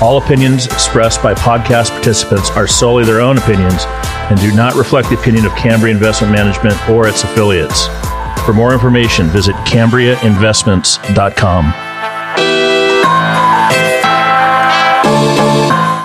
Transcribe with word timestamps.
All 0.00 0.18
opinions 0.18 0.66
expressed 0.66 1.22
by 1.22 1.34
podcast 1.34 1.90
participants 1.90 2.50
are 2.50 2.66
solely 2.66 3.04
their 3.04 3.20
own 3.20 3.38
opinions 3.38 3.84
and 4.30 4.38
do 4.40 4.52
not 4.54 4.74
reflect 4.74 5.08
the 5.08 5.18
opinion 5.18 5.46
of 5.46 5.54
Cambria 5.54 5.94
Investment 5.94 6.32
Management 6.32 6.76
or 6.88 7.06
its 7.06 7.22
affiliates. 7.24 7.86
For 8.44 8.52
more 8.52 8.72
information, 8.72 9.26
visit 9.28 9.54
CambriaInvestments.com. 9.66 11.72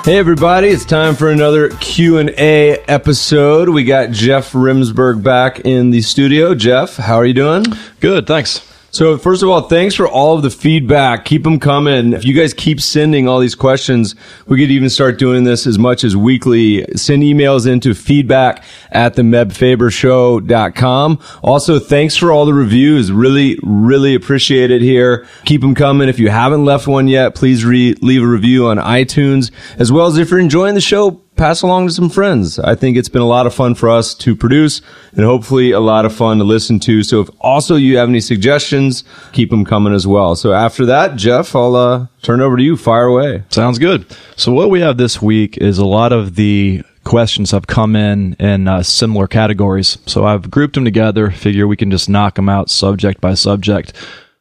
Hey 0.06 0.18
everybody, 0.18 0.70
it's 0.70 0.86
time 0.86 1.16
for 1.16 1.30
another 1.30 1.70
Q&A 1.70 2.78
episode. 2.88 3.70
We 3.70 3.84
got 3.84 4.12
Jeff 4.12 4.54
Remsburg 4.54 5.22
back 5.22 5.60
in 5.60 5.92
the 5.92 6.02
studio. 6.02 6.56
Jeff, 6.56 6.98
how 6.98 7.18
are 7.18 7.26
you 7.26 7.34
doing? 7.34 7.64
Good, 8.00 8.26
thanks. 8.26 8.69
So 8.92 9.18
first 9.18 9.44
of 9.44 9.50
all, 9.50 9.62
thanks 9.62 9.94
for 9.96 10.08
all 10.08 10.36
of 10.36 10.42
the 10.42 10.50
feedback. 10.50 11.26
Keep 11.26 11.44
them 11.44 11.60
coming. 11.60 12.14
If 12.14 12.26
you 12.26 12.34
guys 12.34 12.54
keep 12.54 12.82
sending 12.82 13.28
all 13.28 13.40
these 13.40 13.56
questions, 13.56 14.16
we 14.48 14.60
could 14.60 14.72
even 14.72 14.90
start 14.90 15.20
doing 15.20 15.44
this 15.44 15.68
as 15.68 15.78
much 15.78 16.04
as 16.04 16.18
weekly. 16.18 16.86
Send 16.96 17.22
emails 17.24 17.68
into 17.68 17.94
feedback 17.94 18.64
at 18.92 19.14
the 19.14 19.22
mebfabershow.com. 19.22 21.20
Also, 21.44 21.80
thanks 21.80 22.16
for 22.16 22.32
all 22.32 22.46
the 22.46 22.54
reviews. 22.54 23.12
Really, 23.12 23.60
really 23.62 24.16
appreciate 24.16 24.72
it 24.72 24.82
here. 24.82 25.28
Keep 25.46 25.62
them 25.62 25.76
coming. 25.76 26.10
If 26.10 26.18
you 26.20 26.30
haven't 26.30 26.66
left 26.66 26.88
one 26.88 27.08
yet, 27.08 27.36
please 27.36 27.64
re- 27.64 27.96
leave 28.02 28.24
a 28.24 28.28
review 28.28 28.68
on 28.68 28.78
iTunes, 28.78 29.52
as 29.78 29.92
well 29.92 30.08
as 30.08 30.18
if 30.18 30.32
you're 30.32 30.40
enjoying 30.40 30.76
the 30.76 30.82
show, 30.82 31.22
pass 31.40 31.62
along 31.62 31.88
to 31.88 31.94
some 31.94 32.10
friends. 32.10 32.60
I 32.60 32.76
think 32.76 32.98
it's 32.98 33.08
been 33.08 33.22
a 33.22 33.28
lot 33.28 33.48
of 33.48 33.54
fun 33.54 33.74
for 33.74 33.90
us 33.90 34.14
to 34.16 34.36
produce 34.36 34.82
and 35.14 35.24
hopefully 35.24 35.72
a 35.72 35.80
lot 35.80 36.06
of 36.06 36.14
fun 36.14 36.38
to 36.40 36.44
listen 36.44 36.82
to. 36.82 37.02
So 37.02 37.22
if 37.22 37.30
also 37.40 37.78
you 37.78 37.96
have 37.98 38.10
any 38.10 38.20
suggestions, 38.20 39.06
keep 39.32 39.50
them 39.50 39.64
coming 39.64 39.94
as 39.94 40.06
well. 40.06 40.36
So 40.36 40.52
after 40.52 40.86
that, 40.88 41.16
Jeff, 41.16 41.56
I'll 41.56 41.78
uh, 41.78 42.08
turn 42.24 42.42
over 42.42 42.58
to 42.58 42.62
you. 42.62 42.76
Fire 42.76 43.06
away. 43.06 43.44
Sounds 43.50 43.80
good. 43.80 44.06
So 44.36 44.52
what 44.52 44.70
we 44.70 44.82
have 44.82 44.98
this 44.98 45.22
week 45.22 45.58
is 45.58 45.78
a 45.78 45.86
lot 45.86 46.12
of 46.12 46.36
the 46.36 46.84
questions 47.06 47.52
have 47.52 47.68
come 47.68 47.96
in 47.96 48.34
in 48.34 48.68
uh, 48.68 48.84
similar 48.84 49.26
categories. 49.26 49.98
So 50.08 50.26
I've 50.26 50.52
grouped 50.52 50.76
them 50.76 50.84
together. 50.84 51.32
Figure 51.32 51.68
we 51.68 51.78
can 51.78 51.90
just 51.90 52.10
knock 52.10 52.36
them 52.36 52.50
out 52.50 52.70
subject 52.70 53.22
by 53.22 53.36
subject. 53.36 53.94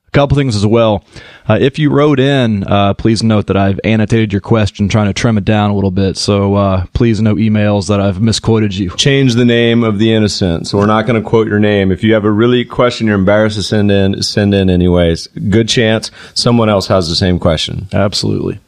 A 0.08 0.10
couple 0.12 0.36
things 0.36 0.56
as 0.56 0.64
well. 0.66 1.04
Uh, 1.46 1.58
if 1.60 1.78
you 1.78 1.90
wrote 1.90 2.18
in, 2.18 2.64
uh, 2.64 2.94
please 2.94 3.22
note 3.22 3.46
that 3.48 3.58
I've 3.58 3.78
annotated 3.84 4.32
your 4.32 4.40
question, 4.40 4.88
trying 4.88 5.06
to 5.06 5.12
trim 5.12 5.36
it 5.36 5.44
down 5.44 5.70
a 5.70 5.74
little 5.74 5.90
bit. 5.90 6.16
So 6.16 6.54
uh, 6.54 6.86
please 6.94 7.20
no 7.20 7.34
emails 7.34 7.88
that 7.88 8.00
I've 8.00 8.20
misquoted 8.20 8.74
you. 8.74 8.90
Change 8.96 9.34
the 9.34 9.44
name 9.44 9.84
of 9.84 9.98
the 9.98 10.14
innocent. 10.14 10.66
So 10.66 10.78
we're 10.78 10.86
not 10.86 11.06
going 11.06 11.22
to 11.22 11.28
quote 11.28 11.46
your 11.46 11.58
name. 11.58 11.92
If 11.92 12.02
you 12.02 12.14
have 12.14 12.24
a 12.24 12.30
really 12.30 12.64
question 12.64 13.06
you're 13.06 13.16
embarrassed 13.16 13.56
to 13.56 13.62
send 13.62 13.90
in, 13.90 14.22
send 14.22 14.54
in 14.54 14.70
anyways. 14.70 15.26
Good 15.26 15.68
chance 15.68 16.10
someone 16.34 16.70
else 16.70 16.86
has 16.86 17.08
the 17.08 17.14
same 17.14 17.38
question. 17.38 17.88
Absolutely. 17.92 18.60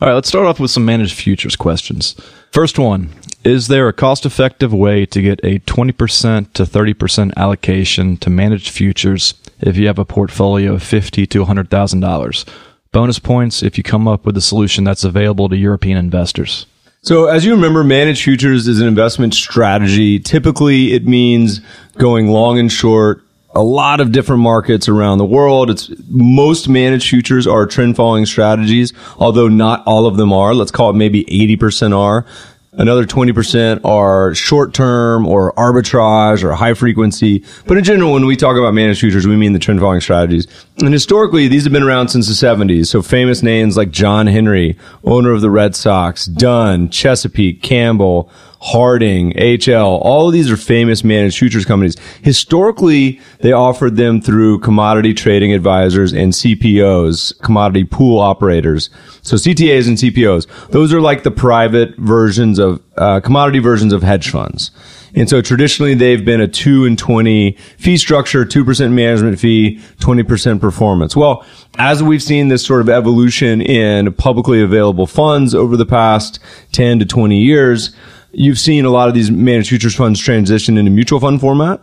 All 0.00 0.08
right, 0.08 0.14
let's 0.14 0.28
start 0.28 0.46
off 0.46 0.58
with 0.58 0.70
some 0.70 0.86
managed 0.86 1.14
futures 1.14 1.56
questions. 1.56 2.14
First 2.52 2.78
one 2.78 3.10
Is 3.44 3.68
there 3.68 3.86
a 3.86 3.92
cost 3.92 4.24
effective 4.24 4.72
way 4.72 5.04
to 5.06 5.20
get 5.20 5.40
a 5.44 5.58
20% 5.60 6.52
to 6.54 6.62
30% 6.64 7.36
allocation 7.36 8.16
to 8.16 8.30
managed 8.30 8.70
futures 8.70 9.34
if 9.62 9.76
you 9.76 9.86
have 9.86 9.98
a 9.98 10.04
portfolio 10.04 10.74
of 10.74 10.82
fifty 10.82 11.26
to 11.26 11.44
$100,000? 11.44 12.48
Bonus 12.92 13.18
points 13.18 13.62
if 13.62 13.78
you 13.78 13.84
come 13.84 14.08
up 14.08 14.26
with 14.26 14.36
a 14.36 14.40
solution 14.40 14.84
that's 14.84 15.04
available 15.04 15.48
to 15.48 15.56
European 15.56 15.96
investors. 15.96 16.66
So 17.02 17.26
as 17.26 17.44
you 17.44 17.54
remember, 17.54 17.84
managed 17.84 18.24
futures 18.24 18.66
is 18.68 18.80
an 18.80 18.88
investment 18.88 19.32
strategy. 19.32 20.18
Typically 20.18 20.92
it 20.92 21.06
means 21.06 21.60
going 21.96 22.28
long 22.28 22.58
and 22.58 22.70
short 22.70 23.22
a 23.54 23.62
lot 23.62 24.00
of 24.00 24.12
different 24.12 24.42
markets 24.42 24.88
around 24.88 25.18
the 25.18 25.24
world. 25.24 25.70
It's 25.70 25.90
most 26.08 26.68
managed 26.68 27.08
futures 27.08 27.46
are 27.46 27.66
trend 27.66 27.96
following 27.96 28.26
strategies, 28.26 28.92
although 29.18 29.48
not 29.48 29.82
all 29.86 30.06
of 30.06 30.16
them 30.16 30.32
are. 30.32 30.54
Let's 30.54 30.70
call 30.70 30.90
it 30.90 30.94
maybe 30.94 31.24
80% 31.24 31.96
are. 31.96 32.26
Another 32.72 33.04
20% 33.04 33.84
are 33.84 34.32
short 34.32 34.72
term 34.72 35.26
or 35.26 35.52
arbitrage 35.54 36.44
or 36.44 36.52
high 36.52 36.74
frequency. 36.74 37.44
But 37.66 37.78
in 37.78 37.82
general, 37.82 38.12
when 38.12 38.26
we 38.26 38.36
talk 38.36 38.56
about 38.56 38.74
managed 38.74 39.00
futures, 39.00 39.26
we 39.26 39.34
mean 39.34 39.52
the 39.52 39.58
trend 39.58 39.80
following 39.80 40.00
strategies. 40.00 40.46
And 40.78 40.92
historically, 40.92 41.48
these 41.48 41.64
have 41.64 41.72
been 41.72 41.82
around 41.82 42.08
since 42.10 42.28
the 42.28 42.46
70s. 42.46 42.86
So 42.86 43.02
famous 43.02 43.42
names 43.42 43.76
like 43.76 43.90
John 43.90 44.28
Henry, 44.28 44.78
owner 45.02 45.32
of 45.32 45.40
the 45.40 45.50
Red 45.50 45.74
Sox, 45.74 46.26
Dunn, 46.26 46.90
Chesapeake, 46.90 47.60
Campbell, 47.60 48.30
Harding, 48.62 49.32
AHL, 49.40 49.96
all 49.98 50.26
of 50.26 50.34
these 50.34 50.50
are 50.50 50.56
famous 50.56 51.02
managed 51.02 51.38
futures 51.38 51.64
companies. 51.64 51.96
Historically, 52.22 53.18
they 53.40 53.52
offered 53.52 53.96
them 53.96 54.20
through 54.20 54.60
commodity 54.60 55.14
trading 55.14 55.54
advisors 55.54 56.12
and 56.12 56.34
CPOs, 56.34 57.40
commodity 57.40 57.84
pool 57.84 58.18
operators. 58.18 58.90
So 59.22 59.36
CTAs 59.36 59.88
and 59.88 59.96
CPOs, 59.96 60.46
those 60.68 60.92
are 60.92 61.00
like 61.00 61.22
the 61.22 61.30
private 61.30 61.96
versions 61.96 62.58
of, 62.58 62.82
uh, 62.98 63.20
commodity 63.20 63.60
versions 63.60 63.94
of 63.94 64.02
hedge 64.02 64.28
funds. 64.28 64.70
And 65.14 65.28
so 65.28 65.40
traditionally 65.40 65.94
they've 65.94 66.24
been 66.24 66.40
a 66.40 66.48
two 66.48 66.84
and 66.84 66.98
20 66.98 67.52
fee 67.78 67.96
structure, 67.96 68.44
2% 68.44 68.92
management 68.92 69.38
fee, 69.38 69.80
20% 70.00 70.60
performance. 70.60 71.16
Well, 71.16 71.44
as 71.78 72.02
we've 72.02 72.22
seen 72.22 72.48
this 72.48 72.64
sort 72.64 72.80
of 72.80 72.88
evolution 72.88 73.60
in 73.60 74.12
publicly 74.12 74.62
available 74.62 75.06
funds 75.06 75.54
over 75.54 75.76
the 75.76 75.86
past 75.86 76.38
10 76.72 76.98
to 76.98 77.06
20 77.06 77.38
years, 77.38 77.96
you've 78.32 78.58
seen 78.58 78.84
a 78.84 78.90
lot 78.90 79.08
of 79.08 79.14
these 79.14 79.30
managed 79.30 79.68
futures 79.68 79.94
funds 79.94 80.20
transition 80.20 80.78
into 80.78 80.90
mutual 80.90 81.20
fund 81.20 81.40
format. 81.40 81.80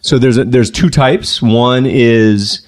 So 0.00 0.18
there's 0.18 0.38
a, 0.38 0.44
there's 0.44 0.70
two 0.70 0.90
types. 0.90 1.42
One 1.42 1.86
is 1.86 2.66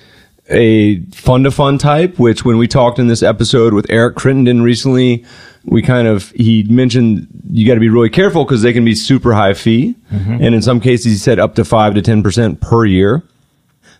a 0.48 1.00
fund 1.12 1.44
to 1.44 1.50
fund 1.50 1.80
type, 1.80 2.19
which 2.19 2.44
when 2.44 2.58
we 2.58 2.66
talked 2.66 2.98
in 2.98 3.06
this 3.06 3.22
episode 3.22 3.72
with 3.72 3.86
Eric 3.88 4.16
Crittenden 4.16 4.62
recently, 4.62 5.24
we 5.64 5.82
kind 5.82 6.08
of 6.08 6.30
he 6.30 6.64
mentioned 6.64 7.28
you 7.50 7.66
got 7.66 7.74
to 7.74 7.80
be 7.80 7.88
really 7.88 8.10
careful 8.10 8.44
because 8.44 8.62
they 8.62 8.72
can 8.72 8.84
be 8.84 8.94
super 8.94 9.32
high 9.32 9.54
fee, 9.54 9.94
mm-hmm. 10.10 10.42
and 10.42 10.54
in 10.54 10.62
some 10.62 10.80
cases 10.80 11.12
he 11.12 11.19
said 11.19 11.38
up 11.38 11.54
to 11.54 11.64
five 11.64 11.94
to 11.94 12.02
ten 12.02 12.22
percent 12.22 12.60
per 12.60 12.84
year. 12.84 13.22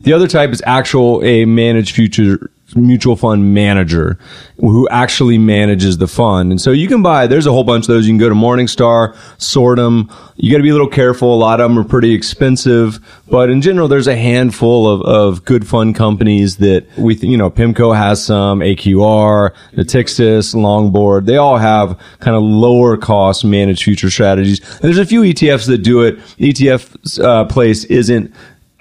The 0.01 0.15
other 0.15 0.27
type 0.27 0.51
is 0.51 0.63
actual 0.65 1.23
a 1.23 1.45
managed 1.45 1.95
future 1.95 2.51
mutual 2.77 3.17
fund 3.17 3.55
manager 3.55 4.19
who 4.59 4.89
actually 4.91 5.39
manages 5.39 5.99
the 5.99 6.07
fund. 6.07 6.51
And 6.51 6.61
so 6.61 6.71
you 6.71 6.87
can 6.87 7.03
buy, 7.03 7.27
there's 7.27 7.47
a 7.47 7.53
whole 7.53 7.65
bunch 7.65 7.85
of 7.85 7.89
those. 7.89 8.07
You 8.07 8.13
can 8.13 8.19
go 8.19 8.29
to 8.29 8.35
Morningstar, 8.35 9.17
sort 9.41 9.79
them. 9.79 10.11
You 10.37 10.51
got 10.51 10.59
to 10.59 10.63
be 10.63 10.69
a 10.69 10.73
little 10.73 10.89
careful. 10.89 11.35
A 11.35 11.37
lot 11.37 11.61
of 11.61 11.71
them 11.71 11.79
are 11.79 11.85
pretty 11.85 12.13
expensive, 12.13 12.99
but 13.29 13.51
in 13.51 13.63
general, 13.63 13.89
there's 13.89 14.07
a 14.07 14.17
handful 14.17 14.89
of, 14.89 15.03
of 15.03 15.45
good 15.45 15.67
fund 15.67 15.95
companies 15.95 16.59
that 16.59 16.87
we, 16.99 17.17
you 17.17 17.37
know, 17.37 17.51
PIMCO 17.51 17.97
has 17.97 18.25
some, 18.25 18.61
AQR, 18.61 19.55
Natixis, 19.73 20.55
Longboard. 20.55 21.27
They 21.27 21.37
all 21.37 21.57
have 21.57 21.99
kind 22.21 22.37
of 22.37 22.43
lower 22.43 22.97
cost 22.97 23.45
managed 23.45 23.83
future 23.83 24.11
strategies. 24.11 24.61
And 24.61 24.83
there's 24.83 24.99
a 24.99 25.07
few 25.07 25.23
ETFs 25.23 25.67
that 25.67 25.79
do 25.79 26.03
it. 26.03 26.19
ETF 26.39 27.23
uh, 27.23 27.45
place 27.47 27.85
isn't 27.85 28.35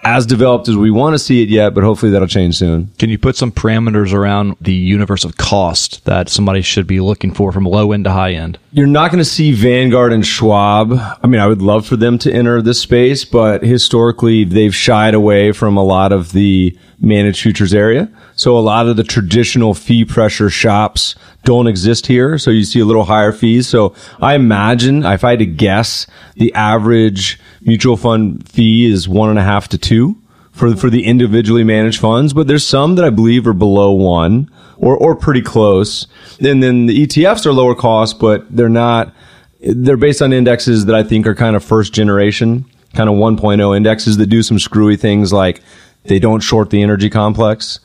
as 0.04 0.26
developed 0.26 0.68
as 0.70 0.78
we 0.78 0.92
want 0.92 1.14
to 1.14 1.20
see 1.20 1.44
it 1.44 1.50
yet, 1.50 1.74
but 1.74 1.84
hopefully 1.84 2.12
that'll 2.12 2.28
change 2.28 2.58
soon. 2.58 2.92
Can 2.98 3.10
you 3.10 3.18
put 3.18 3.36
some 3.36 3.52
parameters 3.52 4.14
around 4.14 4.56
the 4.62 4.74
universe 4.74 5.26
of 5.26 5.38
cost 5.38 6.06
that 6.06 6.30
somebody 6.30 6.62
should 6.62 6.88
be 6.88 7.00
looking 7.00 7.34
for 7.34 7.52
from 7.52 7.66
low 7.66 7.92
end 7.92 8.06
to 8.06 8.12
high 8.12 8.32
end? 8.32 8.58
You're 8.72 8.88
not 8.88 9.12
going 9.12 9.20
to 9.20 9.26
see 9.26 9.52
Vanguard 9.52 10.14
and 10.14 10.26
Schwab. 10.26 10.94
I 10.94 11.28
mean, 11.28 11.42
I 11.42 11.48
would 11.48 11.62
love 11.62 11.86
for 11.86 11.98
them 11.98 12.18
to 12.20 12.32
enter 12.32 12.62
this 12.62 12.80
space, 12.80 13.26
but 13.26 13.62
historically 13.62 14.46
they've 14.46 14.76
shied 14.76 15.14
away 15.14 15.52
from 15.52 15.76
a 15.76 15.84
lot 15.84 16.12
of 16.12 16.32
the 16.32 16.78
managed 17.02 17.42
futures 17.42 17.74
area. 17.74 18.10
So 18.36 18.58
a 18.58 18.60
lot 18.60 18.88
of 18.88 18.96
the 18.96 19.04
traditional 19.04 19.74
fee 19.74 20.06
pressure 20.06 20.50
shops 20.50 21.16
don't 21.44 21.68
exist 21.68 22.08
here. 22.08 22.38
So 22.38 22.52
you 22.52 22.64
see 22.64 22.80
a 22.80 22.86
little 22.86 23.06
higher 23.06 23.32
fees. 23.32 23.68
So 23.68 23.94
I 24.22 24.36
imagine 24.36 25.04
if 25.04 25.24
I 25.24 25.32
had 25.32 25.40
to 25.40 25.46
guess, 25.46 26.08
the 26.36 26.54
average 26.54 27.40
mutual 27.62 27.98
fund 27.98 28.48
fee 28.48 28.86
is 28.86 29.08
one 29.08 29.30
and 29.30 29.40
a 29.40 29.44
half 29.44 29.68
to 29.70 29.78
two 29.78 30.16
for, 30.52 30.76
for 30.76 30.90
the 30.90 31.06
individually 31.06 31.64
managed 31.64 32.00
funds. 32.00 32.34
But 32.34 32.48
there's 32.48 32.68
some 32.68 32.96
that 32.96 33.06
I 33.06 33.10
believe 33.10 33.48
are 33.48 33.54
below 33.54 33.92
one 33.92 34.50
or, 34.78 34.96
or 34.98 35.16
pretty 35.16 35.42
close. 35.42 36.08
And 36.40 36.62
then 36.64 36.86
the 36.86 37.06
ETFs 37.06 37.46
are 37.46 37.54
lower 37.54 37.76
cost, 37.76 38.20
but 38.20 38.46
they're 38.56 38.70
not, 38.70 39.14
they're 39.62 39.98
based 39.98 40.22
on 40.22 40.34
indexes 40.34 40.86
that 40.86 40.96
I 40.96 41.04
think 41.04 41.28
are 41.28 41.36
kind 41.36 41.56
of 41.56 41.64
first 41.64 41.94
generation, 41.94 42.66
kind 42.94 43.10
of 43.10 43.16
1.0 43.16 43.76
indexes 43.76 44.18
that 44.18 44.28
do 44.28 44.44
some 44.44 44.60
screwy 44.60 44.98
things 44.98 45.34
like 45.34 45.62
they 46.04 46.20
don't 46.20 46.42
short 46.42 46.70
the 46.70 46.82
energy 46.82 47.10
complex. 47.10 47.80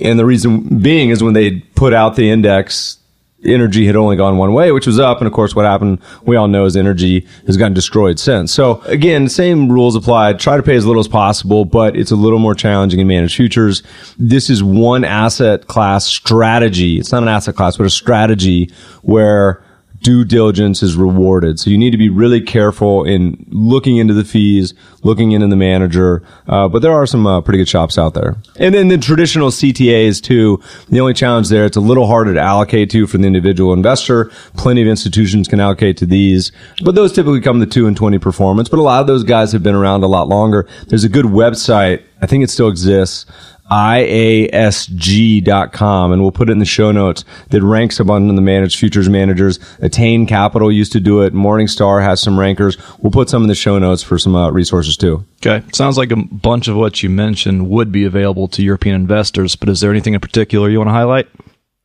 And 0.00 0.18
the 0.18 0.24
reason 0.24 0.80
being 0.80 1.10
is 1.10 1.22
when 1.22 1.34
they 1.34 1.60
put 1.60 1.92
out 1.92 2.16
the 2.16 2.30
index, 2.30 2.98
energy 3.44 3.86
had 3.86 3.96
only 3.96 4.16
gone 4.16 4.36
one 4.38 4.52
way, 4.52 4.72
which 4.72 4.86
was 4.86 4.98
up. 4.98 5.18
And 5.18 5.26
of 5.26 5.32
course, 5.32 5.54
what 5.54 5.64
happened, 5.64 6.00
we 6.24 6.36
all 6.36 6.48
know 6.48 6.64
is 6.64 6.76
energy 6.76 7.26
has 7.46 7.56
gotten 7.56 7.74
destroyed 7.74 8.18
since. 8.18 8.52
So 8.52 8.80
again, 8.82 9.28
same 9.28 9.70
rules 9.70 9.96
apply. 9.96 10.34
Try 10.34 10.56
to 10.56 10.62
pay 10.62 10.76
as 10.76 10.86
little 10.86 11.00
as 11.00 11.08
possible, 11.08 11.64
but 11.64 11.96
it's 11.96 12.10
a 12.10 12.16
little 12.16 12.38
more 12.38 12.54
challenging 12.54 13.00
in 13.00 13.06
managed 13.06 13.36
futures. 13.36 13.82
This 14.18 14.50
is 14.50 14.62
one 14.62 15.04
asset 15.04 15.66
class 15.66 16.06
strategy. 16.06 16.98
It's 16.98 17.12
not 17.12 17.22
an 17.22 17.28
asset 17.28 17.56
class, 17.56 17.76
but 17.76 17.86
a 17.86 17.90
strategy 17.90 18.70
where 19.02 19.62
due 20.02 20.24
diligence 20.24 20.82
is 20.82 20.96
rewarded. 20.96 21.58
So 21.58 21.70
you 21.70 21.78
need 21.78 21.90
to 21.90 21.96
be 21.96 22.08
really 22.08 22.40
careful 22.40 23.04
in 23.04 23.46
looking 23.48 23.96
into 23.96 24.14
the 24.14 24.24
fees, 24.24 24.74
looking 25.02 25.32
into 25.32 25.46
the 25.46 25.56
manager. 25.56 26.22
Uh, 26.46 26.68
but 26.68 26.82
there 26.82 26.92
are 26.92 27.06
some 27.06 27.26
uh, 27.26 27.40
pretty 27.40 27.58
good 27.58 27.68
shops 27.68 27.98
out 27.98 28.14
there. 28.14 28.36
And 28.56 28.74
then 28.74 28.88
the 28.88 28.98
traditional 28.98 29.50
CTAs 29.50 30.22
too. 30.22 30.60
The 30.88 31.00
only 31.00 31.14
challenge 31.14 31.48
there, 31.48 31.64
it's 31.64 31.76
a 31.76 31.80
little 31.80 32.06
harder 32.06 32.34
to 32.34 32.40
allocate 32.40 32.90
to 32.90 33.06
for 33.06 33.18
the 33.18 33.26
individual 33.26 33.72
investor. 33.72 34.26
Plenty 34.56 34.82
of 34.82 34.88
institutions 34.88 35.48
can 35.48 35.60
allocate 35.60 35.96
to 35.98 36.06
these, 36.06 36.52
but 36.84 36.94
those 36.94 37.12
typically 37.12 37.40
come 37.40 37.60
the 37.60 37.66
two 37.66 37.86
and 37.86 37.96
20 37.96 38.18
performance. 38.18 38.68
But 38.68 38.78
a 38.78 38.82
lot 38.82 39.00
of 39.00 39.06
those 39.06 39.24
guys 39.24 39.52
have 39.52 39.62
been 39.62 39.74
around 39.74 40.02
a 40.02 40.08
lot 40.08 40.28
longer. 40.28 40.68
There's 40.88 41.04
a 41.04 41.08
good 41.08 41.26
website. 41.26 42.02
I 42.20 42.26
think 42.26 42.44
it 42.44 42.50
still 42.50 42.68
exists 42.68 43.26
iasg.com, 43.72 44.92
and 46.12 46.20
we'll 46.20 46.30
put 46.30 46.50
it 46.50 46.52
in 46.52 46.58
the 46.58 46.66
show 46.66 46.92
notes, 46.92 47.24
that 47.48 47.62
ranks 47.62 47.98
a 47.98 48.04
bunch 48.04 48.28
of 48.28 48.36
the 48.36 48.42
managed 48.42 48.78
futures 48.78 49.08
managers. 49.08 49.58
Attain 49.78 50.26
Capital 50.26 50.70
used 50.70 50.92
to 50.92 51.00
do 51.00 51.22
it. 51.22 51.32
Morningstar 51.32 52.02
has 52.02 52.20
some 52.20 52.38
rankers. 52.38 52.76
We'll 52.98 53.10
put 53.10 53.30
some 53.30 53.40
in 53.42 53.48
the 53.48 53.54
show 53.54 53.78
notes 53.78 54.02
for 54.02 54.18
some 54.18 54.36
uh, 54.36 54.50
resources 54.50 54.98
too. 54.98 55.24
Okay. 55.44 55.64
Sounds 55.72 55.96
like 55.96 56.10
a 56.12 56.16
bunch 56.16 56.68
of 56.68 56.76
what 56.76 57.02
you 57.02 57.08
mentioned 57.08 57.70
would 57.70 57.90
be 57.90 58.04
available 58.04 58.46
to 58.48 58.62
European 58.62 58.94
investors, 58.94 59.56
but 59.56 59.70
is 59.70 59.80
there 59.80 59.90
anything 59.90 60.12
in 60.12 60.20
particular 60.20 60.68
you 60.68 60.76
want 60.78 60.88
to 60.88 60.92
highlight? 60.92 61.28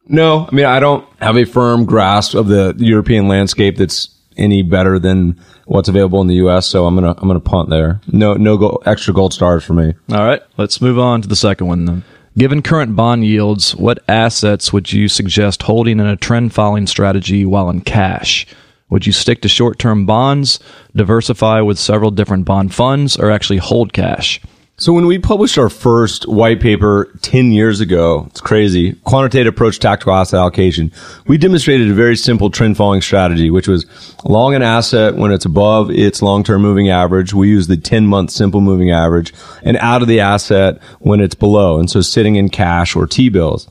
No, 0.09 0.47
I 0.51 0.55
mean, 0.55 0.65
I 0.65 0.79
don't 0.79 1.07
have 1.19 1.37
a 1.37 1.45
firm 1.45 1.85
grasp 1.85 2.33
of 2.33 2.47
the 2.47 2.75
European 2.77 3.29
landscape 3.29 3.77
that's 3.77 4.09
any 4.37 4.61
better 4.61 4.99
than 4.99 5.39
what's 5.65 5.89
available 5.89 6.21
in 6.21 6.27
the 6.27 6.35
U.S. 6.35 6.67
So 6.67 6.85
I'm 6.85 6.95
gonna 6.95 7.15
I'm 7.17 7.27
gonna 7.27 7.39
punt 7.39 7.69
there. 7.69 8.01
No 8.07 8.35
no 8.35 8.57
go, 8.57 8.81
extra 8.85 9.13
gold 9.13 9.33
stars 9.33 9.63
for 9.63 9.73
me. 9.73 9.93
All 10.11 10.25
right, 10.25 10.41
let's 10.57 10.81
move 10.81 10.99
on 10.99 11.21
to 11.21 11.27
the 11.27 11.35
second 11.35 11.67
one 11.67 11.85
then. 11.85 12.03
Given 12.37 12.61
current 12.61 12.95
bond 12.95 13.25
yields, 13.25 13.75
what 13.75 14.03
assets 14.07 14.71
would 14.71 14.93
you 14.93 15.07
suggest 15.07 15.63
holding 15.63 15.99
in 15.99 16.05
a 16.05 16.15
trend 16.15 16.53
following 16.53 16.85
strategy 16.85 17.45
while 17.45 17.69
in 17.69 17.81
cash? 17.81 18.45
Would 18.89 19.07
you 19.07 19.11
stick 19.11 19.41
to 19.41 19.49
short 19.49 19.79
term 19.79 20.05
bonds, 20.05 20.59
diversify 20.95 21.61
with 21.61 21.79
several 21.79 22.11
different 22.11 22.45
bond 22.45 22.73
funds, 22.73 23.17
or 23.17 23.31
actually 23.31 23.57
hold 23.57 23.91
cash? 23.91 24.39
So 24.79 24.93
when 24.93 25.07
we 25.07 25.17
published 25.17 25.57
our 25.57 25.71
first 25.71 26.27
white 26.27 26.61
paper 26.61 27.11
10 27.23 27.51
years 27.51 27.79
ago, 27.79 28.25
it's 28.29 28.39
crazy, 28.39 28.93
quantitative 29.05 29.55
approach 29.55 29.79
tactical 29.79 30.13
asset 30.13 30.39
allocation, 30.39 30.91
we 31.25 31.39
demonstrated 31.39 31.89
a 31.89 31.95
very 31.95 32.15
simple 32.15 32.51
trend 32.51 32.77
following 32.77 33.01
strategy, 33.01 33.49
which 33.49 33.67
was 33.67 33.87
long 34.23 34.53
an 34.53 34.61
asset 34.61 35.15
when 35.15 35.31
it's 35.31 35.45
above 35.45 35.89
its 35.89 36.21
long-term 36.21 36.61
moving 36.61 36.89
average. 36.89 37.33
We 37.33 37.49
use 37.49 37.65
the 37.65 37.75
10 37.75 38.05
month 38.05 38.29
simple 38.29 38.61
moving 38.61 38.91
average 38.91 39.33
and 39.63 39.77
out 39.77 40.03
of 40.03 40.07
the 40.07 40.19
asset 40.19 40.79
when 40.99 41.21
it's 41.21 41.33
below. 41.33 41.79
And 41.79 41.89
so 41.89 42.01
sitting 42.01 42.35
in 42.35 42.49
cash 42.49 42.95
or 42.95 43.07
T-bills. 43.07 43.67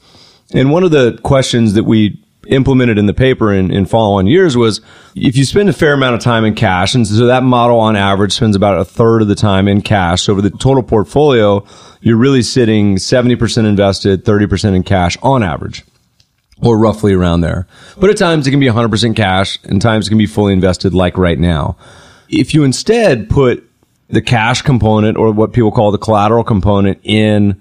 And 0.54 0.72
one 0.72 0.82
of 0.82 0.90
the 0.90 1.20
questions 1.22 1.74
that 1.74 1.84
we 1.84 2.20
implemented 2.48 2.98
in 2.98 3.06
the 3.06 3.14
paper 3.14 3.52
in, 3.52 3.70
in 3.70 3.86
follow-on 3.86 4.26
years 4.26 4.56
was 4.56 4.80
if 5.14 5.36
you 5.36 5.44
spend 5.44 5.68
a 5.68 5.72
fair 5.72 5.94
amount 5.94 6.14
of 6.14 6.20
time 6.20 6.44
in 6.44 6.54
cash, 6.54 6.94
and 6.94 7.06
so 7.06 7.26
that 7.26 7.42
model 7.42 7.78
on 7.78 7.96
average 7.96 8.32
spends 8.32 8.56
about 8.56 8.78
a 8.78 8.84
third 8.84 9.22
of 9.22 9.28
the 9.28 9.34
time 9.34 9.68
in 9.68 9.80
cash. 9.80 10.22
So 10.22 10.32
over 10.32 10.42
the 10.42 10.50
total 10.50 10.82
portfolio, 10.82 11.64
you're 12.00 12.16
really 12.16 12.42
sitting 12.42 12.96
70% 12.96 13.66
invested, 13.66 14.24
30% 14.24 14.74
in 14.74 14.82
cash 14.82 15.16
on 15.22 15.42
average. 15.42 15.84
Or 16.62 16.78
roughly 16.78 17.12
around 17.12 17.42
there. 17.42 17.66
But 17.98 18.08
at 18.08 18.16
times 18.16 18.46
it 18.46 18.50
can 18.50 18.60
be 18.60 18.66
100% 18.66 19.14
cash 19.14 19.58
and 19.64 19.82
times 19.82 20.06
it 20.06 20.10
can 20.10 20.16
be 20.16 20.24
fully 20.24 20.54
invested 20.54 20.94
like 20.94 21.18
right 21.18 21.38
now. 21.38 21.76
If 22.30 22.54
you 22.54 22.64
instead 22.64 23.28
put 23.28 23.62
the 24.08 24.22
cash 24.22 24.62
component 24.62 25.18
or 25.18 25.32
what 25.32 25.52
people 25.52 25.70
call 25.70 25.90
the 25.90 25.98
collateral 25.98 26.44
component 26.44 26.98
in 27.02 27.60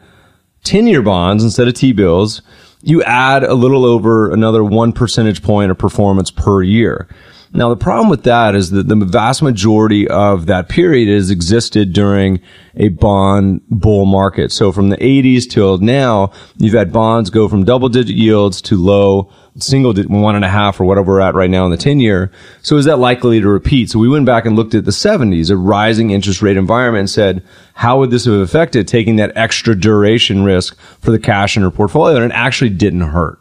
10 0.63 0.87
year 0.87 1.01
bonds 1.01 1.43
instead 1.43 1.67
of 1.67 1.73
T 1.73 1.91
bills, 1.91 2.41
you 2.85 3.01
add 3.01 3.43
a 3.43 3.55
little 3.55 3.83
over 3.83 4.31
another 4.31 4.63
one 4.63 4.93
percentage 4.93 5.41
point 5.41 5.71
of 5.71 5.77
performance 5.77 6.29
per 6.29 6.61
year. 6.61 7.07
Now, 7.51 7.69
the 7.69 7.77
problem 7.77 8.09
with 8.09 8.23
that 8.23 8.53
is 8.53 8.69
that 8.71 8.87
the 8.87 8.95
vast 8.95 9.41
majority 9.41 10.07
of 10.07 10.45
that 10.45 10.69
period 10.69 11.07
has 11.11 11.31
existed 11.31 11.93
during 11.93 12.41
a 12.75 12.89
bond 12.89 13.61
bull 13.69 14.05
market. 14.05 14.51
So 14.51 14.71
from 14.71 14.89
the 14.89 14.97
80s 14.97 15.49
till 15.49 15.79
now, 15.79 16.31
you've 16.57 16.73
had 16.75 16.93
bonds 16.93 17.31
go 17.31 17.47
from 17.49 17.63
double 17.63 17.89
digit 17.89 18.15
yields 18.15 18.61
to 18.63 18.75
low 18.75 19.31
single 19.59 19.93
one 20.07 20.35
and 20.35 20.43
a 20.43 20.49
half 20.49 20.79
or 20.79 20.85
whatever 20.85 21.13
we're 21.13 21.21
at 21.21 21.33
right 21.33 21.49
now 21.49 21.65
in 21.65 21.71
the 21.71 21.77
10 21.77 21.99
year. 21.99 22.31
So 22.61 22.77
is 22.77 22.85
that 22.85 22.99
likely 22.99 23.39
to 23.39 23.47
repeat? 23.47 23.89
So 23.89 23.99
we 23.99 24.09
went 24.09 24.25
back 24.25 24.45
and 24.45 24.55
looked 24.55 24.75
at 24.75 24.85
the 24.85 24.91
70s, 24.91 25.49
a 25.49 25.55
rising 25.55 26.11
interest 26.11 26.41
rate 26.41 26.57
environment 26.57 27.01
and 27.01 27.09
said, 27.09 27.43
how 27.73 27.99
would 27.99 28.11
this 28.11 28.25
have 28.25 28.33
affected 28.35 28.87
taking 28.87 29.15
that 29.15 29.35
extra 29.35 29.75
duration 29.75 30.43
risk 30.43 30.77
for 30.99 31.11
the 31.11 31.19
cash 31.19 31.55
in 31.55 31.61
your 31.61 31.71
portfolio? 31.71 32.17
And 32.17 32.25
it 32.25 32.35
actually 32.35 32.69
didn't 32.69 33.01
hurt. 33.01 33.39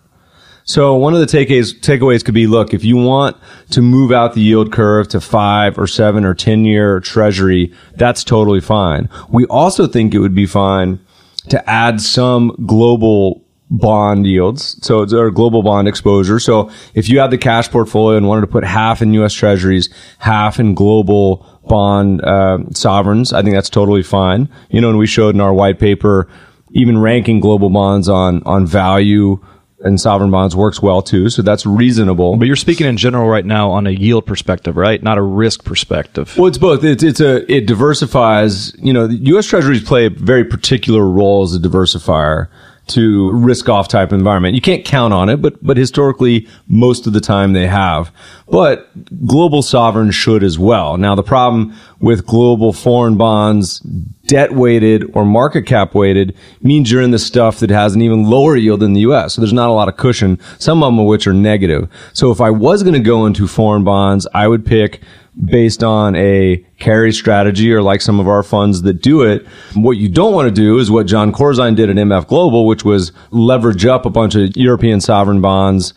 So 0.67 0.95
one 0.95 1.13
of 1.13 1.21
the 1.21 1.27
takeaways, 1.27 1.79
takeaways 1.81 2.25
could 2.25 2.33
be, 2.33 2.47
look, 2.47 2.73
if 2.73 2.85
you 2.85 2.97
want 2.97 3.37
to 3.71 3.83
move 3.83 4.13
out 4.13 4.33
the 4.33 4.41
yield 4.41 4.73
curve 4.73 5.09
to 5.09 5.21
five 5.21 5.79
or 5.79 5.87
seven 5.87 6.25
or 6.25 6.33
10 6.33 6.65
year 6.65 7.01
treasury, 7.01 7.73
that's 7.97 8.25
totally 8.25 8.61
fine. 8.61 9.11
We 9.29 9.45
also 9.47 9.87
think 9.87 10.15
it 10.15 10.21
would 10.21 10.35
be 10.35 10.47
fine 10.47 11.01
to 11.51 11.69
add 11.69 12.01
some 12.01 12.57
global 12.67 13.44
bond 13.71 14.27
yields. 14.27 14.79
So 14.87 15.03
it's 15.03 15.13
our 15.13 15.31
global 15.31 15.63
bond 15.63 15.89
exposure. 15.89 16.39
So 16.39 16.71
if 16.95 17.09
you 17.09 17.19
had 17.19 17.31
the 17.31 17.39
cash 17.39 17.71
portfolio 17.71 18.17
and 18.17 18.29
wanted 18.29 18.43
to 18.43 18.47
put 18.47 18.65
half 18.65 19.03
in 19.03 19.15
U.S. 19.15 19.33
treasuries, 19.33 19.89
half 20.19 20.61
in 20.61 20.75
global 20.75 21.47
bond 21.67 22.23
uh, 22.23 22.59
sovereigns, 22.73 23.33
I 23.33 23.43
think 23.43 23.55
that's 23.55 23.71
totally 23.71 24.03
fine. 24.03 24.49
You 24.71 24.81
know, 24.81 24.91
and 24.91 24.99
we 24.99 25.07
showed 25.07 25.35
in 25.35 25.41
our 25.41 25.53
white 25.53 25.79
paper, 25.79 26.29
even 26.73 26.99
ranking 26.99 27.41
global 27.41 27.71
bonds 27.71 28.09
on, 28.09 28.43
on 28.45 28.67
value, 28.67 29.45
and 29.81 30.01
sovereign 30.01 30.31
bonds 30.31 30.57
works 30.57 30.81
well 30.81 31.03
too. 31.03 31.29
So 31.29 31.43
that's 31.43 31.67
reasonable. 31.67 32.37
But 32.37 32.47
you're 32.47 32.57
speaking 32.57 32.87
in 32.87 32.97
general 32.97 33.29
right 33.29 33.45
now 33.45 33.71
on 33.71 33.87
a 33.87 33.91
yield 33.91 34.25
perspective, 34.25 34.77
right? 34.77 35.03
Not 35.03 35.19
a 35.19 35.23
risk 35.23 35.65
perspective. 35.65 36.37
Well, 36.39 36.47
it's 36.47 36.59
both. 36.59 36.83
It's, 36.85 37.03
it's 37.03 37.21
a, 37.21 37.51
it 37.53 37.67
diversifies, 37.67 38.75
you 38.79 38.93
know, 38.93 39.07
U.S. 39.09 39.47
treasuries 39.47 39.85
play 39.85 40.07
a 40.07 40.11
very 40.11 40.45
particular 40.45 41.07
role 41.07 41.43
as 41.43 41.55
a 41.55 41.59
diversifier 41.59 42.49
to 42.87 43.31
risk 43.33 43.69
off 43.69 43.89
type 43.89 44.13
environment. 44.13 44.55
You 44.55 44.61
can't 44.61 44.85
count 44.85 45.15
on 45.15 45.29
it, 45.29 45.39
but, 45.39 45.63
but 45.65 45.77
historically, 45.77 46.47
most 46.69 47.07
of 47.07 47.13
the 47.13 47.21
time 47.21 47.53
they 47.53 47.67
have. 47.67 48.13
But 48.49 48.89
global 49.27 49.63
sovereigns 49.63 50.15
should 50.15 50.43
as 50.43 50.59
well. 50.59 50.97
Now, 50.97 51.15
the 51.15 51.23
problem 51.23 51.75
with 52.01 52.27
global 52.27 52.73
foreign 52.73 53.17
bonds, 53.17 53.81
debt 54.35 54.53
weighted 54.53 55.09
or 55.15 55.25
market 55.25 55.63
cap 55.63 55.95
weighted 55.95 56.37
means 56.61 56.91
you're 56.91 57.01
in 57.01 57.13
the 57.13 57.21
stuff 57.21 57.61
that 57.61 57.71
has 57.71 57.95
an 57.95 58.03
even 58.03 58.25
lower 58.25 58.57
yield 58.57 58.83
in 58.83 58.93
the 58.93 59.03
US. 59.03 59.33
So 59.33 59.41
there's 59.41 59.53
not 59.53 59.69
a 59.69 59.73
lot 59.73 59.89
of 59.89 59.97
cushion, 59.97 60.41
some 60.59 60.83
of 60.83 60.89
them 60.89 60.99
of 60.99 61.07
which 61.07 61.29
are 61.29 61.33
negative. 61.33 61.89
So 62.15 62.33
if 62.33 62.41
I 62.41 62.51
was 62.51 62.83
going 62.83 62.95
to 62.95 62.99
go 62.99 63.27
into 63.27 63.47
foreign 63.47 63.85
bonds, 63.85 64.27
I 64.35 64.49
would 64.49 64.67
pick 64.67 65.03
based 65.45 65.85
on 65.85 66.17
a 66.17 66.67
carry 66.81 67.13
strategy 67.13 67.73
or 67.73 67.81
like 67.81 68.01
some 68.01 68.19
of 68.19 68.27
our 68.27 68.43
funds 68.43 68.83
that 68.83 68.95
do 68.95 69.23
it. 69.23 69.47
What 69.75 69.99
you 69.99 70.09
don't 70.09 70.35
want 70.35 70.49
to 70.49 70.55
do 70.55 70.81
is 70.81 70.91
what 70.91 71.07
John 71.07 71.31
Corzine 71.31 71.77
did 71.77 71.89
at 71.89 71.95
MF 71.95 72.27
Global, 72.27 72.67
which 72.67 72.85
was 72.85 73.13
leverage 73.31 73.87
up 73.87 74.05
a 74.05 74.11
bunch 74.11 74.35
of 74.35 74.57
European 74.57 75.01
sovereign 75.01 75.43
bonds 75.43 75.95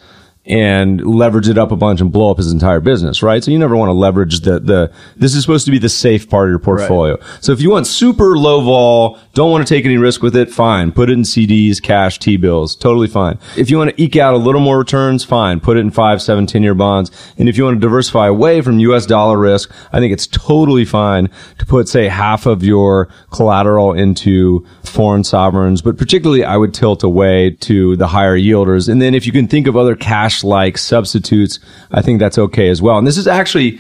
and 0.48 1.06
leverage 1.06 1.50
it 1.50 1.58
up 1.58 1.72
a 1.72 1.76
bunch 1.76 2.00
and 2.00 2.12
blow 2.12 2.32
up 2.32 2.38
his 2.38 2.52
entire 2.52 2.80
business, 2.80 3.22
right? 3.22 3.44
So 3.44 3.52
you 3.52 3.60
never 3.60 3.76
want 3.76 3.90
to 3.90 3.94
leverage 3.94 4.42
the, 4.42 4.60
the, 4.60 4.92
this 5.18 5.36
is 5.36 5.42
supposed 5.42 5.66
to 5.66 5.72
be 5.72 5.78
the 5.78 5.90
safe 5.90 6.30
part 6.30 6.48
of 6.48 6.52
your 6.52 6.60
portfolio. 6.60 7.16
Right. 7.16 7.44
So 7.44 7.52
if 7.52 7.60
you 7.60 7.70
want 7.70 7.86
super 7.86 8.38
low 8.38 8.62
vol, 8.62 9.20
don't 9.34 9.52
want 9.52 9.68
to 9.68 9.74
take 9.74 9.86
any 9.86 9.98
risk 9.98 10.22
with 10.22 10.36
it, 10.36 10.50
fine. 10.50 10.94
Put 10.94 11.10
it 11.10 11.14
in 11.14 11.24
CDs, 11.24 11.82
cash, 11.82 12.18
T-bills, 12.20 12.76
totally 12.76 13.08
fine. 13.08 13.38
If 13.58 13.70
you 13.70 13.78
want 13.78 13.90
to 13.90 14.02
eke 14.02 14.16
out 14.16 14.34
a 14.34 14.38
little 14.38 14.62
more 14.62 14.80
returns, 14.80 15.26
fine. 15.26 15.60
Put 15.60 15.76
it 15.76 15.82
in 15.82 15.92
five, 15.92 16.22
seven, 16.22 16.46
10 16.46 16.64
year 16.64 16.76
bonds. 16.76 17.12
And 17.38 17.50
if 17.50 17.58
you 17.58 17.66
want 17.66 17.76
to 17.76 17.82
diversify 17.82 18.28
away 18.28 18.62
from 18.62 18.80
US 18.80 19.06
dollar 19.06 19.38
risk, 19.38 19.70
I 19.92 20.00
think 20.00 20.14
it's 20.14 20.28
totally 20.28 20.86
fine 20.86 21.30
to 21.58 21.66
put, 21.66 21.90
say, 21.90 22.08
half 22.08 22.46
of 22.46 22.64
your 22.64 23.10
collateral 23.32 23.92
into 23.92 24.66
foreign 24.84 25.26
sovereigns, 25.26 25.82
but 25.82 25.98
particularly 25.98 26.46
I 26.46 26.56
would 26.56 26.74
tilt 26.74 27.04
away 27.04 27.52
to 27.52 27.98
the 27.98 28.08
higher 28.08 28.38
yielders. 28.38 28.88
And 28.88 29.02
then 29.02 29.14
if 29.14 29.26
you 29.26 29.34
can 29.34 29.48
think 29.48 29.68
of 29.68 29.76
other 29.76 29.96
cash 29.96 30.37
like 30.44 30.78
substitutes, 30.78 31.60
I 31.92 32.02
think 32.02 32.20
that's 32.20 32.38
okay 32.38 32.70
as 32.70 32.82
well. 32.82 32.98
And 32.98 33.08
this 33.08 33.18
is 33.18 33.28
actually 33.28 33.80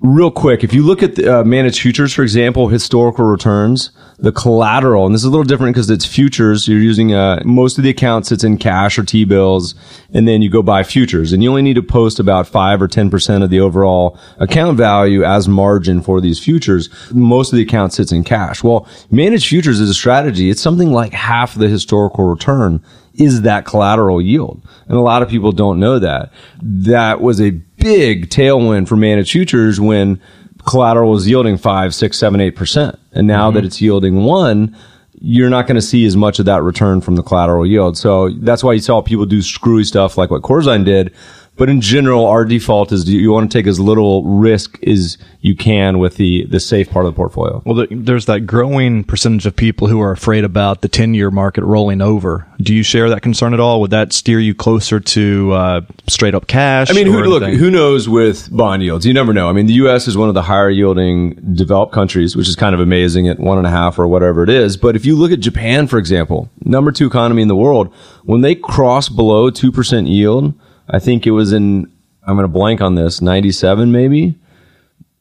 real 0.00 0.30
quick. 0.30 0.62
If 0.62 0.74
you 0.74 0.82
look 0.82 1.02
at 1.02 1.14
the, 1.14 1.40
uh, 1.40 1.44
managed 1.44 1.80
futures, 1.80 2.12
for 2.12 2.22
example, 2.22 2.68
historical 2.68 3.24
returns, 3.24 3.90
the 4.18 4.32
collateral, 4.32 5.06
and 5.06 5.14
this 5.14 5.22
is 5.22 5.26
a 5.26 5.30
little 5.30 5.44
different 5.44 5.74
because 5.74 5.90
it's 5.90 6.06
futures. 6.06 6.68
You're 6.68 6.80
using 6.80 7.12
uh, 7.12 7.42
most 7.44 7.76
of 7.76 7.84
the 7.84 7.90
accounts 7.90 8.32
it's 8.32 8.44
in 8.44 8.56
cash 8.58 8.98
or 8.98 9.04
T 9.04 9.24
bills, 9.24 9.74
and 10.12 10.26
then 10.26 10.42
you 10.42 10.50
go 10.50 10.62
buy 10.62 10.82
futures, 10.82 11.32
and 11.32 11.42
you 11.42 11.50
only 11.50 11.62
need 11.62 11.74
to 11.74 11.82
post 11.82 12.18
about 12.18 12.46
five 12.46 12.80
or 12.80 12.88
ten 12.88 13.10
percent 13.10 13.44
of 13.44 13.50
the 13.50 13.60
overall 13.60 14.18
account 14.38 14.76
value 14.78 15.22
as 15.22 15.48
margin 15.48 16.00
for 16.00 16.20
these 16.20 16.38
futures. 16.38 16.88
Most 17.12 17.52
of 17.52 17.56
the 17.56 17.62
account 17.62 17.92
sits 17.92 18.12
in 18.12 18.24
cash. 18.24 18.62
Well, 18.62 18.88
managed 19.10 19.48
futures 19.48 19.80
is 19.80 19.90
a 19.90 19.94
strategy. 19.94 20.50
It's 20.50 20.62
something 20.62 20.92
like 20.92 21.12
half 21.12 21.54
the 21.54 21.68
historical 21.68 22.24
return 22.24 22.82
is 23.18 23.42
that 23.42 23.64
collateral 23.64 24.20
yield. 24.20 24.62
And 24.88 24.96
a 24.96 25.00
lot 25.00 25.22
of 25.22 25.28
people 25.28 25.52
don't 25.52 25.80
know 25.80 25.98
that. 25.98 26.32
That 26.62 27.20
was 27.20 27.40
a 27.40 27.50
big 27.50 28.28
tailwind 28.28 28.88
for 28.88 28.96
managed 28.96 29.32
futures 29.32 29.80
when 29.80 30.20
collateral 30.66 31.10
was 31.10 31.28
yielding 31.28 31.56
five, 31.56 31.94
six, 31.94 32.18
seven, 32.18 32.40
eight 32.40 32.56
percent. 32.56 32.98
And 33.12 33.26
now 33.26 33.48
mm-hmm. 33.48 33.56
that 33.56 33.64
it's 33.64 33.80
yielding 33.80 34.24
one, 34.24 34.76
you're 35.20 35.50
not 35.50 35.66
going 35.66 35.76
to 35.76 35.82
see 35.82 36.04
as 36.04 36.16
much 36.16 36.38
of 36.38 36.44
that 36.46 36.62
return 36.62 37.00
from 37.00 37.16
the 37.16 37.22
collateral 37.22 37.66
yield. 37.66 37.96
So 37.96 38.30
that's 38.30 38.62
why 38.62 38.74
you 38.74 38.80
saw 38.80 39.00
people 39.00 39.26
do 39.26 39.40
screwy 39.42 39.84
stuff 39.84 40.18
like 40.18 40.30
what 40.30 40.42
Corzine 40.42 40.84
did. 40.84 41.14
But 41.56 41.70
in 41.70 41.80
general, 41.80 42.26
our 42.26 42.44
default 42.44 42.92
is 42.92 43.08
you 43.08 43.32
want 43.32 43.50
to 43.50 43.58
take 43.58 43.66
as 43.66 43.80
little 43.80 44.24
risk 44.24 44.82
as 44.82 45.16
you 45.40 45.56
can 45.56 45.98
with 45.98 46.16
the, 46.16 46.44
the 46.46 46.60
safe 46.60 46.90
part 46.90 47.06
of 47.06 47.14
the 47.14 47.16
portfolio. 47.16 47.62
Well, 47.64 47.86
there's 47.90 48.26
that 48.26 48.40
growing 48.40 49.04
percentage 49.04 49.46
of 49.46 49.56
people 49.56 49.88
who 49.88 50.00
are 50.00 50.12
afraid 50.12 50.44
about 50.44 50.82
the 50.82 50.88
10 50.88 51.14
year 51.14 51.30
market 51.30 51.64
rolling 51.64 52.02
over. 52.02 52.46
Do 52.60 52.74
you 52.74 52.82
share 52.82 53.08
that 53.08 53.22
concern 53.22 53.54
at 53.54 53.60
all? 53.60 53.80
Would 53.80 53.90
that 53.92 54.12
steer 54.12 54.38
you 54.38 54.54
closer 54.54 55.00
to 55.00 55.52
uh, 55.52 55.80
straight 56.08 56.34
up 56.34 56.46
cash? 56.46 56.90
I 56.90 56.92
mean, 56.92 57.06
who, 57.06 57.22
look, 57.22 57.42
who 57.42 57.70
knows 57.70 58.06
with 58.06 58.54
bond 58.54 58.82
yields? 58.82 59.06
You 59.06 59.14
never 59.14 59.32
know. 59.32 59.48
I 59.48 59.52
mean, 59.52 59.66
the 59.66 59.74
U.S. 59.74 60.08
is 60.08 60.16
one 60.16 60.28
of 60.28 60.34
the 60.34 60.42
higher 60.42 60.68
yielding 60.68 61.34
developed 61.54 61.92
countries, 61.92 62.36
which 62.36 62.48
is 62.48 62.56
kind 62.56 62.74
of 62.74 62.80
amazing 62.80 63.28
at 63.28 63.40
one 63.40 63.56
and 63.56 63.66
a 63.66 63.70
half 63.70 63.98
or 63.98 64.06
whatever 64.06 64.42
it 64.42 64.50
is. 64.50 64.76
But 64.76 64.94
if 64.94 65.06
you 65.06 65.16
look 65.16 65.32
at 65.32 65.40
Japan, 65.40 65.86
for 65.86 65.98
example, 65.98 66.50
number 66.60 66.92
two 66.92 67.06
economy 67.06 67.40
in 67.40 67.48
the 67.48 67.56
world, 67.56 67.94
when 68.24 68.42
they 68.42 68.54
cross 68.54 69.08
below 69.08 69.50
2% 69.50 70.08
yield, 70.08 70.54
I 70.88 70.98
think 70.98 71.26
it 71.26 71.32
was 71.32 71.52
in, 71.52 71.92
I'm 72.26 72.36
going 72.36 72.44
to 72.44 72.48
blank 72.48 72.80
on 72.80 72.94
this, 72.94 73.20
97 73.20 73.90
maybe. 73.92 74.38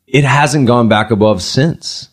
It 0.07 0.23
hasn't 0.23 0.67
gone 0.67 0.87
back 0.87 1.11
above 1.11 1.41
since. 1.41 2.09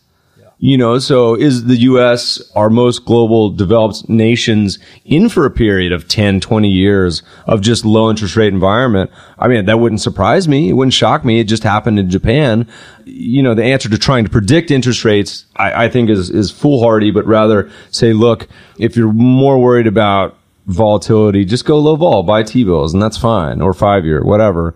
You 0.64 0.78
know, 0.78 1.00
so 1.00 1.34
is 1.34 1.64
the 1.64 1.76
U.S. 1.78 2.40
our 2.54 2.70
most 2.70 3.04
global 3.04 3.50
developed 3.50 4.08
nations 4.08 4.78
in 5.04 5.28
for 5.28 5.44
a 5.44 5.50
period 5.50 5.90
of 5.90 6.06
10, 6.06 6.38
20 6.38 6.68
years 6.68 7.24
of 7.48 7.62
just 7.62 7.84
low 7.84 8.08
interest 8.08 8.36
rate 8.36 8.52
environment? 8.52 9.10
I 9.40 9.48
mean, 9.48 9.64
that 9.64 9.80
wouldn't 9.80 10.00
surprise 10.00 10.46
me. 10.46 10.68
It 10.68 10.74
wouldn't 10.74 10.94
shock 10.94 11.24
me. 11.24 11.40
It 11.40 11.48
just 11.48 11.64
happened 11.64 11.98
in 11.98 12.08
Japan. 12.08 12.68
You 13.04 13.42
know, 13.42 13.56
the 13.56 13.64
answer 13.64 13.88
to 13.88 13.98
trying 13.98 14.22
to 14.22 14.30
predict 14.30 14.70
interest 14.70 15.04
rates, 15.04 15.46
I, 15.56 15.86
I 15.86 15.88
think 15.88 16.08
is, 16.08 16.30
is 16.30 16.52
foolhardy, 16.52 17.10
but 17.10 17.26
rather 17.26 17.68
say, 17.90 18.12
look, 18.12 18.46
if 18.78 18.94
you're 18.96 19.12
more 19.12 19.58
worried 19.58 19.88
about 19.88 20.38
volatility, 20.66 21.44
just 21.44 21.64
go 21.64 21.78
low 21.78 21.96
vol, 21.96 22.22
buy 22.22 22.42
T-bills, 22.42 22.92
and 22.92 23.02
that's 23.02 23.16
fine, 23.16 23.60
or 23.60 23.72
five 23.72 24.04
year, 24.04 24.22
whatever. 24.24 24.74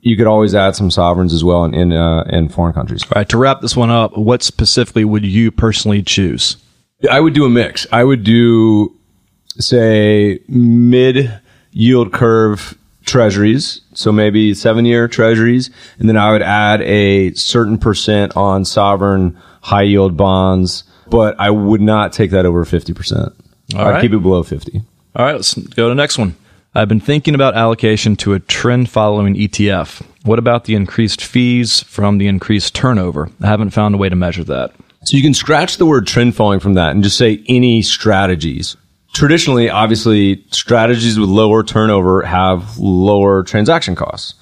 You 0.00 0.16
could 0.16 0.26
always 0.26 0.54
add 0.54 0.74
some 0.76 0.90
sovereigns 0.90 1.34
as 1.34 1.44
well 1.44 1.64
in 1.64 1.74
in, 1.74 1.92
uh, 1.92 2.24
in 2.30 2.48
foreign 2.48 2.72
countries. 2.72 3.02
All 3.04 3.12
right, 3.16 3.28
to 3.28 3.38
wrap 3.38 3.60
this 3.60 3.76
one 3.76 3.90
up, 3.90 4.16
what 4.16 4.42
specifically 4.42 5.04
would 5.04 5.26
you 5.26 5.50
personally 5.50 6.02
choose? 6.02 6.56
I 7.10 7.20
would 7.20 7.34
do 7.34 7.44
a 7.44 7.50
mix. 7.50 7.86
I 7.92 8.04
would 8.04 8.24
do, 8.24 8.96
say, 9.58 10.40
mid 10.48 11.40
yield 11.72 12.12
curve 12.12 12.76
treasuries. 13.06 13.80
So 13.94 14.12
maybe 14.12 14.54
seven 14.54 14.84
year 14.84 15.08
treasuries. 15.08 15.70
And 15.98 16.08
then 16.08 16.16
I 16.16 16.32
would 16.32 16.42
add 16.42 16.82
a 16.82 17.32
certain 17.34 17.78
percent 17.78 18.36
on 18.36 18.64
sovereign 18.64 19.38
high 19.62 19.82
yield 19.82 20.16
bonds, 20.16 20.84
but 21.08 21.38
I 21.38 21.50
would 21.50 21.80
not 21.80 22.12
take 22.12 22.30
that 22.30 22.46
over 22.46 22.64
50%. 22.64 23.34
All 23.74 23.80
I'd 23.80 23.90
right. 23.90 24.00
keep 24.00 24.12
it 24.12 24.18
below 24.18 24.42
50. 24.42 24.82
All 25.16 25.24
right, 25.24 25.34
let's 25.34 25.54
go 25.54 25.84
to 25.84 25.88
the 25.88 25.94
next 25.94 26.18
one. 26.18 26.36
I've 26.72 26.88
been 26.88 27.00
thinking 27.00 27.34
about 27.34 27.56
allocation 27.56 28.14
to 28.16 28.34
a 28.34 28.38
trend 28.38 28.88
following 28.88 29.34
ETF. 29.34 30.06
What 30.22 30.38
about 30.38 30.64
the 30.64 30.76
increased 30.76 31.20
fees 31.20 31.82
from 31.82 32.18
the 32.18 32.28
increased 32.28 32.76
turnover? 32.76 33.28
I 33.42 33.48
haven't 33.48 33.70
found 33.70 33.96
a 33.96 33.98
way 33.98 34.08
to 34.08 34.14
measure 34.14 34.44
that. 34.44 34.72
So 35.04 35.16
you 35.16 35.22
can 35.22 35.34
scratch 35.34 35.78
the 35.78 35.86
word 35.86 36.06
trend 36.06 36.36
following 36.36 36.60
from 36.60 36.74
that 36.74 36.92
and 36.92 37.02
just 37.02 37.18
say 37.18 37.42
any 37.48 37.82
strategies. 37.82 38.76
Traditionally, 39.12 39.68
obviously, 39.68 40.44
strategies 40.52 41.18
with 41.18 41.28
lower 41.28 41.64
turnover 41.64 42.22
have 42.22 42.78
lower 42.78 43.42
transaction 43.42 43.96
costs. 43.96 44.34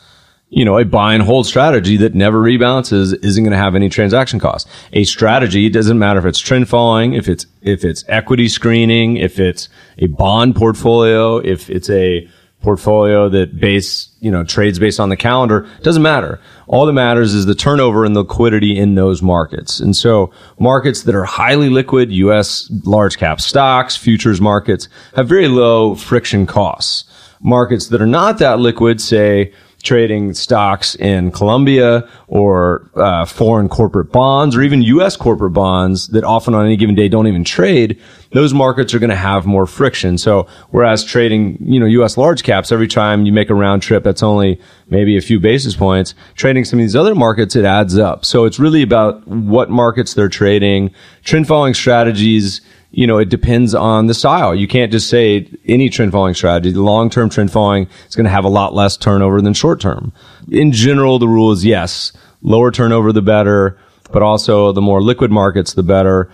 You 0.50 0.64
know, 0.64 0.78
a 0.78 0.85
buy 0.85 1.12
and 1.12 1.23
hold 1.23 1.47
strategy 1.47 1.99
that 1.99 2.14
never 2.14 2.40
rebalances 2.40 3.12
isn't 3.23 3.45
going 3.45 3.52
to 3.52 3.59
have 3.59 3.75
any 3.75 3.90
transaction 3.90 4.40
costs. 4.40 4.71
A 4.95 5.05
strategy 5.05 5.69
doesn't 5.69 5.99
matter 5.99 6.19
if 6.19 6.25
it's 6.25 6.38
trend 6.38 6.71
following, 6.71 7.12
if 7.12 7.28
it's 7.28 7.45
if 7.61 7.85
it's 7.85 8.02
equity 8.09 8.49
screening, 8.49 9.19
if 9.19 9.38
it's 9.38 9.69
a 9.99 10.07
bond 10.07 10.57
portfolio, 10.57 11.37
if 11.37 11.69
it's 11.69 11.90
a 11.90 12.26
portfolio 12.61 13.28
that 13.28 13.61
base, 13.61 14.09
you 14.21 14.31
know, 14.31 14.43
trades 14.43 14.78
based 14.78 14.99
on 14.99 15.11
the 15.11 15.17
calendar, 15.17 15.69
doesn't 15.83 16.02
matter. 16.02 16.40
All 16.67 16.87
that 16.87 16.93
matters 16.93 17.35
is 17.35 17.47
the 17.47 17.55
turnover 17.55 18.05
and 18.05 18.17
the 18.17 18.21
liquidity 18.21 18.76
in 18.76 18.95
those 18.95 19.23
markets. 19.23 19.78
And 19.78 19.95
so 19.95 20.33
markets 20.59 21.02
that 21.05 21.14
are 21.14 21.25
highly 21.25 21.69
liquid, 21.69 22.11
US 22.11 22.69
large 22.85 23.17
cap 23.17 23.40
stocks, 23.40 23.97
futures 23.97 24.40
markets 24.40 24.88
have 25.14 25.28
very 25.28 25.49
low 25.49 25.95
friction 25.95 26.47
costs. 26.47 27.05
Markets 27.40 27.88
that 27.88 28.02
are 28.02 28.07
not 28.07 28.38
that 28.38 28.59
liquid, 28.59 29.00
say, 29.00 29.52
trading 29.82 30.35
stocks 30.35 30.94
in 30.97 31.30
Colombia 31.30 32.08
or 32.26 32.90
uh, 32.97 33.25
foreign 33.25 33.68
corporate 33.68 34.11
bonds 34.11 34.56
or 34.56 34.62
even 34.62 34.82
U.S. 34.82 35.16
corporate 35.16 35.52
bonds 35.52 36.08
that 36.08 36.25
often 36.25 36.54
on 36.54 36.66
any 36.66 36.76
given 36.76 36.94
day 36.94 37.08
don't 37.08 37.26
even 37.26 37.44
trade, 37.44 38.00
those 38.32 38.52
markets 38.52 38.92
are 38.92 38.99
going 38.99 39.11
to 39.11 39.16
have 39.16 39.47
more 39.47 39.66
friction. 39.66 40.18
So 40.18 40.49
whereas 40.70 41.04
trading, 41.04 41.58
you 41.61 41.78
know, 41.78 41.87
U.S. 41.87 42.16
large 42.16 42.42
caps, 42.42 42.73
every 42.73 42.88
time 42.88 43.25
you 43.25 43.32
make 43.32 43.50
a 43.50 43.54
round 43.54 43.82
trip, 43.82 44.02
that's 44.02 44.23
only 44.23 44.61
maybe 44.88 45.16
a 45.16 45.23
few 45.23 45.38
basis 45.38 45.76
points. 45.76 46.14
Trading 46.35 46.64
some 46.64 46.78
of 46.78 46.82
these 46.82 46.97
other 46.97 47.14
markets, 47.14 47.54
it 47.54 47.64
adds 47.64 47.97
up. 47.97 48.25
So 48.25 48.44
it's 48.44 48.58
really 48.58 48.82
about 48.82 49.26
what 49.28 49.70
markets 49.70 50.14
they're 50.14 50.28
trading, 50.28 50.92
trend 51.23 51.47
following 51.47 51.75
strategies 51.75 52.61
you 52.99 53.07
know, 53.07 53.19
it 53.19 53.28
depends 53.28 53.76
on 53.76 54.09
the 54.09 54.12
style. 54.12 54.57
You 54.57 54.67
can't 54.67 54.90
just 54.90 55.09
say 55.09 55.49
any 55.67 55.88
trend 55.88 56.11
following 56.11 56.35
strategy. 56.35 56.73
The 56.73 56.83
long 56.83 57.11
term 57.11 57.31
trend 57.31 57.52
following 57.52 57.87
is 58.09 58.17
going 58.17 58.25
to 58.25 58.31
have 58.31 58.45
a 58.45 58.49
lot 58.49 58.75
less 58.75 58.97
turnover 58.97 59.40
than 59.40 59.55
short 59.55 59.81
term. 59.81 60.12
In 60.50 60.73
general, 60.73 61.21
the 61.21 61.28
rule 61.28 61.52
is 61.52 61.64
yes, 61.64 62.12
lower 62.43 62.73
turnover 62.73 63.12
the 63.12 63.23
better, 63.23 63.78
but 64.11 64.23
also 64.23 64.73
the 64.73 64.81
more 64.81 65.00
liquid 65.00 65.31
markets 65.31 65.75
the 65.75 65.85
better. 65.85 66.28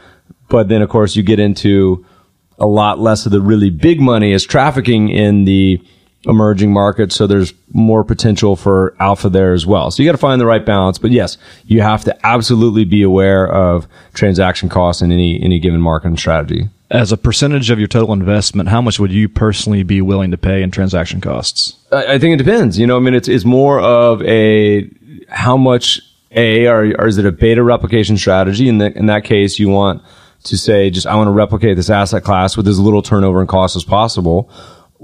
But 0.48 0.68
then, 0.68 0.80
of 0.80 0.88
course, 0.88 1.16
you 1.16 1.22
get 1.22 1.38
into 1.38 2.06
a 2.58 2.66
lot 2.66 2.98
less 2.98 3.26
of 3.26 3.32
the 3.32 3.42
really 3.42 3.68
big 3.68 4.00
money 4.00 4.32
is 4.32 4.46
trafficking 4.46 5.10
in 5.10 5.44
the 5.44 5.86
emerging 6.26 6.72
markets. 6.72 7.14
So 7.14 7.26
there's 7.26 7.52
more 7.72 8.04
potential 8.04 8.56
for 8.56 8.96
alpha 8.98 9.28
there 9.28 9.52
as 9.52 9.66
well. 9.66 9.90
So 9.90 10.02
you 10.02 10.08
got 10.08 10.12
to 10.12 10.18
find 10.18 10.40
the 10.40 10.46
right 10.46 10.64
balance. 10.64 10.98
But 10.98 11.10
yes, 11.10 11.36
you 11.66 11.82
have 11.82 12.04
to 12.04 12.26
absolutely 12.26 12.84
be 12.84 13.02
aware 13.02 13.46
of 13.46 13.86
transaction 14.14 14.68
costs 14.68 15.02
in 15.02 15.12
any, 15.12 15.42
any 15.42 15.58
given 15.58 15.80
market 15.80 16.08
and 16.08 16.18
strategy. 16.18 16.68
As 16.90 17.12
a 17.12 17.16
percentage 17.16 17.70
of 17.70 17.78
your 17.78 17.88
total 17.88 18.12
investment, 18.12 18.68
how 18.68 18.80
much 18.80 19.00
would 19.00 19.10
you 19.10 19.28
personally 19.28 19.82
be 19.82 20.00
willing 20.00 20.30
to 20.30 20.38
pay 20.38 20.62
in 20.62 20.70
transaction 20.70 21.20
costs? 21.20 21.76
I, 21.90 22.14
I 22.14 22.18
think 22.18 22.34
it 22.34 22.44
depends. 22.44 22.78
You 22.78 22.86
know, 22.86 22.96
I 22.96 23.00
mean, 23.00 23.14
it's, 23.14 23.28
it's 23.28 23.44
more 23.44 23.80
of 23.80 24.22
a, 24.22 24.88
how 25.28 25.56
much 25.56 26.00
a, 26.30 26.66
or, 26.66 26.94
or 27.00 27.06
is 27.06 27.18
it 27.18 27.26
a 27.26 27.32
beta 27.32 27.62
replication 27.62 28.16
strategy? 28.16 28.68
In, 28.68 28.78
the, 28.78 28.96
in 28.96 29.06
that 29.06 29.24
case, 29.24 29.58
you 29.58 29.68
want 29.68 30.02
to 30.44 30.58
say, 30.58 30.90
just, 30.90 31.06
I 31.06 31.16
want 31.16 31.28
to 31.28 31.32
replicate 31.32 31.76
this 31.76 31.90
asset 31.90 32.22
class 32.22 32.56
with 32.56 32.68
as 32.68 32.78
little 32.78 33.02
turnover 33.02 33.40
and 33.40 33.48
cost 33.48 33.76
as 33.76 33.84
possible 33.84 34.50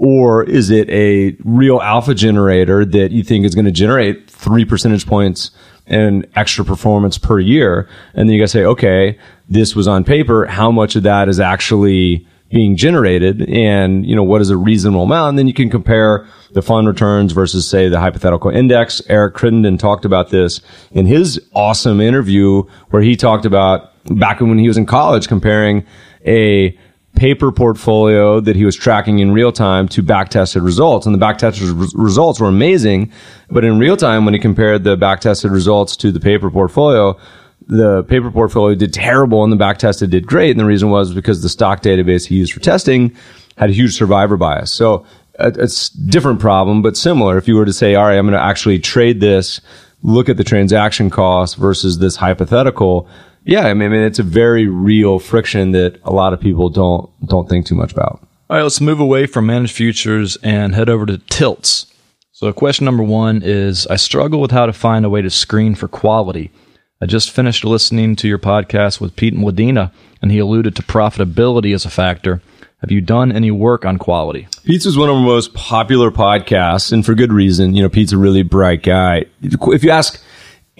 or 0.01 0.43
is 0.43 0.71
it 0.71 0.89
a 0.89 1.37
real 1.43 1.79
alpha 1.79 2.15
generator 2.15 2.83
that 2.83 3.11
you 3.11 3.21
think 3.21 3.45
is 3.45 3.53
going 3.53 3.65
to 3.65 3.71
generate 3.71 4.27
three 4.27 4.65
percentage 4.65 5.05
points 5.05 5.51
and 5.85 6.27
extra 6.35 6.65
performance 6.65 7.19
per 7.19 7.39
year? 7.39 7.87
And 8.15 8.27
then 8.27 8.33
you 8.33 8.41
to 8.41 8.47
say, 8.47 8.65
okay, 8.65 9.19
this 9.47 9.75
was 9.75 9.87
on 9.87 10.03
paper. 10.03 10.47
How 10.47 10.71
much 10.71 10.95
of 10.95 11.03
that 11.03 11.29
is 11.29 11.39
actually 11.39 12.25
being 12.49 12.75
generated? 12.75 13.47
And, 13.47 14.03
you 14.03 14.15
know, 14.15 14.23
what 14.23 14.41
is 14.41 14.49
a 14.49 14.57
reasonable 14.57 15.03
amount? 15.03 15.29
And 15.29 15.37
then 15.37 15.45
you 15.45 15.53
can 15.53 15.69
compare 15.69 16.27
the 16.53 16.63
fund 16.63 16.87
returns 16.87 17.31
versus 17.31 17.69
say 17.69 17.87
the 17.87 17.99
hypothetical 17.99 18.49
index. 18.49 19.03
Eric 19.07 19.35
Crittenden 19.35 19.77
talked 19.77 20.03
about 20.03 20.31
this 20.31 20.61
in 20.93 21.05
his 21.05 21.39
awesome 21.53 22.01
interview 22.01 22.63
where 22.89 23.03
he 23.03 23.15
talked 23.15 23.45
about 23.45 23.91
back 24.17 24.39
when 24.39 24.57
he 24.57 24.67
was 24.67 24.77
in 24.77 24.87
college 24.87 25.27
comparing 25.27 25.85
a 26.25 26.75
paper 27.21 27.51
portfolio 27.51 28.39
that 28.39 28.55
he 28.55 28.65
was 28.65 28.75
tracking 28.75 29.19
in 29.19 29.31
real 29.31 29.51
time 29.51 29.87
to 29.87 30.01
back 30.01 30.29
tested 30.29 30.63
results. 30.63 31.05
And 31.05 31.13
the 31.13 31.19
back 31.19 31.37
tested 31.37 31.69
res- 31.69 31.93
results 31.93 32.39
were 32.39 32.47
amazing. 32.47 33.11
But 33.47 33.63
in 33.63 33.77
real 33.77 33.95
time, 33.95 34.25
when 34.25 34.33
he 34.33 34.39
compared 34.39 34.83
the 34.83 34.97
back 34.97 35.21
tested 35.21 35.51
results 35.51 35.95
to 35.97 36.11
the 36.11 36.19
paper 36.19 36.49
portfolio, 36.49 37.15
the 37.67 38.03
paper 38.05 38.31
portfolio 38.31 38.73
did 38.75 38.91
terrible 38.91 39.43
and 39.43 39.53
the 39.53 39.57
back 39.57 39.77
tested 39.77 40.09
did 40.09 40.25
great. 40.25 40.49
And 40.49 40.59
the 40.59 40.65
reason 40.65 40.89
was 40.89 41.13
because 41.13 41.43
the 41.43 41.49
stock 41.49 41.83
database 41.83 42.25
he 42.25 42.37
used 42.37 42.53
for 42.53 42.59
testing 42.59 43.15
had 43.55 43.69
a 43.69 43.73
huge 43.73 43.95
survivor 43.95 44.35
bias. 44.35 44.73
So 44.73 45.05
uh, 45.37 45.51
it's 45.57 45.89
different 45.89 46.39
problem, 46.39 46.81
but 46.81 46.97
similar. 46.97 47.37
If 47.37 47.47
you 47.47 47.55
were 47.55 47.65
to 47.65 47.73
say, 47.73 47.93
all 47.93 48.07
right, 48.07 48.17
I'm 48.17 48.25
going 48.25 48.33
to 48.33 48.43
actually 48.43 48.79
trade 48.79 49.19
this, 49.19 49.61
look 50.01 50.27
at 50.27 50.37
the 50.37 50.43
transaction 50.43 51.11
cost 51.11 51.55
versus 51.55 51.99
this 51.99 52.15
hypothetical, 52.15 53.07
yeah, 53.43 53.67
I 53.67 53.73
mean, 53.73 53.91
it's 53.93 54.19
a 54.19 54.23
very 54.23 54.67
real 54.67 55.19
friction 55.19 55.71
that 55.71 55.99
a 56.03 56.11
lot 56.11 56.33
of 56.33 56.39
people 56.39 56.69
don't 56.69 57.09
don't 57.25 57.49
think 57.49 57.65
too 57.65 57.75
much 57.75 57.91
about. 57.91 58.25
All 58.49 58.57
right, 58.57 58.63
let's 58.63 58.81
move 58.81 58.99
away 58.99 59.25
from 59.25 59.45
managed 59.45 59.75
futures 59.75 60.35
and 60.43 60.75
head 60.75 60.89
over 60.89 61.05
to 61.05 61.17
tilts. 61.17 61.87
So, 62.31 62.51
question 62.53 62.85
number 62.85 63.03
one 63.03 63.41
is 63.43 63.87
I 63.87 63.95
struggle 63.95 64.41
with 64.41 64.51
how 64.51 64.65
to 64.65 64.73
find 64.73 65.05
a 65.05 65.09
way 65.09 65.21
to 65.21 65.29
screen 65.29 65.75
for 65.75 65.87
quality. 65.87 66.51
I 67.01 67.05
just 67.05 67.31
finished 67.31 67.63
listening 67.63 68.15
to 68.17 68.27
your 68.27 68.39
podcast 68.39 69.01
with 69.01 69.15
Pete 69.15 69.33
Mladina, 69.33 69.91
and 70.21 70.31
he 70.31 70.39
alluded 70.39 70.75
to 70.75 70.83
profitability 70.83 71.73
as 71.73 71.85
a 71.85 71.89
factor. 71.89 72.41
Have 72.79 72.91
you 72.91 72.99
done 72.99 73.31
any 73.31 73.51
work 73.51 73.85
on 73.85 73.97
quality? 73.97 74.47
Pete's 74.63 74.85
was 74.85 74.97
one 74.97 75.09
of 75.09 75.15
our 75.15 75.21
most 75.21 75.53
popular 75.53 76.11
podcasts, 76.11 76.91
and 76.91 77.05
for 77.05 77.15
good 77.15 77.31
reason. 77.31 77.75
You 77.75 77.83
know, 77.83 77.89
Pete's 77.89 78.11
a 78.11 78.17
really 78.17 78.43
bright 78.43 78.83
guy. 78.83 79.25
If 79.41 79.83
you 79.83 79.91
ask 79.91 80.21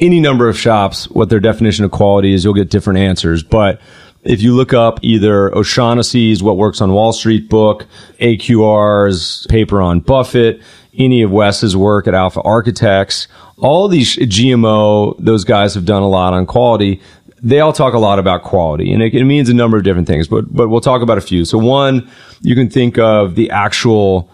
any 0.01 0.19
number 0.19 0.49
of 0.49 0.57
shops 0.57 1.07
what 1.11 1.29
their 1.29 1.39
definition 1.39 1.85
of 1.85 1.91
quality 1.91 2.33
is, 2.33 2.43
you'll 2.43 2.55
get 2.55 2.69
different 2.69 2.99
answers. 2.99 3.43
But 3.43 3.79
if 4.23 4.41
you 4.41 4.55
look 4.55 4.73
up 4.73 4.99
either 5.03 5.55
O'Shaughnessy's 5.55 6.43
What 6.43 6.57
Works 6.57 6.81
on 6.81 6.91
Wall 6.91 7.13
Street 7.13 7.49
book, 7.49 7.85
AQR's 8.19 9.45
paper 9.49 9.81
on 9.81 9.99
Buffett, 9.99 10.61
any 10.97 11.21
of 11.21 11.31
Wes's 11.31 11.77
work 11.77 12.07
at 12.07 12.13
Alpha 12.13 12.41
Architects, 12.41 13.27
all 13.57 13.87
these 13.87 14.17
GMO, 14.17 15.15
those 15.19 15.43
guys 15.43 15.73
have 15.75 15.85
done 15.85 16.01
a 16.01 16.09
lot 16.09 16.33
on 16.33 16.45
quality. 16.45 16.99
They 17.41 17.59
all 17.59 17.73
talk 17.73 17.93
a 17.93 17.99
lot 17.99 18.19
about 18.19 18.43
quality 18.43 18.91
and 18.91 19.01
it, 19.01 19.13
it 19.13 19.23
means 19.23 19.49
a 19.49 19.53
number 19.53 19.77
of 19.77 19.83
different 19.83 20.07
things, 20.07 20.27
but, 20.27 20.53
but 20.53 20.69
we'll 20.69 20.81
talk 20.81 21.01
about 21.01 21.17
a 21.17 21.21
few. 21.21 21.45
So 21.45 21.57
one, 21.57 22.09
you 22.41 22.55
can 22.55 22.69
think 22.69 22.97
of 22.97 23.35
the 23.35 23.49
actual 23.49 24.29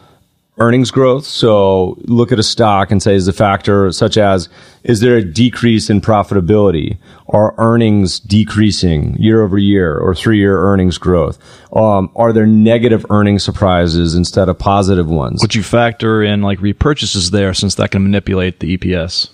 earnings 0.59 0.91
growth. 0.91 1.25
So 1.25 1.97
look 2.05 2.31
at 2.31 2.39
a 2.39 2.43
stock 2.43 2.91
and 2.91 3.01
say, 3.01 3.15
is 3.15 3.25
the 3.25 3.33
factor 3.33 3.91
such 3.91 4.17
as, 4.17 4.49
is 4.83 5.01
there 5.01 5.17
a 5.17 5.23
decrease 5.23 5.89
in 5.89 6.01
profitability? 6.01 6.97
Are 7.29 7.53
earnings 7.57 8.19
decreasing 8.19 9.15
year 9.17 9.43
over 9.43 9.57
year 9.57 9.97
or 9.97 10.15
three 10.15 10.37
year 10.37 10.59
earnings 10.59 10.97
growth? 10.97 11.37
Um, 11.73 12.11
are 12.15 12.33
there 12.33 12.47
negative 12.47 13.05
earning 13.09 13.39
surprises 13.39 14.15
instead 14.15 14.49
of 14.49 14.57
positive 14.57 15.07
ones? 15.07 15.41
Would 15.41 15.55
you 15.55 15.63
factor 15.63 16.23
in 16.23 16.41
like 16.41 16.59
repurchases 16.59 17.31
there 17.31 17.53
since 17.53 17.75
that 17.75 17.91
can 17.91 18.03
manipulate 18.03 18.59
the 18.59 18.77
EPS? 18.77 19.29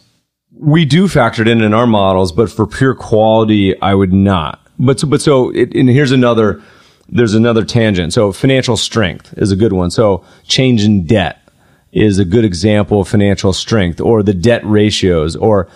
We 0.52 0.86
do 0.86 1.08
factor 1.08 1.42
it 1.42 1.48
in 1.48 1.62
in 1.62 1.74
our 1.74 1.88
models, 1.88 2.32
but 2.32 2.52
for 2.52 2.68
pure 2.68 2.96
quality, 2.96 3.80
I 3.82 3.94
would 3.96 4.14
not. 4.14 4.60
But 4.80 5.00
so, 5.00 5.08
but 5.08 5.22
so, 5.22 5.50
it, 5.52 5.74
and 5.76 5.90
here's 5.90 6.12
another 6.12 6.62
there's 7.14 7.36
another 7.36 7.64
tangent. 7.64 8.12
So 8.12 8.32
financial 8.32 8.76
strength 8.76 9.34
is 9.38 9.52
a 9.52 9.56
good 9.56 9.74
one. 9.74 9.92
So 9.92 10.26
change 10.48 10.84
in 10.84 11.06
debt 11.06 11.40
is 11.92 12.18
a 12.18 12.26
good 12.26 12.44
example 12.44 13.02
of 13.02 13.08
financial 13.08 13.54
strength 13.54 14.02
or 14.02 14.24
the 14.24 14.34
debt 14.34 14.62
ratios 14.66 15.36
or 15.36 15.70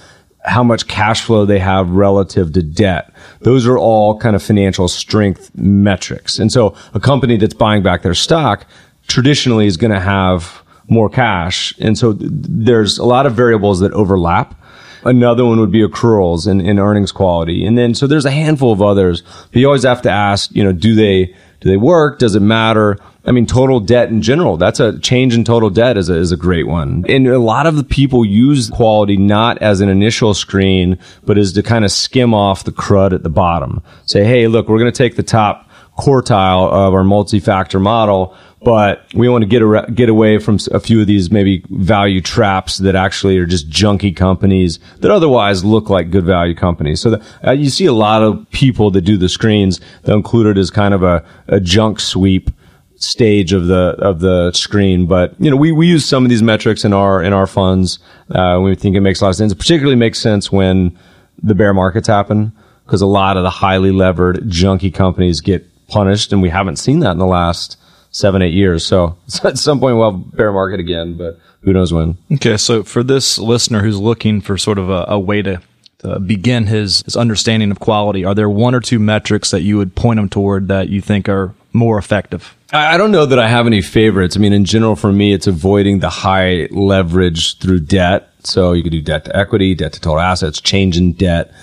how 0.43 0.63
much 0.63 0.87
cash 0.87 1.21
flow 1.21 1.45
they 1.45 1.59
have 1.59 1.91
relative 1.91 2.53
to 2.53 2.63
debt. 2.63 3.13
Those 3.41 3.67
are 3.67 3.77
all 3.77 4.17
kind 4.17 4.35
of 4.35 4.41
financial 4.41 4.87
strength 4.87 5.51
metrics. 5.55 6.39
And 6.39 6.51
so 6.51 6.75
a 6.93 6.99
company 6.99 7.37
that's 7.37 7.53
buying 7.53 7.83
back 7.83 8.01
their 8.01 8.15
stock 8.15 8.65
traditionally 9.07 9.67
is 9.67 9.77
going 9.77 9.93
to 9.93 9.99
have 9.99 10.63
more 10.89 11.09
cash. 11.09 11.73
And 11.79 11.97
so 11.97 12.13
th- 12.13 12.31
there's 12.31 12.97
a 12.97 13.05
lot 13.05 13.25
of 13.25 13.33
variables 13.35 13.79
that 13.81 13.91
overlap. 13.93 14.59
Another 15.07 15.45
one 15.45 15.59
would 15.59 15.71
be 15.71 15.87
accruals 15.87 16.47
and, 16.47 16.61
and 16.61 16.79
earnings 16.79 17.13
quality. 17.13 17.65
And 17.65 17.77
then, 17.77 17.95
so 17.95 18.07
there's 18.07 18.25
a 18.25 18.31
handful 18.31 18.73
of 18.73 18.81
others. 18.81 19.21
But 19.21 19.55
you 19.55 19.65
always 19.65 19.83
have 19.83 20.01
to 20.01 20.11
ask, 20.11 20.51
you 20.53 20.63
know, 20.63 20.73
do 20.73 20.95
they, 20.95 21.33
do 21.61 21.69
they 21.69 21.77
work? 21.77 22.19
Does 22.19 22.35
it 22.35 22.41
matter? 22.41 22.97
I 23.25 23.31
mean, 23.31 23.45
total 23.45 23.79
debt 23.79 24.09
in 24.09 24.21
general, 24.21 24.57
that's 24.57 24.79
a 24.79 24.99
change 24.99 25.33
in 25.33 25.43
total 25.43 25.69
debt 25.69 25.97
is 25.97 26.09
a, 26.09 26.15
is 26.15 26.31
a 26.31 26.37
great 26.37 26.67
one. 26.67 27.05
And 27.09 27.27
a 27.27 27.39
lot 27.39 27.67
of 27.67 27.75
the 27.75 27.83
people 27.83 28.25
use 28.25 28.69
quality 28.69 29.17
not 29.17 29.57
as 29.61 29.81
an 29.81 29.89
initial 29.89 30.33
screen, 30.33 30.97
but 31.25 31.37
as 31.37 31.53
to 31.53 31.63
kind 31.63 31.85
of 31.85 31.91
skim 31.91 32.33
off 32.33 32.63
the 32.63 32.71
crud 32.71 33.13
at 33.13 33.23
the 33.23 33.29
bottom. 33.29 33.81
Say, 34.05 34.23
hey, 34.23 34.47
look, 34.47 34.67
we're 34.67 34.79
going 34.79 34.91
to 34.91 34.97
take 34.97 35.15
the 35.15 35.23
top 35.23 35.69
quartile 35.97 36.69
of 36.71 36.93
our 36.93 37.03
multi-factor 37.03 37.79
model 37.79 38.37
but 38.63 39.05
we 39.13 39.29
want 39.29 39.43
to 39.43 39.47
get 39.47 39.95
get 39.95 40.09
away 40.09 40.39
from 40.39 40.57
a 40.71 40.79
few 40.79 40.99
of 41.01 41.07
these 41.07 41.31
maybe 41.31 41.63
value 41.69 42.21
traps 42.21 42.77
that 42.79 42.95
actually 42.95 43.37
are 43.37 43.45
just 43.45 43.69
junky 43.69 44.15
companies 44.15 44.79
that 44.99 45.11
otherwise 45.11 45.63
look 45.63 45.89
like 45.89 46.09
good 46.09 46.25
value 46.25 46.55
companies. 46.55 46.99
So 46.99 47.11
the, 47.11 47.25
uh, 47.45 47.51
you 47.51 47.69
see 47.69 47.85
a 47.85 47.93
lot 47.93 48.23
of 48.23 48.49
people 48.51 48.89
that 48.91 49.01
do 49.01 49.17
the 49.17 49.29
screens. 49.29 49.79
They'll 50.03 50.15
include 50.15 50.47
it 50.47 50.59
as 50.59 50.71
kind 50.71 50.93
of 50.93 51.03
a, 51.03 51.23
a 51.47 51.59
junk 51.59 51.99
sweep 51.99 52.49
stage 52.95 53.53
of 53.53 53.67
the 53.67 53.95
of 53.99 54.21
the 54.21 54.51
screen. 54.53 55.05
But 55.05 55.35
you 55.39 55.51
know, 55.51 55.57
we, 55.57 55.71
we 55.71 55.87
use 55.87 56.05
some 56.05 56.23
of 56.23 56.29
these 56.29 56.43
metrics 56.43 56.83
in 56.83 56.93
our 56.93 57.21
in 57.21 57.33
our 57.33 57.47
funds. 57.47 57.99
Uh, 58.31 58.59
we 58.63 58.75
think 58.75 58.95
it 58.95 59.01
makes 59.01 59.21
a 59.21 59.25
lot 59.25 59.29
of 59.29 59.35
sense. 59.35 59.51
It 59.51 59.59
particularly 59.59 59.95
makes 59.95 60.19
sense 60.19 60.51
when 60.51 60.97
the 61.41 61.53
bear 61.53 61.73
markets 61.73 62.07
happen 62.07 62.51
because 62.85 63.01
a 63.01 63.05
lot 63.05 63.37
of 63.37 63.43
the 63.43 63.49
highly 63.49 63.91
levered 63.91 64.37
junky 64.49 64.91
companies 64.91 65.41
get 65.41 65.63
punished, 65.87 66.33
and 66.33 66.41
we 66.41 66.49
haven't 66.49 66.77
seen 66.77 66.99
that 66.99 67.11
in 67.11 67.19
the 67.19 67.25
last 67.25 67.77
seven, 68.11 68.41
eight 68.41 68.53
years. 68.53 68.85
So, 68.85 69.17
so 69.27 69.49
at 69.49 69.57
some 69.57 69.79
point 69.79 69.97
we'll 69.97 70.11
have 70.11 70.35
bear 70.35 70.51
market 70.51 70.79
again, 70.79 71.17
but 71.17 71.39
who 71.61 71.73
knows 71.73 71.93
when. 71.93 72.17
Okay. 72.33 72.57
So 72.57 72.83
for 72.83 73.03
this 73.03 73.37
listener 73.37 73.81
who's 73.81 73.99
looking 73.99 74.41
for 74.41 74.57
sort 74.57 74.77
of 74.77 74.89
a, 74.89 75.05
a 75.09 75.19
way 75.19 75.41
to, 75.41 75.61
to 75.99 76.19
begin 76.19 76.67
his, 76.67 77.01
his 77.03 77.15
understanding 77.15 77.71
of 77.71 77.79
quality, 77.79 78.25
are 78.25 78.35
there 78.35 78.49
one 78.49 78.75
or 78.75 78.79
two 78.79 78.99
metrics 78.99 79.51
that 79.51 79.61
you 79.61 79.77
would 79.77 79.95
point 79.95 80.17
them 80.17 80.29
toward 80.29 80.67
that 80.67 80.89
you 80.89 81.01
think 81.01 81.27
are 81.27 81.53
more 81.73 81.97
effective? 81.97 82.55
I 82.73 82.97
don't 82.97 83.11
know 83.11 83.25
that 83.25 83.39
I 83.39 83.47
have 83.47 83.65
any 83.65 83.81
favorites. 83.81 84.35
I 84.35 84.39
mean, 84.39 84.51
in 84.51 84.65
general, 84.65 84.95
for 84.95 85.11
me, 85.11 85.31
it's 85.31 85.47
avoiding 85.47 85.99
the 85.99 86.09
high 86.09 86.67
leverage 86.69 87.59
through 87.59 87.81
debt. 87.81 88.29
So 88.43 88.73
you 88.73 88.83
could 88.83 88.91
do 88.91 89.01
debt 89.01 89.25
to 89.25 89.35
equity, 89.35 89.73
debt 89.73 89.93
to 89.93 90.01
total 90.01 90.19
assets, 90.19 90.59
change 90.59 90.97
in 90.97 91.13
debt 91.13 91.53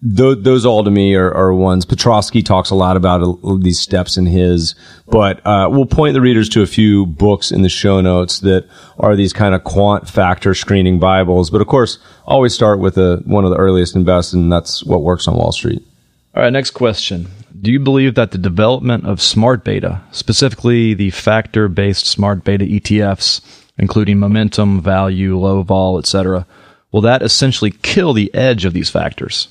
those, 0.00 0.42
those 0.42 0.64
all 0.64 0.84
to 0.84 0.90
me 0.90 1.14
are, 1.16 1.32
are 1.34 1.52
ones. 1.52 1.84
Piotroski 1.84 2.44
talks 2.44 2.70
a 2.70 2.74
lot 2.74 2.96
about 2.96 3.22
uh, 3.22 3.56
these 3.58 3.80
steps 3.80 4.16
in 4.16 4.26
his, 4.26 4.74
but 5.06 5.44
uh, 5.44 5.68
we'll 5.70 5.86
point 5.86 6.14
the 6.14 6.20
readers 6.20 6.48
to 6.50 6.62
a 6.62 6.66
few 6.66 7.06
books 7.06 7.50
in 7.50 7.62
the 7.62 7.68
show 7.68 8.00
notes 8.00 8.40
that 8.40 8.68
are 8.98 9.16
these 9.16 9.32
kind 9.32 9.54
of 9.54 9.64
quant 9.64 10.08
factor 10.08 10.54
screening 10.54 11.00
Bibles. 11.00 11.50
But 11.50 11.60
of 11.60 11.66
course, 11.66 11.98
always 12.26 12.54
start 12.54 12.78
with 12.78 12.96
a, 12.96 13.22
one 13.24 13.44
of 13.44 13.50
the 13.50 13.56
earliest 13.56 13.96
and 13.96 14.06
best, 14.06 14.32
and 14.32 14.52
that's 14.52 14.84
what 14.84 15.02
works 15.02 15.26
on 15.26 15.36
Wall 15.36 15.52
Street. 15.52 15.82
All 16.34 16.42
right, 16.42 16.52
next 16.52 16.70
question. 16.70 17.26
Do 17.60 17.72
you 17.72 17.80
believe 17.80 18.14
that 18.14 18.30
the 18.30 18.38
development 18.38 19.04
of 19.04 19.20
smart 19.20 19.64
beta, 19.64 20.00
specifically 20.12 20.94
the 20.94 21.10
factor 21.10 21.66
based 21.66 22.06
smart 22.06 22.44
beta 22.44 22.64
ETFs, 22.64 23.40
including 23.76 24.20
momentum, 24.20 24.80
value, 24.80 25.36
low 25.36 25.62
vol, 25.62 25.98
etc., 25.98 26.46
will 26.92 27.00
that 27.00 27.22
essentially 27.22 27.72
kill 27.82 28.12
the 28.12 28.32
edge 28.32 28.64
of 28.64 28.74
these 28.74 28.90
factors? 28.90 29.48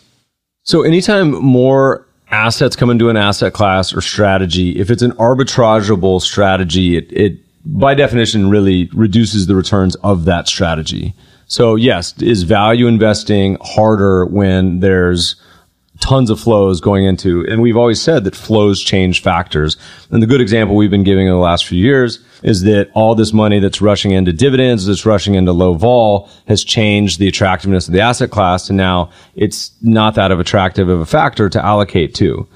So 0.67 0.81
anytime 0.81 1.31
more 1.31 2.05
assets 2.29 2.75
come 2.75 2.89
into 2.89 3.07
an 3.07 3.15
asset 3.15 3.53
class 3.53 3.93
or 3.93 4.01
strategy, 4.01 4.77
if 4.77 4.91
it's 4.91 5.01
an 5.01 5.13
arbitrageable 5.13 6.21
strategy, 6.21 6.97
it, 6.97 7.09
it 7.09 7.39
by 7.65 7.95
definition 7.95 8.49
really 8.49 8.89
reduces 8.93 9.47
the 9.47 9.55
returns 9.55 9.95
of 10.03 10.25
that 10.25 10.49
strategy. 10.49 11.13
So 11.47 11.75
yes, 11.75 12.21
is 12.21 12.43
value 12.43 12.87
investing 12.87 13.57
harder 13.61 14.25
when 14.25 14.81
there's 14.81 15.37
tons 15.99 16.29
of 16.29 16.39
flows 16.39 16.81
going 16.81 17.05
into, 17.05 17.45
and 17.47 17.61
we've 17.61 17.77
always 17.77 18.01
said 18.01 18.23
that 18.23 18.35
flows 18.35 18.83
change 18.83 19.21
factors. 19.21 19.77
And 20.11 20.21
the 20.21 20.27
good 20.27 20.41
example 20.41 20.75
we've 20.75 20.89
been 20.89 21.03
giving 21.03 21.27
in 21.27 21.33
the 21.33 21.39
last 21.39 21.65
few 21.65 21.79
years 21.79 22.19
is 22.43 22.63
that 22.63 22.89
all 22.93 23.15
this 23.15 23.33
money 23.33 23.59
that's 23.59 23.81
rushing 23.81 24.11
into 24.11 24.33
dividends, 24.33 24.85
that's 24.85 25.05
rushing 25.05 25.35
into 25.35 25.51
low 25.51 25.73
vol 25.73 26.29
has 26.47 26.63
changed 26.63 27.19
the 27.19 27.27
attractiveness 27.27 27.87
of 27.87 27.93
the 27.93 28.01
asset 28.01 28.29
class. 28.29 28.69
And 28.69 28.77
now 28.77 29.09
it's 29.35 29.71
not 29.81 30.15
that 30.15 30.31
of 30.31 30.39
attractive 30.39 30.89
of 30.89 30.99
a 30.99 31.05
factor 31.05 31.49
to 31.49 31.63
allocate 31.63 32.13
to. 32.15 32.47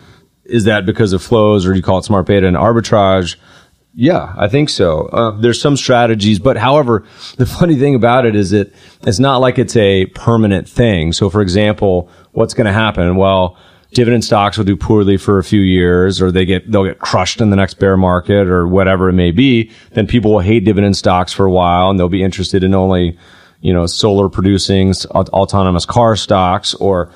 Is 0.45 0.65
that 0.65 0.85
because 0.85 1.13
of 1.13 1.21
flows 1.21 1.65
or 1.65 1.71
do 1.71 1.77
you 1.77 1.83
call 1.83 1.99
it 1.99 2.05
smart 2.05 2.25
beta 2.25 2.47
and 2.47 2.57
arbitrage? 2.57 3.37
Yeah, 3.93 4.33
I 4.37 4.47
think 4.47 4.69
so. 4.69 5.07
Uh, 5.07 5.31
there's 5.31 5.61
some 5.61 5.75
strategies, 5.75 6.39
but 6.39 6.57
however, 6.57 7.03
the 7.37 7.45
funny 7.59 7.75
thing 7.75 7.95
about 7.95 8.25
it 8.25 8.35
is 8.35 8.51
that 8.51 8.73
it's 9.01 9.19
not 9.19 9.37
like 9.37 9.59
it's 9.59 9.75
a 9.75 10.05
permanent 10.07 10.67
thing. 10.67 11.11
So 11.13 11.29
for 11.29 11.41
example, 11.41 12.09
what's 12.31 12.53
going 12.53 12.67
to 12.67 12.73
happen? 12.73 13.15
Well, 13.17 13.57
dividend 13.93 14.23
stocks 14.23 14.57
will 14.57 14.63
do 14.63 14.77
poorly 14.77 15.17
for 15.17 15.37
a 15.37 15.43
few 15.43 15.59
years 15.59 16.21
or 16.21 16.31
they 16.31 16.45
get, 16.45 16.71
they'll 16.71 16.85
get 16.85 16.99
crushed 16.99 17.41
in 17.41 17.49
the 17.49 17.57
next 17.57 17.75
bear 17.75 17.97
market 17.97 18.47
or 18.47 18.65
whatever 18.65 19.09
it 19.09 19.13
may 19.13 19.31
be. 19.31 19.69
Then 19.91 20.07
people 20.07 20.31
will 20.31 20.39
hate 20.39 20.63
dividend 20.63 20.95
stocks 20.95 21.33
for 21.33 21.45
a 21.45 21.51
while 21.51 21.89
and 21.89 21.99
they'll 21.99 22.07
be 22.07 22.23
interested 22.23 22.63
in 22.63 22.73
only, 22.73 23.17
you 23.59 23.73
know, 23.73 23.85
solar 23.87 24.29
producing 24.29 24.93
autonomous 25.13 25.85
car 25.85 26.15
stocks 26.15 26.73
or 26.75 27.11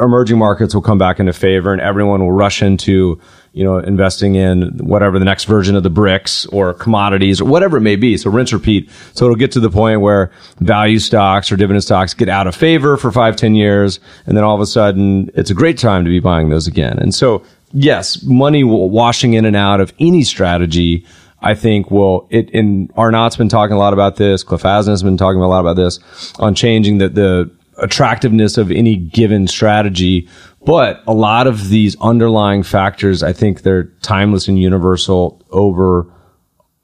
emerging 0.00 0.38
markets 0.38 0.74
will 0.74 0.82
come 0.82 0.98
back 0.98 1.20
into 1.20 1.32
favor 1.32 1.72
and 1.72 1.80
everyone 1.80 2.20
will 2.20 2.32
rush 2.32 2.62
into 2.62 3.20
you 3.56 3.64
know, 3.64 3.78
investing 3.78 4.34
in 4.34 4.76
whatever 4.84 5.18
the 5.18 5.24
next 5.24 5.44
version 5.44 5.76
of 5.76 5.82
the 5.82 5.90
BRICs 5.90 6.46
or 6.52 6.74
commodities 6.74 7.40
or 7.40 7.46
whatever 7.46 7.78
it 7.78 7.80
may 7.80 7.96
be. 7.96 8.18
So 8.18 8.28
rinse 8.28 8.52
repeat. 8.52 8.90
So 9.14 9.24
it'll 9.24 9.34
get 9.34 9.50
to 9.52 9.60
the 9.60 9.70
point 9.70 10.02
where 10.02 10.30
value 10.58 10.98
stocks 10.98 11.50
or 11.50 11.56
dividend 11.56 11.82
stocks 11.82 12.12
get 12.12 12.28
out 12.28 12.46
of 12.46 12.54
favor 12.54 12.98
for 12.98 13.10
five, 13.10 13.34
ten 13.34 13.54
years. 13.54 13.98
And 14.26 14.36
then 14.36 14.44
all 14.44 14.54
of 14.54 14.60
a 14.60 14.66
sudden 14.66 15.30
it's 15.34 15.48
a 15.48 15.54
great 15.54 15.78
time 15.78 16.04
to 16.04 16.10
be 16.10 16.20
buying 16.20 16.50
those 16.50 16.66
again. 16.66 16.98
And 16.98 17.14
so 17.14 17.42
yes, 17.72 18.22
money 18.24 18.62
washing 18.62 19.32
in 19.32 19.46
and 19.46 19.56
out 19.56 19.80
of 19.80 19.90
any 19.98 20.22
strategy. 20.22 21.06
I 21.40 21.54
think 21.54 21.90
will 21.90 22.26
it 22.30 22.50
in 22.50 22.90
Arnott's 22.94 23.36
been 23.36 23.48
talking 23.48 23.74
a 23.74 23.78
lot 23.78 23.94
about 23.94 24.16
this. 24.16 24.42
Cliff 24.42 24.64
Asness 24.64 24.88
has 24.88 25.02
been 25.02 25.16
talking 25.16 25.40
a 25.40 25.48
lot 25.48 25.60
about 25.60 25.76
this 25.76 25.98
on 26.38 26.54
changing 26.54 26.98
the, 26.98 27.08
the 27.08 27.50
attractiveness 27.78 28.58
of 28.58 28.70
any 28.70 28.96
given 28.96 29.46
strategy 29.46 30.28
but 30.66 31.02
a 31.06 31.14
lot 31.14 31.46
of 31.46 31.68
these 31.68 31.96
underlying 32.00 32.64
factors, 32.64 33.22
I 33.22 33.32
think 33.32 33.62
they're 33.62 33.84
timeless 34.02 34.48
and 34.48 34.58
universal 34.58 35.40
over 35.50 36.12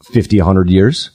50, 0.04 0.38
100 0.38 0.70
years. 0.70 1.10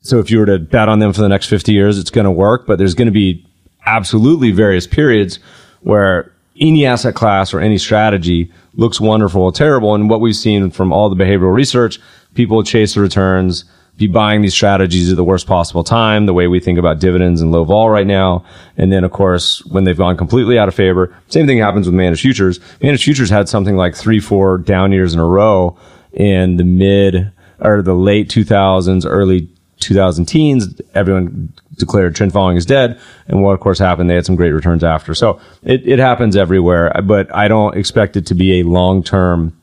So 0.00 0.20
if 0.20 0.30
you 0.30 0.38
were 0.38 0.46
to 0.46 0.58
bet 0.60 0.88
on 0.88 1.00
them 1.00 1.12
for 1.12 1.20
the 1.20 1.28
next 1.28 1.48
50 1.48 1.72
years, 1.72 1.98
it's 1.98 2.10
going 2.10 2.26
to 2.26 2.30
work, 2.30 2.66
but 2.66 2.78
there's 2.78 2.94
going 2.94 3.06
to 3.06 3.12
be 3.12 3.44
absolutely 3.86 4.52
various 4.52 4.86
periods 4.86 5.40
where 5.80 6.32
any 6.60 6.86
asset 6.86 7.14
class 7.16 7.52
or 7.52 7.60
any 7.60 7.78
strategy 7.78 8.52
looks 8.74 9.00
wonderful 9.00 9.42
or 9.42 9.52
terrible. 9.52 9.94
And 9.94 10.08
what 10.08 10.20
we've 10.20 10.36
seen 10.36 10.70
from 10.70 10.92
all 10.92 11.10
the 11.10 11.16
behavioral 11.16 11.52
research, 11.52 11.98
people 12.34 12.62
chase 12.62 12.94
the 12.94 13.00
returns, 13.00 13.64
be 13.96 14.06
buying 14.08 14.42
these 14.42 14.54
strategies 14.54 15.10
at 15.10 15.16
the 15.16 15.24
worst 15.24 15.46
possible 15.46 15.84
time, 15.84 16.26
the 16.26 16.34
way 16.34 16.48
we 16.48 16.58
think 16.58 16.78
about 16.78 16.98
dividends 16.98 17.40
and 17.40 17.52
low 17.52 17.64
vol 17.64 17.90
right 17.90 18.06
now. 18.06 18.44
And 18.76 18.90
then, 18.90 19.04
of 19.04 19.12
course, 19.12 19.64
when 19.66 19.84
they've 19.84 19.96
gone 19.96 20.16
completely 20.16 20.58
out 20.58 20.66
of 20.66 20.74
favor, 20.74 21.16
same 21.28 21.46
thing 21.46 21.58
happens 21.58 21.86
with 21.86 21.94
managed 21.94 22.22
futures. 22.22 22.58
Managed 22.82 23.04
futures 23.04 23.30
had 23.30 23.48
something 23.48 23.76
like 23.76 23.94
three, 23.94 24.18
four 24.18 24.58
down 24.58 24.90
years 24.90 25.14
in 25.14 25.20
a 25.20 25.24
row 25.24 25.78
in 26.12 26.56
the 26.56 26.64
mid 26.64 27.32
or 27.60 27.82
the 27.82 27.94
late 27.94 28.28
2000s, 28.28 29.04
early 29.06 29.48
2000 29.78 30.24
teens. 30.24 30.80
Everyone 30.94 31.52
declared 31.76 32.16
trend 32.16 32.32
following 32.32 32.56
is 32.56 32.66
dead. 32.66 32.98
And 33.28 33.42
what, 33.42 33.52
of 33.52 33.60
course, 33.60 33.78
happened, 33.78 34.10
they 34.10 34.14
had 34.14 34.26
some 34.26 34.36
great 34.36 34.52
returns 34.52 34.82
after. 34.82 35.14
So 35.14 35.40
it, 35.62 35.86
it 35.86 35.98
happens 36.00 36.36
everywhere, 36.36 36.92
but 37.04 37.32
I 37.34 37.46
don't 37.46 37.76
expect 37.76 38.16
it 38.16 38.26
to 38.26 38.34
be 38.34 38.58
a 38.58 38.64
long 38.64 39.04
term 39.04 39.56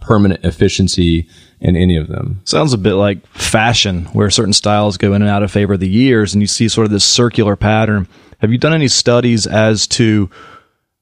permanent 0.00 0.44
efficiency 0.44 1.28
in 1.60 1.76
any 1.76 1.96
of 1.96 2.08
them. 2.08 2.40
Sounds 2.44 2.72
a 2.72 2.78
bit 2.78 2.94
like 2.94 3.26
fashion, 3.28 4.06
where 4.06 4.30
certain 4.30 4.52
styles 4.52 4.96
go 4.96 5.12
in 5.12 5.22
and 5.22 5.30
out 5.30 5.42
of 5.42 5.50
favor 5.50 5.74
of 5.74 5.80
the 5.80 5.88
years, 5.88 6.32
and 6.32 6.42
you 6.42 6.46
see 6.46 6.68
sort 6.68 6.86
of 6.86 6.90
this 6.90 7.04
circular 7.04 7.56
pattern. 7.56 8.08
Have 8.38 8.50
you 8.50 8.58
done 8.58 8.72
any 8.72 8.88
studies 8.88 9.46
as 9.46 9.86
to 9.88 10.30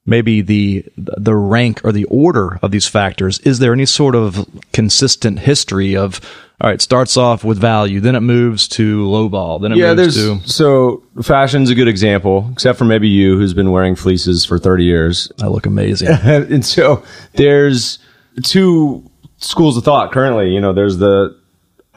maybe 0.05 0.41
the 0.41 0.85
the 0.97 1.35
rank 1.35 1.81
or 1.83 1.91
the 1.91 2.05
order 2.05 2.59
of 2.61 2.71
these 2.71 2.87
factors? 2.87 3.39
Is 3.39 3.59
there 3.59 3.73
any 3.73 3.85
sort 3.85 4.15
of 4.15 4.47
consistent 4.73 5.39
history 5.39 5.95
of 5.95 6.19
all 6.61 6.69
right, 6.69 6.81
starts 6.81 7.15
off 7.15 7.45
with 7.45 7.57
value, 7.57 8.01
then 8.01 8.15
it 8.15 8.19
moves 8.19 8.67
to 8.67 9.07
low 9.07 9.29
vol, 9.29 9.59
then 9.59 9.71
it 9.71 9.77
yeah, 9.77 9.93
moves 9.93 10.15
there's 10.15 10.43
to 10.43 10.49
so 10.49 11.03
fashion's 11.21 11.69
a 11.69 11.75
good 11.75 11.87
example, 11.87 12.49
except 12.51 12.77
for 12.77 12.83
maybe 12.83 13.07
you 13.07 13.37
who's 13.37 13.53
been 13.53 13.71
wearing 13.71 13.95
fleeces 13.95 14.43
for 14.43 14.59
30 14.59 14.83
years. 14.83 15.31
I 15.41 15.47
look 15.47 15.65
amazing. 15.65 16.09
and 16.23 16.65
so 16.65 17.01
there's 17.35 17.99
two 18.43 19.08
schools 19.39 19.77
of 19.77 19.83
thought 19.83 20.11
currently. 20.11 20.49
You 20.49 20.61
know, 20.61 20.73
there's 20.73 20.97
the 20.97 21.37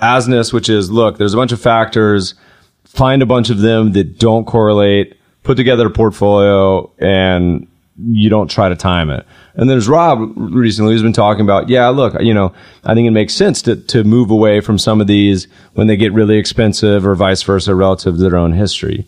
asness, 0.01 0.53
which 0.53 0.69
is 0.69 0.91
look, 0.91 1.19
there's 1.19 1.35
a 1.35 1.37
bunch 1.37 1.53
of 1.53 1.61
factors, 1.61 2.35
find 2.85 3.23
a 3.23 3.27
bunch 3.27 3.51
of 3.51 3.59
them 3.59 3.93
that 3.93 4.19
don't 4.19 4.47
correlate, 4.47 5.17
put 5.43 5.57
together 5.57 5.87
a 5.87 5.91
portfolio, 5.91 6.91
and 6.99 7.69
you 7.99 8.31
don't 8.31 8.51
try 8.51 8.69
to 8.69 8.77
time 8.77 9.11
it. 9.11 9.27
And 9.55 9.69
there's 9.69 9.89
Rob 9.89 10.33
recently 10.37 10.95
who's 10.95 11.03
been 11.03 11.13
talking 11.13 11.43
about, 11.43 11.69
yeah, 11.69 11.89
look, 11.89 12.21
you 12.21 12.33
know, 12.33 12.53
I 12.85 12.95
think 12.95 13.07
it 13.07 13.11
makes 13.11 13.35
sense 13.35 13.61
to, 13.63 13.77
to 13.77 14.03
move 14.03 14.31
away 14.31 14.61
from 14.61 14.79
some 14.79 15.01
of 15.01 15.07
these 15.07 15.47
when 15.75 15.87
they 15.87 15.97
get 15.97 16.13
really 16.13 16.39
expensive 16.39 17.07
or 17.07 17.15
vice 17.15 17.43
versa 17.43 17.75
relative 17.75 18.17
to 18.17 18.23
their 18.23 18.37
own 18.37 18.53
history. 18.53 19.07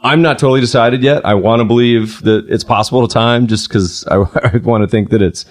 I'm 0.00 0.22
not 0.22 0.38
totally 0.38 0.60
decided 0.60 1.02
yet. 1.02 1.26
I 1.26 1.34
want 1.34 1.60
to 1.60 1.64
believe 1.64 2.22
that 2.22 2.46
it's 2.48 2.62
possible 2.62 3.06
to 3.06 3.12
time 3.12 3.48
just 3.48 3.68
because 3.68 4.06
I, 4.06 4.16
I 4.54 4.56
want 4.58 4.82
to 4.82 4.88
think 4.88 5.10
that 5.10 5.20
it's 5.20 5.44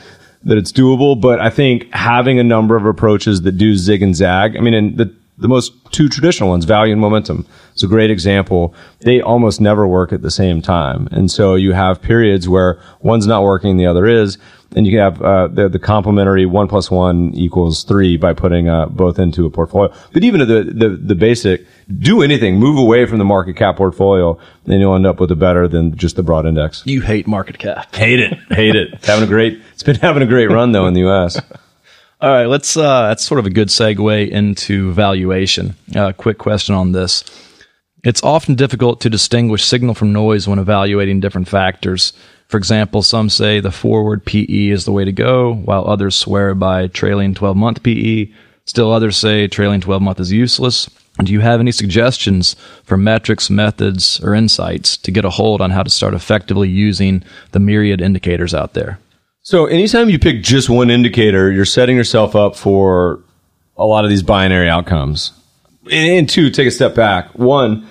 that 0.45 0.57
it's 0.57 0.71
doable. 0.71 1.19
But 1.19 1.39
I 1.39 1.49
think 1.49 1.91
having 1.93 2.39
a 2.39 2.43
number 2.43 2.75
of 2.75 2.85
approaches 2.85 3.41
that 3.41 3.53
do 3.53 3.75
zig 3.75 4.01
and 4.01 4.15
zag. 4.15 4.55
I 4.55 4.61
mean, 4.61 4.73
and 4.73 4.97
the 4.97 5.13
the 5.37 5.47
most 5.47 5.73
two 5.91 6.07
traditional 6.07 6.49
ones, 6.49 6.65
value 6.65 6.93
and 6.93 7.01
momentum. 7.01 7.45
is 7.75 7.83
a 7.83 7.87
great 7.87 8.09
example. 8.09 8.73
They 9.01 9.21
almost 9.21 9.59
never 9.59 9.87
work 9.87 10.13
at 10.13 10.21
the 10.21 10.31
same 10.31 10.61
time. 10.61 11.09
And 11.11 11.29
so 11.29 11.55
you 11.55 11.73
have 11.73 12.01
periods 12.01 12.47
where 12.47 12.79
one's 13.01 13.27
not 13.27 13.43
working, 13.43 13.77
the 13.77 13.85
other 13.85 14.05
is. 14.05 14.37
And 14.75 14.85
you 14.85 14.91
can 14.91 14.99
have 14.99 15.21
uh, 15.21 15.47
the, 15.47 15.69
the 15.69 15.79
complementary 15.79 16.45
one 16.45 16.67
plus 16.67 16.91
one 16.91 17.33
equals 17.33 17.83
three 17.83 18.17
by 18.17 18.33
putting 18.33 18.67
uh, 18.67 18.87
both 18.87 19.17
into 19.17 19.45
a 19.45 19.49
portfolio. 19.49 19.93
But 20.11 20.25
even 20.25 20.41
the, 20.41 20.63
the, 20.63 20.89
the 20.89 21.15
basic, 21.15 21.65
do 21.97 22.21
anything, 22.21 22.59
move 22.59 22.77
away 22.77 23.05
from 23.05 23.17
the 23.17 23.25
market 23.25 23.55
cap 23.55 23.77
portfolio, 23.77 24.37
and 24.65 24.81
you'll 24.81 24.95
end 24.95 25.07
up 25.07 25.21
with 25.21 25.31
a 25.31 25.35
better 25.35 25.67
than 25.69 25.95
just 25.95 26.17
the 26.17 26.23
broad 26.23 26.45
index. 26.45 26.83
You 26.85 27.01
hate 27.01 27.25
market 27.25 27.57
cap. 27.57 27.95
Hate 27.95 28.19
it. 28.19 28.37
Hate 28.49 28.75
it. 28.75 29.03
having 29.05 29.23
a 29.23 29.27
great, 29.27 29.61
it's 29.71 29.83
been 29.83 29.95
having 29.95 30.21
a 30.21 30.27
great 30.27 30.51
run 30.51 30.73
though 30.73 30.87
in 30.87 30.93
the 30.93 31.01
U.S. 31.01 31.39
All 32.21 32.29
right, 32.31 32.45
let's. 32.45 32.77
Uh, 32.77 33.09
that's 33.09 33.25
sort 33.25 33.39
of 33.39 33.45
a 33.45 33.49
good 33.49 33.67
segue 33.67 34.29
into 34.29 34.93
valuation. 34.93 35.75
Uh, 35.93 36.13
quick 36.13 36.37
question 36.37 36.73
on 36.73 36.93
this: 36.93 37.25
It's 38.05 38.23
often 38.23 38.55
difficult 38.55 39.01
to 39.01 39.09
distinguish 39.09 39.65
signal 39.65 39.95
from 39.95 40.13
noise 40.13 40.47
when 40.47 40.57
evaluating 40.57 41.19
different 41.19 41.49
factors. 41.49 42.13
For 42.47 42.57
example, 42.57 43.01
some 43.01 43.29
say 43.29 43.59
the 43.59 43.71
forward 43.71 44.25
PE 44.25 44.69
is 44.69 44.85
the 44.85 44.91
way 44.91 45.05
to 45.05 45.11
go, 45.11 45.53
while 45.53 45.87
others 45.87 46.15
swear 46.15 46.53
by 46.53 46.87
trailing 46.87 47.33
12 47.33 47.57
month 47.57 47.83
PE. 47.83 48.31
Still, 48.65 48.91
others 48.91 49.17
say 49.17 49.47
trailing 49.47 49.81
12 49.81 50.01
month 50.01 50.19
is 50.19 50.31
useless. 50.31 50.89
Do 51.23 51.31
you 51.31 51.39
have 51.39 51.59
any 51.59 51.71
suggestions 51.71 52.55
for 52.83 52.97
metrics, 52.97 53.49
methods, 53.49 54.19
or 54.21 54.35
insights 54.35 54.97
to 54.97 55.11
get 55.11 55.23
a 55.23 55.29
hold 55.29 55.61
on 55.61 55.71
how 55.71 55.83
to 55.83 55.89
start 55.89 56.13
effectively 56.13 56.67
using 56.67 57.23
the 57.51 57.59
myriad 57.59 58.01
indicators 58.01 58.53
out 58.53 58.73
there? 58.73 58.99
So 59.41 59.65
anytime 59.67 60.09
you 60.09 60.19
pick 60.19 60.43
just 60.43 60.69
one 60.69 60.89
indicator, 60.89 61.51
you're 61.51 61.65
setting 61.65 61.95
yourself 61.95 62.35
up 62.35 62.55
for 62.55 63.21
a 63.77 63.85
lot 63.85 64.03
of 64.03 64.09
these 64.09 64.23
binary 64.23 64.69
outcomes. 64.69 65.31
And 65.89 66.27
two, 66.27 66.49
take 66.49 66.67
a 66.67 66.71
step 66.71 66.95
back. 66.95 67.37
One, 67.37 67.87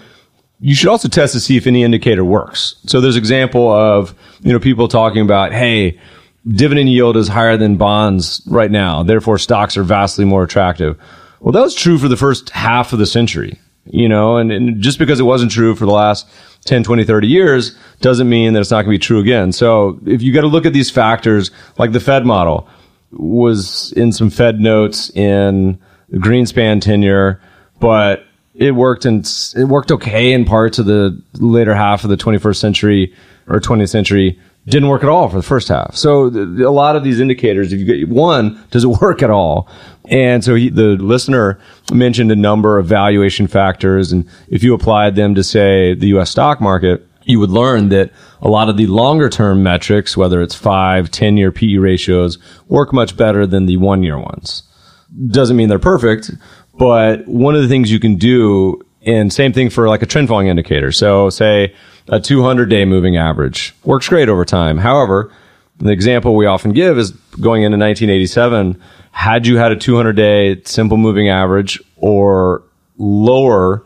you 0.61 0.75
should 0.75 0.89
also 0.89 1.09
test 1.09 1.35
to 1.35 1.41
see 1.41 1.57
if 1.57 1.67
any 1.67 1.83
indicator 1.83 2.25
works. 2.25 2.77
So 2.87 3.01
there's 3.01 3.17
example 3.17 3.71
of, 3.71 4.15
you 4.41 4.53
know, 4.53 4.61
people 4.61 4.89
talking 4.89 5.23
about, 5.23 5.53
hey, 5.53 5.99
dividend 6.47 6.91
yield 6.91 7.17
is 7.17 7.29
higher 7.29 7.57
than 7.57 7.77
bonds 7.77 8.43
right 8.47 8.71
now. 8.71 9.03
Therefore, 9.03 9.39
stocks 9.39 9.77
are 9.77 9.83
vastly 9.83 10.25
more 10.25 10.45
attractive. 10.45 10.99
Well, 11.41 11.53
that 11.53 11.61
was 11.61 11.75
true 11.75 11.99
for 11.99 12.09
the 12.09 12.17
first 12.17 12.51
half 12.51 12.93
of 12.93 12.99
the 12.99 13.07
century, 13.07 13.59
you 13.85 14.09
know, 14.09 14.37
and, 14.37 14.51
and 14.51 14.81
just 14.81 14.99
because 14.99 15.21
it 15.21 15.25
wasn't 15.25 15.51
true 15.51 15.75
for 15.75 15.85
the 15.85 15.93
last 15.93 16.27
10, 16.65 16.85
20, 16.85 17.05
30 17.05 17.27
years 17.27 17.77
doesn't 18.01 18.29
mean 18.29 18.55
that 18.55 18.61
it's 18.61 18.71
not 18.71 18.83
going 18.83 18.95
to 18.95 18.99
be 18.99 18.99
true 18.99 19.19
again. 19.19 19.53
So 19.53 20.01
if 20.07 20.23
you 20.23 20.33
got 20.33 20.43
to 20.43 20.47
look 20.47 20.67
at 20.67 20.73
these 20.73 20.91
factors, 20.91 21.51
like 21.77 21.93
the 21.93 22.01
Fed 22.01 22.25
model 22.25 22.69
was 23.13 23.93
in 23.93 24.13
some 24.13 24.31
Fed 24.31 24.61
notes 24.61 25.11
in 25.11 25.79
Greenspan 26.13 26.81
tenure, 26.81 27.41
but 27.81 28.25
it 28.55 28.73
worked 28.73 29.05
and 29.05 29.29
it 29.57 29.65
worked 29.65 29.91
okay 29.91 30.33
in 30.33 30.45
parts 30.45 30.79
of 30.79 30.87
the 30.87 31.21
later 31.35 31.75
half 31.75 32.05
of 32.05 32.11
the 32.11 32.17
21st 32.17 32.57
century 32.57 33.15
or 33.47 33.61
20th 33.61 33.91
century 33.91 34.39
didn't 34.67 34.89
work 34.89 35.03
at 35.03 35.11
all 35.11 35.29
for 35.29 35.37
the 35.37 35.43
first 35.43 35.69
half. 35.69 35.95
So 35.95 36.29
a 36.29 36.71
lot 36.71 36.97
of 36.97 37.05
these 37.05 37.21
indicators, 37.21 37.73
if 37.73 37.81
you 37.81 37.85
get 37.85 38.09
one, 38.09 38.65
does 38.71 38.85
it 38.85 38.89
work 39.01 39.23
at 39.23 39.31
all? 39.31 39.69
And 40.07 40.43
so 40.43 40.55
he, 40.55 40.71
the 40.71 40.97
listener 40.97 41.59
mentioned 41.93 42.31
a 42.33 42.37
number 42.37 42.79
of 42.79 42.87
valuation 42.87 43.47
factors. 43.47 44.13
And 44.13 44.29
if 44.49 44.63
you 44.63 44.73
applied 44.75 45.17
them 45.17 45.35
to 45.35 45.45
say 45.45 45.95
the 45.95 46.09
U.S. 46.09 46.31
stock 46.31 46.61
market, 46.61 47.07
you 47.25 47.41
would 47.41 47.51
learn 47.51 47.89
that 47.89 48.13
a 48.41 48.49
lot 48.49 48.69
of 48.69 48.77
the 48.77 48.87
longer 48.87 49.29
term 49.29 49.63
metrics, 49.63 50.17
whether 50.17 50.43
it's 50.43 50.55
five, 50.55 51.11
10 51.11 51.37
year 51.37 51.51
PE 51.51 51.77
ratios, 51.77 52.39
work 52.69 52.93
much 52.93 53.17
better 53.17 53.47
than 53.47 53.67
the 53.67 53.79
one 53.79 54.03
year 54.03 54.19
ones. 54.19 54.63
Doesn't 55.29 55.57
mean 55.57 55.69
they're 55.69 55.79
perfect, 55.79 56.31
but 56.77 57.27
one 57.27 57.55
of 57.55 57.63
the 57.63 57.69
things 57.69 57.91
you 57.91 58.01
can 58.01 58.17
do, 58.17 58.81
and 59.03 59.33
same 59.33 59.53
thing 59.53 59.71
for 59.71 59.89
like 59.89 60.03
a 60.03 60.07
trend 60.07 60.29
following 60.29 60.49
indicator. 60.49 60.93
So 60.93 61.31
say 61.31 61.75
a 62.09 62.21
200 62.21 62.67
day 62.67 62.85
moving 62.85 63.17
average 63.17 63.75
works 63.85 64.09
great 64.09 64.29
over 64.29 64.45
time. 64.45 64.79
However, 64.79 65.33
the 65.79 65.91
example 65.91 66.37
we 66.37 66.47
often 66.47 66.73
give 66.73 66.99
is 66.99 67.11
going 67.41 67.63
into 67.63 67.79
1987, 67.79 68.81
had 69.11 69.47
you 69.47 69.57
had 69.57 69.73
a 69.73 69.77
200 69.77 70.15
day 70.15 70.61
simple 70.65 70.97
moving 70.97 71.29
average 71.29 71.81
or 71.97 72.63
lower, 72.97 73.85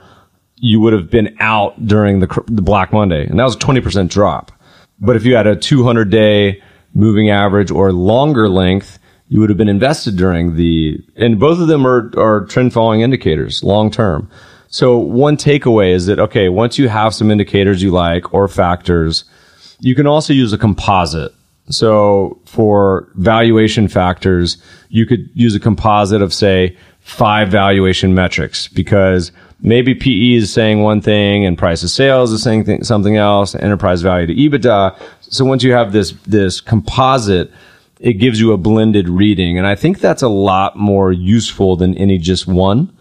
you 0.56 0.80
would 0.80 0.92
have 0.92 1.10
been 1.10 1.36
out 1.40 1.86
during 1.86 2.20
the, 2.20 2.44
the 2.46 2.62
Black 2.62 2.92
Monday. 2.92 3.26
And 3.26 3.38
that 3.38 3.44
was 3.44 3.54
a 3.54 3.58
20% 3.58 4.08
drop. 4.08 4.52
But 5.00 5.16
if 5.16 5.24
you 5.24 5.36
had 5.36 5.46
a 5.46 5.54
200 5.54 6.10
day 6.10 6.62
moving 6.94 7.30
average 7.30 7.70
or 7.70 7.92
longer 7.92 8.48
length, 8.48 8.97
you 9.28 9.40
would 9.40 9.50
have 9.50 9.58
been 9.58 9.68
invested 9.68 10.16
during 10.16 10.56
the, 10.56 11.02
and 11.16 11.38
both 11.38 11.60
of 11.60 11.68
them 11.68 11.86
are, 11.86 12.10
are 12.18 12.46
trend 12.46 12.72
following 12.72 13.02
indicators 13.02 13.62
long 13.62 13.90
term. 13.90 14.30
So 14.68 14.98
one 14.98 15.36
takeaway 15.36 15.92
is 15.92 16.06
that, 16.06 16.18
okay, 16.18 16.48
once 16.48 16.78
you 16.78 16.88
have 16.88 17.14
some 17.14 17.30
indicators 17.30 17.82
you 17.82 17.90
like 17.90 18.34
or 18.34 18.48
factors, 18.48 19.24
you 19.80 19.94
can 19.94 20.06
also 20.06 20.32
use 20.32 20.52
a 20.52 20.58
composite. 20.58 21.32
So 21.70 22.38
for 22.44 23.08
valuation 23.14 23.88
factors, 23.88 24.58
you 24.88 25.06
could 25.06 25.28
use 25.34 25.54
a 25.54 25.60
composite 25.60 26.22
of 26.22 26.32
say 26.32 26.76
five 27.00 27.48
valuation 27.48 28.14
metrics 28.14 28.68
because 28.68 29.32
maybe 29.60 29.94
PE 29.94 30.34
is 30.34 30.52
saying 30.52 30.82
one 30.82 31.00
thing 31.00 31.44
and 31.44 31.56
price 31.56 31.82
of 31.82 31.90
sales 31.90 32.32
is 32.32 32.42
saying 32.42 32.64
th- 32.64 32.84
something 32.84 33.16
else, 33.16 33.54
enterprise 33.54 34.02
value 34.02 34.26
to 34.26 34.34
EBITDA. 34.34 34.98
So 35.20 35.44
once 35.44 35.62
you 35.62 35.72
have 35.72 35.92
this, 35.92 36.12
this 36.26 36.60
composite, 36.60 37.50
it 38.00 38.14
gives 38.14 38.40
you 38.40 38.52
a 38.52 38.58
blended 38.58 39.08
reading. 39.08 39.58
And 39.58 39.66
I 39.66 39.74
think 39.74 40.00
that's 40.00 40.22
a 40.22 40.28
lot 40.28 40.76
more 40.76 41.12
useful 41.12 41.76
than 41.76 41.96
any 41.96 42.18
just 42.18 42.46
one. 42.46 42.92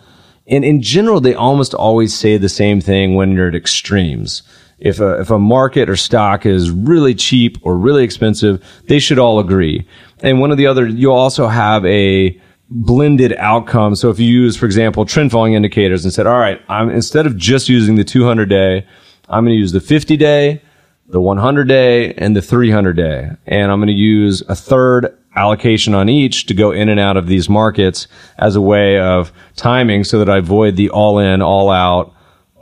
And 0.47 0.63
in 0.63 0.81
general, 0.81 1.19
they 1.19 1.36
almost 1.36 1.73
always 1.73 2.15
say 2.15 2.38
the 2.38 2.49
same 2.49 2.81
thing 2.81 3.15
when 3.15 3.33
you're 3.33 3.49
at 3.49 3.55
extremes. 3.55 4.43
If 4.79 4.99
a, 4.99 5.19
if 5.19 5.29
a 5.29 5.39
market 5.39 5.89
or 5.89 5.95
stock 5.95 6.45
is 6.45 6.69
really 6.69 7.15
cheap 7.15 7.57
or 7.63 7.75
really 7.75 8.03
expensive, 8.03 8.63
they 8.88 8.99
should 8.99 9.19
all 9.19 9.39
agree. 9.39 9.88
And 10.21 10.39
one 10.39 10.51
of 10.51 10.57
the 10.57 10.67
other, 10.67 10.88
you'll 10.88 11.13
also 11.13 11.47
have 11.47 11.86
a 11.86 12.39
blended 12.69 13.33
outcome. 13.38 13.95
So 13.95 14.10
if 14.10 14.19
you 14.19 14.27
use, 14.27 14.55
for 14.55 14.65
example, 14.65 15.05
trend 15.05 15.31
following 15.31 15.53
indicators 15.53 16.03
and 16.03 16.13
said, 16.13 16.27
all 16.27 16.39
right, 16.39 16.62
I'm 16.69 16.89
instead 16.89 17.25
of 17.25 17.38
just 17.38 17.69
using 17.69 17.95
the 17.95 18.03
200 18.03 18.49
day, 18.49 18.86
I'm 19.29 19.43
going 19.45 19.55
to 19.55 19.60
use 19.60 19.71
the 19.71 19.81
50 19.81 20.15
day, 20.17 20.62
the 21.07 21.21
100 21.21 21.67
day 21.67 22.13
and 22.13 22.35
the 22.35 22.41
300 22.41 22.95
day. 22.95 23.29
And 23.45 23.71
I'm 23.71 23.79
going 23.79 23.87
to 23.87 23.93
use 23.93 24.41
a 24.49 24.55
third 24.55 25.17
allocation 25.35 25.93
on 25.93 26.09
each 26.09 26.47
to 26.47 26.53
go 26.53 26.71
in 26.71 26.89
and 26.89 26.99
out 26.99 27.15
of 27.15 27.27
these 27.27 27.47
markets 27.47 28.07
as 28.37 28.55
a 28.55 28.61
way 28.61 28.99
of 28.99 29.31
timing 29.55 30.03
so 30.03 30.19
that 30.19 30.29
I 30.29 30.37
avoid 30.37 30.75
the 30.75 30.89
all 30.89 31.19
in, 31.19 31.41
all 31.41 31.69
out 31.69 32.13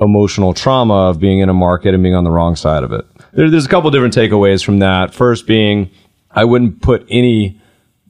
emotional 0.01 0.53
trauma 0.53 1.10
of 1.10 1.19
being 1.19 1.39
in 1.39 1.47
a 1.47 1.53
market 1.53 1.93
and 1.93 2.03
being 2.03 2.15
on 2.15 2.25
the 2.25 2.31
wrong 2.31 2.55
side 2.55 2.84
of 2.84 2.91
it. 2.91 3.05
There, 3.31 3.49
there's 3.49 3.65
a 3.65 3.69
couple 3.69 3.89
different 3.91 4.13
takeaways 4.13 4.63
from 4.63 4.79
that. 4.79 5.13
First 5.13 5.47
being, 5.47 5.89
I 6.31 6.43
wouldn't 6.43 6.81
put 6.81 7.05
any 7.10 7.60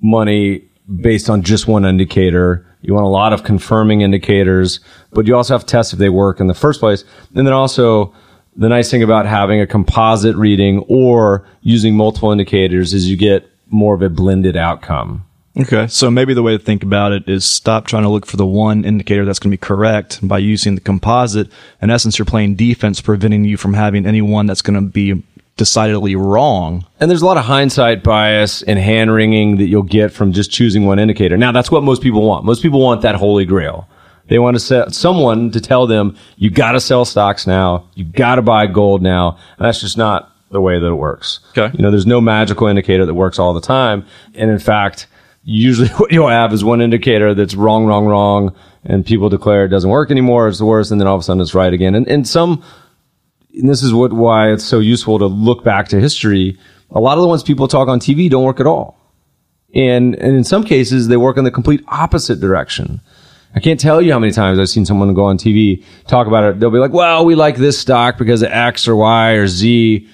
money 0.02 0.68
based 1.02 1.30
on 1.30 1.44
just 1.44 1.68
one 1.68 1.86
indicator. 1.86 2.66
You 2.82 2.94
want 2.94 3.06
a 3.06 3.10
lot 3.10 3.34
of 3.34 3.44
confirming 3.44 4.02
indicators, 4.02 4.80
but 5.12 5.28
you 5.28 5.36
also 5.36 5.54
have 5.54 5.62
to 5.62 5.68
test 5.68 5.94
if 5.94 6.00
they 6.00 6.10
work 6.10 6.40
in 6.40 6.48
the 6.48 6.54
first 6.54 6.80
place. 6.80 7.04
And 7.36 7.46
then 7.46 7.54
also, 7.54 8.14
the 8.56 8.70
nice 8.70 8.90
thing 8.90 9.04
about 9.04 9.26
having 9.26 9.60
a 9.60 9.68
composite 9.68 10.36
reading 10.36 10.80
or 10.88 11.46
using 11.62 11.96
multiple 11.96 12.32
indicators 12.32 12.94
is 12.94 13.10
you 13.10 13.18
get 13.18 13.50
more 13.70 13.94
of 13.94 14.02
a 14.02 14.10
blended 14.10 14.56
outcome. 14.56 15.26
Okay. 15.58 15.88
So 15.88 16.12
maybe 16.12 16.34
the 16.34 16.44
way 16.44 16.58
to 16.58 16.64
think 16.64 16.84
about 16.84 17.14
it 17.14 17.30
is 17.30 17.46
stop 17.46 17.88
trying 17.88 18.04
to 18.04 18.10
look 18.10 18.26
for 18.26 18.36
the 18.36 18.46
one 18.46 18.84
indicator 18.84 19.24
that's 19.24 19.40
going 19.40 19.52
to 19.52 19.58
be 19.58 19.66
correct 19.66 20.26
by 20.26 20.38
using 20.38 20.76
the 20.76 20.82
composite. 20.82 21.50
In 21.82 21.90
essence, 21.90 22.18
you're 22.18 22.26
playing 22.26 22.56
defense, 22.56 23.00
preventing 23.00 23.46
you 23.46 23.56
from 23.56 23.74
having 23.74 24.06
any 24.06 24.22
one 24.22 24.48
that's 24.48 24.62
going 24.62 24.76
to 24.76 24.90
be 24.90 25.24
decidedly 25.56 26.18
wrong. 26.18 26.86
And 27.00 27.10
there's 27.10 27.22
a 27.22 27.26
lot 27.26 27.38
of 27.38 27.46
hindsight 27.46 28.04
bias 28.04 28.64
and 28.64 28.78
hand 28.78 29.14
wringing 29.14 29.58
that 29.58 29.68
you'll 29.68 29.84
get 29.84 30.12
from 30.12 30.34
just 30.34 30.52
choosing 30.52 30.86
one 30.86 31.00
indicator. 31.00 31.38
Now, 31.38 31.54
that's 31.54 31.72
what 31.72 31.84
most 31.84 32.02
people 32.02 32.24
want. 32.24 32.44
Most 32.44 32.62
people 32.62 32.82
want 32.82 33.02
that 33.04 33.16
holy 33.16 33.46
grail. 33.46 33.88
They 34.28 34.40
want 34.40 34.56
to 34.56 34.60
set 34.60 34.94
someone 34.94 35.52
to 35.52 35.62
tell 35.62 35.86
them, 35.88 36.18
you 36.38 36.50
got 36.50 36.72
to 36.72 36.80
sell 36.80 37.06
stocks 37.06 37.46
now. 37.46 37.90
You 37.94 38.06
got 38.06 38.36
to 38.36 38.42
buy 38.42 38.66
gold 38.68 39.02
now. 39.02 39.38
And 39.58 39.68
that's 39.68 39.82
just 39.82 39.98
not 39.98 40.32
the 40.50 40.62
way 40.62 40.80
that 40.80 40.88
it 40.88 40.96
works. 40.96 41.42
Okay. 41.56 41.76
You 41.78 41.84
know, 41.84 41.92
there's 41.92 42.08
no 42.08 42.22
magical 42.22 42.68
indicator 42.68 43.06
that 43.06 43.14
works 43.14 43.38
all 43.38 43.54
the 43.54 43.62
time. 43.62 44.06
And 44.34 44.50
in 44.50 44.60
fact, 44.60 45.08
usually 45.44 45.90
what 45.98 46.12
you'll 46.12 46.28
have 46.28 46.54
is 46.54 46.64
one 46.64 46.82
indicator 46.82 47.34
that's 47.34 47.56
wrong, 47.56 47.86
wrong, 47.86 48.06
wrong. 48.06 48.56
And 48.84 49.06
people 49.06 49.30
declare 49.30 49.66
it 49.66 49.70
doesn't 49.70 49.90
work 49.90 50.12
anymore. 50.12 50.48
It's 50.48 50.60
the 50.60 50.66
worst. 50.66 50.92
And 50.92 51.00
then 51.00 51.08
all 51.08 51.16
of 51.16 51.22
a 51.22 51.24
sudden 51.24 51.42
it's 51.42 51.54
right 51.54 51.74
again. 51.74 51.96
And, 51.96 52.08
and 52.08 52.28
some, 52.28 52.64
and 53.54 53.70
this 53.70 53.84
is 53.84 53.94
what, 53.94 54.14
why 54.14 54.52
it's 54.52 54.64
so 54.64 54.80
useful 54.80 55.20
to 55.20 55.28
look 55.28 55.64
back 55.64 55.88
to 55.90 56.00
history. 56.00 56.58
A 56.92 57.00
lot 57.00 57.18
of 57.18 57.22
the 57.22 57.28
ones 57.28 57.44
people 57.44 57.68
talk 57.68 57.88
on 57.88 58.00
TV 58.00 58.30
don't 58.30 58.44
work 58.44 58.60
at 58.60 58.68
all. 58.68 59.00
And, 59.74 60.16
and 60.16 60.38
in 60.38 60.44
some 60.44 60.64
cases, 60.64 61.10
they 61.10 61.18
work 61.18 61.38
in 61.38 61.44
the 61.44 61.52
complete 61.52 61.84
opposite 61.88 62.40
direction. 62.40 63.02
I 63.56 63.62
can't 63.62 63.80
tell 63.80 64.02
you 64.02 64.12
how 64.12 64.20
many 64.20 64.34
times 64.34 64.60
I've 64.60 64.70
seen 64.70 64.86
someone 64.86 65.14
go 65.14 65.26
on 65.26 65.38
TV 65.38 65.84
talk 66.08 66.28
about 66.28 66.44
it. 66.44 66.60
They'll 66.60 66.72
be 66.72 66.80
like, 66.80 66.92
well, 66.92 67.26
we 67.26 67.36
like 67.36 67.56
this 67.56 67.80
stock 67.80 68.18
because 68.18 68.42
of 68.42 68.52
X 68.52 68.86
or 68.88 68.98
Y 68.98 69.32
or 69.32 69.48
Z. 69.48 70.08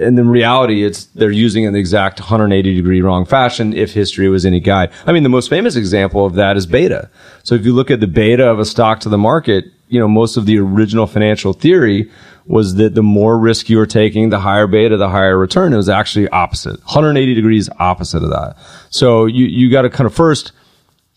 And 0.00 0.16
in 0.18 0.28
reality, 0.28 0.84
it's 0.84 1.06
they're 1.06 1.32
using 1.32 1.64
it 1.64 1.68
in 1.68 1.72
the 1.72 1.80
exact 1.80 2.20
180 2.20 2.76
degree 2.76 3.02
wrong 3.02 3.26
fashion 3.26 3.72
if 3.72 3.92
history 3.92 4.28
was 4.28 4.46
any 4.46 4.60
guide. 4.60 4.92
I 5.04 5.12
mean, 5.12 5.24
the 5.24 5.28
most 5.28 5.50
famous 5.50 5.74
example 5.74 6.24
of 6.24 6.34
that 6.34 6.56
is 6.56 6.64
beta. 6.64 7.10
So 7.42 7.56
if 7.56 7.64
you 7.66 7.74
look 7.74 7.90
at 7.90 7.98
the 7.98 8.06
beta 8.06 8.48
of 8.48 8.60
a 8.60 8.64
stock 8.64 9.00
to 9.00 9.08
the 9.08 9.18
market, 9.18 9.64
you 9.88 9.98
know, 9.98 10.08
most 10.08 10.36
of 10.36 10.46
the 10.46 10.58
original 10.58 11.08
financial 11.08 11.52
theory 11.52 12.10
was 12.46 12.76
that 12.76 12.94
the 12.94 13.02
more 13.02 13.36
risk 13.36 13.68
you 13.68 13.78
were 13.78 13.86
taking, 13.86 14.30
the 14.30 14.38
higher 14.38 14.68
beta, 14.68 14.96
the 14.96 15.08
higher 15.08 15.36
return. 15.36 15.72
It 15.72 15.76
was 15.76 15.88
actually 15.88 16.28
opposite, 16.28 16.78
180 16.84 17.34
degrees 17.34 17.68
opposite 17.80 18.22
of 18.22 18.30
that. 18.30 18.56
So 18.90 19.26
you, 19.26 19.46
you 19.46 19.70
got 19.70 19.82
to 19.82 19.90
kind 19.90 20.06
of 20.06 20.14
first 20.14 20.52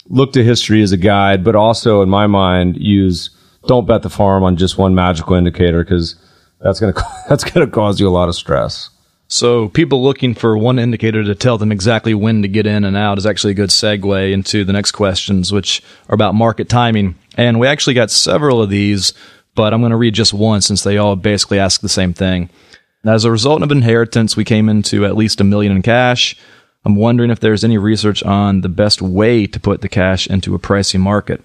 look 0.10 0.34
to 0.34 0.44
history 0.44 0.82
as 0.82 0.92
a 0.92 0.98
guide, 0.98 1.44
but 1.44 1.56
also 1.56 2.02
in 2.02 2.10
my 2.10 2.28
mind, 2.28 2.78
use 2.78 3.30
don't 3.68 3.88
bet 3.88 4.02
the 4.02 4.10
farm 4.10 4.44
on 4.44 4.58
just 4.58 4.78
one 4.78 4.96
magical 4.96 5.36
indicator 5.36 5.84
because 5.84 6.16
that's 6.62 6.80
going 6.80 6.94
to, 6.96 7.04
that's 7.28 7.44
to 7.44 7.68
cause 7.68 8.00
you 8.00 8.08
a 8.08 8.10
lot 8.10 8.30
of 8.30 8.36
stress. 8.36 8.90
So 9.32 9.70
people 9.70 10.02
looking 10.02 10.34
for 10.34 10.58
one 10.58 10.80
indicator 10.80 11.24
to 11.24 11.36
tell 11.36 11.60
them 11.60 11.72
exactly 11.72 12.16
when 12.16 12.42
to 12.42 12.48
get 12.48 12.66
in 12.66 12.84
and 12.84 12.98
out 12.98 13.20
is 13.20 13.28
actually 13.28 13.52
a 13.52 13.56
good 13.56 13.70
segue 13.70 14.32
into 14.34 14.66
the 14.66 14.74
next 14.74 14.92
questions, 14.92 15.54
which 15.54 15.84
are 16.08 16.16
about 16.16 16.34
market 16.34 16.68
timing. 16.68 17.16
And 17.38 17.60
we 17.60 17.68
actually 17.68 17.94
got 17.94 18.10
several 18.10 18.64
of 18.64 18.72
these 18.72 19.14
but 19.60 19.74
I'm 19.74 19.82
going 19.82 19.92
to 19.92 19.98
read 19.98 20.14
just 20.14 20.34
one 20.34 20.62
since 20.62 20.84
they 20.84 20.98
all 20.98 21.18
basically 21.18 21.60
ask 21.60 21.82
the 21.82 21.90
same 21.90 22.14
thing. 22.14 22.50
As 23.04 23.26
a 23.26 23.32
result 23.32 23.62
of 23.62 23.74
inheritance, 23.74 24.38
we 24.38 24.46
came 24.46 24.70
into 24.70 25.06
at 25.06 25.18
least 25.18 25.42
a 25.42 25.44
million 25.44 25.76
in 25.76 25.82
cash. 25.82 26.38
I'm 26.86 26.96
wondering 26.96 27.30
if 27.30 27.40
there's 27.40 27.64
any 27.64 27.78
research 27.78 28.24
on 28.24 28.62
the 28.62 28.70
best 28.70 29.02
way 29.02 29.46
to 29.48 29.60
put 29.60 29.82
the 29.82 29.90
cash 29.90 30.28
into 30.28 30.56
a 30.56 30.60
pricing 30.60 31.02
market. 31.02 31.44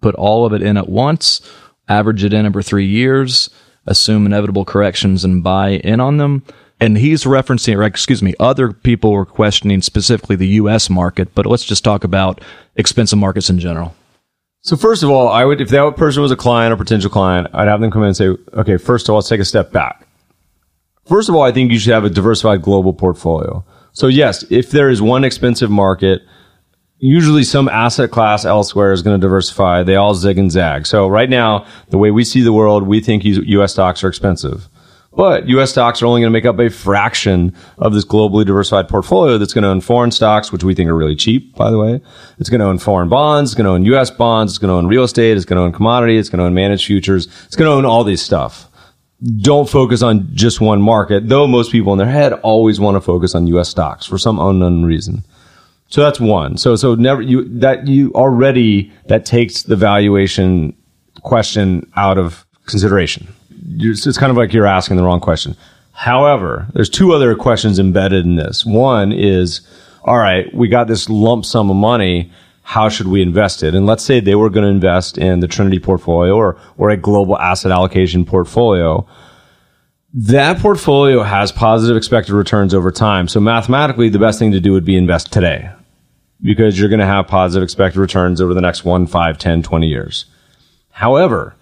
Put 0.00 0.14
all 0.14 0.46
of 0.46 0.52
it 0.52 0.62
in 0.62 0.76
at 0.76 0.88
once, 0.88 1.42
average 1.88 2.24
it 2.24 2.32
in 2.32 2.46
over 2.46 2.62
three 2.62 2.86
years, 2.86 3.50
assume 3.86 4.24
inevitable 4.24 4.64
corrections 4.64 5.24
and 5.24 5.44
buy 5.44 5.70
in 5.70 6.00
on 6.00 6.16
them. 6.16 6.42
And 6.80 6.96
he's 6.96 7.24
referencing, 7.24 7.76
or 7.76 7.82
excuse 7.82 8.22
me, 8.22 8.34
other 8.40 8.72
people 8.72 9.12
were 9.12 9.26
questioning 9.26 9.82
specifically 9.82 10.36
the 10.36 10.48
US 10.48 10.88
market, 10.88 11.34
but 11.34 11.44
let's 11.44 11.64
just 11.64 11.84
talk 11.84 12.04
about 12.04 12.40
expensive 12.76 13.18
markets 13.18 13.50
in 13.50 13.58
general. 13.58 13.94
So 14.62 14.76
first 14.76 15.02
of 15.02 15.10
all, 15.10 15.28
I 15.28 15.44
would, 15.44 15.60
if 15.60 15.68
that 15.70 15.96
person 15.96 16.22
was 16.22 16.30
a 16.30 16.36
client 16.36 16.72
or 16.72 16.76
potential 16.76 17.10
client, 17.10 17.48
I'd 17.52 17.68
have 17.68 17.80
them 17.80 17.90
come 17.90 18.02
in 18.02 18.08
and 18.08 18.16
say, 18.16 18.28
okay, 18.54 18.78
first 18.78 19.08
of 19.08 19.12
all, 19.12 19.16
let's 19.16 19.28
take 19.28 19.40
a 19.40 19.44
step 19.44 19.72
back. 19.72 20.06
First 21.06 21.28
of 21.28 21.34
all, 21.34 21.42
I 21.42 21.52
think 21.52 21.72
you 21.72 21.78
should 21.78 21.92
have 21.92 22.04
a 22.04 22.10
diversified 22.10 22.62
global 22.62 22.92
portfolio. 22.92 23.64
So 23.92 24.06
yes, 24.06 24.44
if 24.50 24.70
there 24.70 24.88
is 24.88 25.02
one 25.02 25.24
expensive 25.24 25.70
market, 25.70 26.22
usually 26.98 27.42
some 27.42 27.68
asset 27.68 28.10
class 28.10 28.44
elsewhere 28.44 28.92
is 28.92 29.02
going 29.02 29.18
to 29.18 29.26
diversify. 29.26 29.82
They 29.82 29.96
all 29.96 30.14
zig 30.14 30.38
and 30.38 30.50
zag. 30.50 30.86
So 30.86 31.08
right 31.08 31.30
now, 31.30 31.66
the 31.88 31.98
way 31.98 32.10
we 32.10 32.24
see 32.24 32.42
the 32.42 32.52
world, 32.52 32.86
we 32.86 33.00
think 33.00 33.24
U.S. 33.24 33.72
stocks 33.72 34.04
are 34.04 34.08
expensive. 34.08 34.68
But 35.12 35.48
U.S. 35.48 35.70
stocks 35.70 36.00
are 36.00 36.06
only 36.06 36.20
going 36.20 36.32
to 36.32 36.36
make 36.36 36.44
up 36.44 36.60
a 36.60 36.70
fraction 36.70 37.52
of 37.78 37.92
this 37.94 38.04
globally 38.04 38.46
diversified 38.46 38.88
portfolio 38.88 39.38
that's 39.38 39.52
going 39.52 39.64
to 39.64 39.68
own 39.68 39.80
foreign 39.80 40.12
stocks, 40.12 40.52
which 40.52 40.62
we 40.62 40.72
think 40.72 40.88
are 40.88 40.94
really 40.94 41.16
cheap, 41.16 41.56
by 41.56 41.68
the 41.68 41.78
way. 41.78 42.00
It's 42.38 42.48
going 42.48 42.60
to 42.60 42.66
own 42.66 42.78
foreign 42.78 43.08
bonds. 43.08 43.50
It's 43.50 43.56
going 43.56 43.64
to 43.64 43.72
own 43.72 43.84
U.S. 43.86 44.10
bonds. 44.10 44.52
It's 44.52 44.58
going 44.58 44.68
to 44.68 44.74
own 44.74 44.86
real 44.86 45.02
estate. 45.02 45.36
It's 45.36 45.44
going 45.44 45.56
to 45.56 45.62
own 45.62 45.72
commodity. 45.72 46.16
It's 46.16 46.28
going 46.28 46.38
to 46.38 46.44
own 46.44 46.54
managed 46.54 46.86
futures. 46.86 47.26
It's 47.46 47.56
going 47.56 47.68
to 47.68 47.74
own 47.74 47.84
all 47.84 48.04
these 48.04 48.22
stuff. 48.22 48.69
Don't 49.40 49.68
focus 49.68 50.02
on 50.02 50.28
just 50.34 50.60
one 50.60 50.80
market, 50.80 51.28
though 51.28 51.46
most 51.46 51.70
people 51.72 51.92
in 51.92 51.98
their 51.98 52.08
head 52.08 52.32
always 52.32 52.80
want 52.80 52.96
to 52.96 53.00
focus 53.00 53.34
on 53.34 53.46
U.S. 53.48 53.68
stocks 53.68 54.06
for 54.06 54.16
some 54.16 54.38
unknown 54.38 54.84
reason. 54.84 55.24
So 55.88 56.02
that's 56.02 56.20
one. 56.20 56.56
So, 56.56 56.76
so 56.76 56.94
never, 56.94 57.20
you, 57.20 57.46
that 57.58 57.86
you 57.86 58.12
already, 58.14 58.92
that 59.06 59.26
takes 59.26 59.64
the 59.64 59.76
valuation 59.76 60.74
question 61.22 61.90
out 61.96 62.16
of 62.16 62.46
consideration 62.66 63.26
it's 63.78 64.18
kind 64.18 64.30
of 64.30 64.36
like 64.36 64.52
you're 64.52 64.66
asking 64.66 64.96
the 64.96 65.02
wrong 65.02 65.20
question. 65.20 65.56
However, 65.92 66.66
there's 66.72 66.88
two 66.88 67.12
other 67.12 67.34
questions 67.34 67.78
embedded 67.78 68.24
in 68.24 68.36
this. 68.36 68.64
One 68.64 69.12
is, 69.12 69.60
all 70.04 70.18
right, 70.18 70.52
we 70.54 70.68
got 70.68 70.88
this 70.88 71.08
lump 71.10 71.44
sum 71.44 71.70
of 71.70 71.76
money. 71.76 72.32
How 72.70 72.88
should 72.88 73.08
we 73.08 73.20
invest 73.20 73.64
it? 73.64 73.74
And 73.74 73.84
let's 73.84 74.04
say 74.04 74.20
they 74.20 74.36
were 74.36 74.48
going 74.48 74.62
to 74.62 74.70
invest 74.70 75.18
in 75.18 75.40
the 75.40 75.48
Trinity 75.48 75.80
portfolio 75.80 76.36
or, 76.36 76.56
or 76.78 76.90
a 76.90 76.96
global 76.96 77.36
asset 77.36 77.72
allocation 77.72 78.24
portfolio. 78.24 79.08
That 80.14 80.60
portfolio 80.60 81.24
has 81.24 81.50
positive 81.50 81.96
expected 81.96 82.32
returns 82.32 82.72
over 82.72 82.92
time. 82.92 83.26
So 83.26 83.40
mathematically, 83.40 84.08
the 84.08 84.20
best 84.20 84.38
thing 84.38 84.52
to 84.52 84.60
do 84.60 84.70
would 84.70 84.84
be 84.84 84.96
invest 84.96 85.32
today 85.32 85.68
because 86.40 86.78
you're 86.78 86.88
going 86.88 87.00
to 87.00 87.06
have 87.06 87.26
positive 87.26 87.64
expected 87.64 87.98
returns 87.98 88.40
over 88.40 88.54
the 88.54 88.60
next 88.60 88.84
one, 88.84 89.08
five, 89.08 89.36
10, 89.36 89.64
20 89.64 89.88
years. 89.88 90.26
However, 90.92 91.56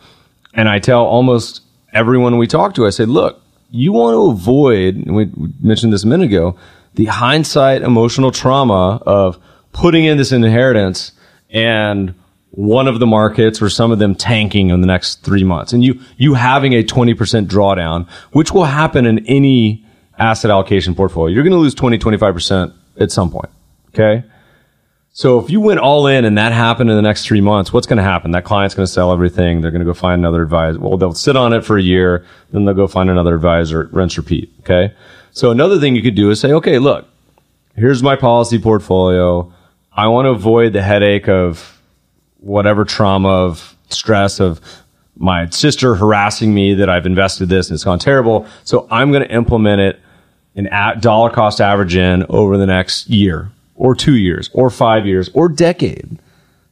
and 0.53 0.69
I 0.69 0.79
tell 0.79 1.07
almost 1.07 1.63
everyone 1.95 2.37
we 2.37 2.47
talk 2.47 2.75
to, 2.75 2.87
I 2.87 2.91
say, 2.91 3.07
look, 3.07 3.41
you 3.71 3.95
want 3.95 4.13
to 4.15 4.31
avoid, 4.31 4.97
and 4.97 5.17
we 5.17 5.31
mentioned 5.63 5.91
this 5.91 6.05
a 6.05 6.07
minute 6.07 6.27
ago, 6.27 6.59
the 6.97 7.07
hindsight 7.07 7.81
emotional 7.81 8.31
trauma 8.31 9.01
of 9.07 9.39
putting 9.79 10.05
in 10.05 10.19
this 10.19 10.33
inheritance 10.33 11.13
and 11.51 12.13
one 12.51 12.89
of 12.89 12.99
the 12.99 13.07
markets 13.07 13.63
or 13.63 13.71
some 13.71 13.93
of 13.93 14.01
them 14.01 14.13
tanking 14.13 14.71
in 14.71 14.81
the 14.81 14.89
next 14.89 15.23
three 15.23 15.45
months 15.45 15.73
and 15.73 15.85
you, 15.85 16.01
you 16.17 16.35
having 16.35 16.73
a 16.73 16.83
20% 16.83 17.47
drawdown, 17.47 18.09
which 18.33 18.51
will 18.51 18.65
happen 18.65 19.07
in 19.07 19.25
any 19.27 19.87
asset 20.19 20.51
allocation 20.51 20.97
portfolio. 20.97 21.33
You're 21.33 21.45
going 21.45 21.53
to 21.53 21.61
lose 21.61 21.77
20, 21.77 21.97
25% 21.97 22.75
at 22.99 23.13
some 23.13 23.31
point. 23.31 23.51
Okay. 23.91 24.25
So 25.13 25.39
if 25.39 25.49
you 25.49 25.61
went 25.61 25.79
all 25.79 26.09
in 26.09 26.25
and 26.25 26.37
that 26.39 26.51
happened 26.51 26.91
in 26.91 26.97
the 26.97 27.03
next 27.03 27.25
three 27.25 27.41
months, 27.41 27.73
what's 27.73 27.87
going 27.87 27.99
to 27.99 28.03
happen? 28.03 28.33
That 28.33 28.43
client's 28.43 28.75
going 28.75 28.87
to 28.87 28.93
sell 28.93 29.13
everything. 29.13 29.61
They're 29.61 29.71
going 29.71 29.79
to 29.81 29.87
go 29.87 29.95
find 29.95 30.21
another 30.21 30.43
advisor. 30.43 30.81
Well, 30.81 30.97
they'll 30.97 31.15
sit 31.15 31.37
on 31.37 31.53
it 31.53 31.65
for 31.65 31.79
a 31.79 31.83
year, 31.83 32.27
then 32.51 32.65
they'll 32.65 32.75
go 32.75 32.89
find 32.89 33.11
another 33.11 33.37
advisor, 33.37 33.89
rinse, 33.93 34.17
repeat. 34.17 34.53
Okay. 34.61 34.93
So 35.31 35.53
another 35.53 35.79
thing 35.79 35.95
you 35.95 36.03
could 36.03 36.17
do 36.17 36.31
is 36.31 36.41
say, 36.41 36.51
okay, 36.51 36.81
look, 36.81 37.07
here's 37.77 38.03
my 38.03 38.17
policy 38.17 38.59
portfolio. 38.59 39.53
I 39.99 40.07
want 40.07 40.27
to 40.27 40.31
avoid 40.31 40.75
the 40.75 40.83
headache 40.83 41.29
of 41.29 41.83
whatever 42.39 42.85
trauma 42.85 43.31
of 43.31 43.77
stress 43.91 44.39
of 44.39 44.61
my 45.17 45.49
sister 45.51 45.97
harassing 45.97 46.55
me 46.55 46.75
that 46.75 46.89
I've 46.89 47.05
invested 47.05 47.49
this 47.49 47.69
and 47.69 47.75
it's 47.75 47.83
gone 47.83 47.99
terrible. 47.99 48.47
So 48.63 48.87
I'm 48.93 49.11
going 49.11 49.25
to 49.25 49.35
implement 49.35 49.81
it 49.81 50.01
in 50.55 50.69
dollar 51.01 51.31
cost 51.31 51.61
average 51.61 51.97
in 51.97 52.25
over 52.29 52.57
the 52.57 52.67
next 52.67 53.11
year 53.11 53.51
or 53.75 53.97
two 53.97 54.15
years 54.15 54.51
or 54.55 54.71
five 54.71 55.05
years 55.05 55.31
or 55.35 55.49
decade 55.49 56.21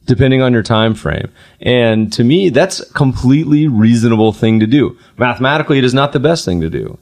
depending 0.05 0.41
on 0.41 0.53
your 0.53 0.63
time 0.63 0.95
frame 0.95 1.29
and 1.59 2.13
to 2.13 2.23
me 2.23 2.47
that's 2.49 2.79
a 2.79 2.93
completely 2.93 3.67
reasonable 3.67 4.31
thing 4.31 4.59
to 4.61 4.65
do 4.67 4.97
mathematically 5.17 5.77
it 5.77 5.83
is 5.83 5.93
not 5.93 6.13
the 6.13 6.19
best 6.19 6.45
thing 6.45 6.61
to 6.61 6.69
do 6.69 6.97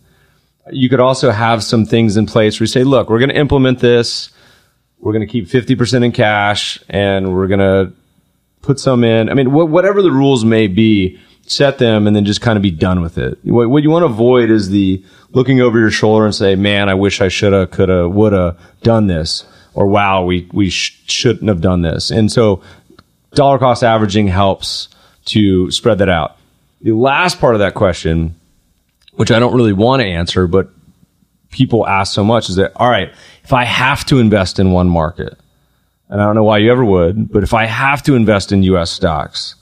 You 0.71 0.89
could 0.89 0.99
also 0.99 1.29
have 1.31 1.63
some 1.63 1.85
things 1.85 2.17
in 2.17 2.25
place 2.25 2.59
where 2.59 2.63
you 2.63 2.67
say, 2.67 2.83
look, 2.83 3.09
we're 3.09 3.19
going 3.19 3.29
to 3.29 3.37
implement 3.37 3.79
this. 3.79 4.29
We're 4.99 5.13
going 5.13 5.25
to 5.25 5.31
keep 5.31 5.47
50% 5.47 6.03
in 6.03 6.11
cash 6.11 6.79
and 6.89 7.33
we're 7.33 7.47
going 7.47 7.59
to 7.59 7.93
put 8.61 8.79
some 8.79 9.03
in. 9.03 9.29
I 9.29 9.33
mean, 9.33 9.47
wh- 9.47 9.69
whatever 9.69 10.01
the 10.01 10.11
rules 10.11 10.43
may 10.43 10.67
be, 10.67 11.19
set 11.47 11.77
them 11.77 12.07
and 12.07 12.15
then 12.15 12.25
just 12.25 12.41
kind 12.41 12.57
of 12.57 12.63
be 12.63 12.71
done 12.71 13.01
with 13.01 13.17
it. 13.17 13.37
What, 13.43 13.69
what 13.69 13.83
you 13.83 13.91
want 13.91 14.01
to 14.01 14.07
avoid 14.07 14.49
is 14.49 14.69
the 14.69 15.03
looking 15.31 15.61
over 15.61 15.79
your 15.79 15.91
shoulder 15.91 16.25
and 16.25 16.33
say, 16.33 16.55
man, 16.55 16.89
I 16.89 16.95
wish 16.95 17.21
I 17.21 17.27
shoulda, 17.27 17.67
coulda, 17.67 18.09
woulda 18.09 18.57
done 18.81 19.07
this. 19.07 19.45
Or 19.75 19.85
wow, 19.85 20.23
we, 20.23 20.49
we 20.53 20.69
sh- 20.69 21.03
shouldn't 21.05 21.49
have 21.49 21.61
done 21.61 21.81
this. 21.81 22.09
And 22.09 22.31
so 22.31 22.63
dollar 23.33 23.59
cost 23.59 23.83
averaging 23.83 24.27
helps 24.27 24.87
to 25.25 25.69
spread 25.69 25.99
that 25.99 26.09
out. 26.09 26.37
The 26.81 26.93
last 26.93 27.39
part 27.39 27.55
of 27.55 27.59
that 27.59 27.73
question, 27.73 28.35
which 29.13 29.31
I 29.31 29.39
don't 29.39 29.55
really 29.55 29.73
want 29.73 30.01
to 30.01 30.07
answer, 30.07 30.47
but 30.47 30.69
people 31.51 31.87
ask 31.87 32.13
so 32.13 32.23
much 32.23 32.49
is 32.49 32.55
that, 32.55 32.71
all 32.75 32.89
right, 32.89 33.13
if 33.45 33.53
I 33.53 33.63
have 33.63 34.03
to 34.05 34.17
invest 34.17 34.57
in 34.57 34.71
one 34.71 34.89
market, 34.89 35.37
and 36.09 36.19
I 36.19 36.25
don't 36.25 36.33
know 36.33 36.43
why 36.43 36.57
you 36.57 36.71
ever 36.71 36.83
would, 36.83 37.31
but 37.31 37.43
if 37.43 37.53
I 37.53 37.65
have 37.65 38.01
to 38.03 38.15
invest 38.15 38.51
in 38.51 38.63
US 38.63 38.89
stocks 38.89 39.53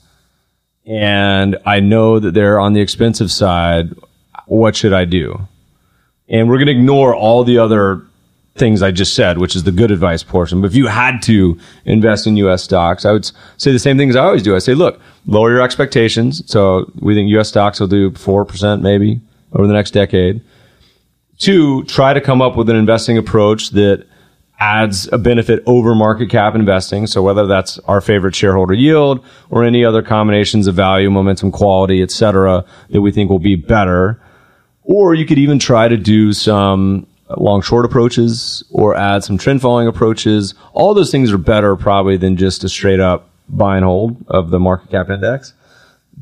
and 0.86 1.58
I 1.66 1.80
know 1.80 2.18
that 2.18 2.32
they're 2.32 2.58
on 2.58 2.72
the 2.72 2.80
expensive 2.80 3.30
side, 3.30 3.94
what 4.46 4.74
should 4.74 4.94
I 4.94 5.04
do? 5.04 5.38
And 6.30 6.48
we're 6.48 6.56
going 6.56 6.68
to 6.68 6.72
ignore 6.72 7.14
all 7.14 7.44
the 7.44 7.58
other 7.58 8.00
things 8.54 8.80
I 8.80 8.90
just 8.90 9.14
said, 9.14 9.36
which 9.36 9.54
is 9.54 9.64
the 9.64 9.72
good 9.72 9.90
advice 9.90 10.22
portion. 10.22 10.62
But 10.62 10.68
if 10.68 10.74
you 10.74 10.86
had 10.86 11.20
to 11.24 11.58
invest 11.84 12.26
in 12.26 12.38
US 12.38 12.62
stocks, 12.62 13.04
I 13.04 13.12
would 13.12 13.30
say 13.58 13.70
the 13.70 13.78
same 13.78 13.98
things 13.98 14.16
I 14.16 14.24
always 14.24 14.42
do. 14.42 14.56
I 14.56 14.60
say, 14.60 14.72
look, 14.72 14.98
lower 15.26 15.50
your 15.50 15.60
expectations. 15.60 16.42
So 16.46 16.90
we 17.00 17.14
think 17.14 17.28
US 17.32 17.50
stocks 17.50 17.80
will 17.80 17.88
do 17.88 18.12
4% 18.12 18.80
maybe 18.80 19.20
over 19.52 19.66
the 19.66 19.74
next 19.74 19.90
decade. 19.90 20.40
Two, 21.38 21.84
try 21.84 22.14
to 22.14 22.20
come 22.20 22.40
up 22.40 22.56
with 22.56 22.68
an 22.70 22.76
investing 22.76 23.18
approach 23.18 23.70
that 23.70 24.06
adds 24.60 25.08
a 25.12 25.18
benefit 25.18 25.62
over 25.66 25.94
market 25.94 26.30
cap 26.30 26.54
investing. 26.54 27.06
So 27.06 27.22
whether 27.22 27.46
that's 27.46 27.78
our 27.80 28.00
favorite 28.00 28.34
shareholder 28.34 28.74
yield 28.74 29.24
or 29.50 29.64
any 29.64 29.84
other 29.84 30.00
combinations 30.00 30.66
of 30.66 30.74
value, 30.76 31.10
momentum, 31.10 31.50
quality, 31.50 32.02
et 32.02 32.10
cetera, 32.10 32.64
that 32.90 33.00
we 33.00 33.10
think 33.10 33.30
will 33.30 33.40
be 33.40 33.56
better. 33.56 34.22
Or 34.84 35.14
you 35.14 35.26
could 35.26 35.38
even 35.38 35.58
try 35.58 35.88
to 35.88 35.96
do 35.96 36.32
some 36.32 37.06
long 37.36 37.62
short 37.62 37.84
approaches 37.84 38.62
or 38.70 38.94
add 38.94 39.24
some 39.24 39.38
trend 39.38 39.60
following 39.60 39.88
approaches. 39.88 40.54
All 40.72 40.94
those 40.94 41.10
things 41.10 41.32
are 41.32 41.38
better 41.38 41.74
probably 41.74 42.16
than 42.16 42.36
just 42.36 42.62
a 42.62 42.68
straight 42.68 43.00
up 43.00 43.30
buy 43.48 43.76
and 43.76 43.84
hold 43.84 44.24
of 44.28 44.50
the 44.50 44.60
market 44.60 44.90
cap 44.90 45.10
index. 45.10 45.52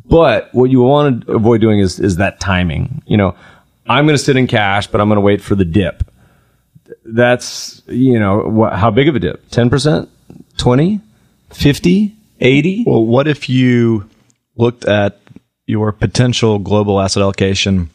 But 0.06 0.48
what 0.52 0.70
you 0.70 0.80
want 0.80 1.26
to 1.26 1.32
avoid 1.32 1.60
doing 1.60 1.80
is, 1.80 2.00
is 2.00 2.16
that 2.16 2.40
timing. 2.40 3.02
You 3.06 3.18
know, 3.18 3.36
I'm 3.86 4.04
going 4.06 4.16
to 4.16 4.22
sit 4.22 4.36
in 4.36 4.46
cash, 4.46 4.86
but 4.86 5.00
I'm 5.00 5.08
going 5.08 5.16
to 5.16 5.22
wait 5.22 5.42
for 5.42 5.54
the 5.54 5.64
dip. 5.64 6.04
That's 7.04 7.82
you 7.86 8.18
know 8.18 8.40
what, 8.40 8.74
how 8.74 8.90
big 8.90 9.08
of 9.08 9.16
a 9.16 9.18
dip? 9.18 9.48
10% 9.50 10.08
20 10.58 11.00
50 11.50 12.16
80 12.40 12.84
well 12.86 13.04
what 13.04 13.26
if 13.26 13.48
you 13.48 14.08
looked 14.56 14.84
at 14.84 15.18
your 15.66 15.92
potential 15.92 16.58
global 16.58 17.00
asset 17.00 17.22
allocation 17.22 17.90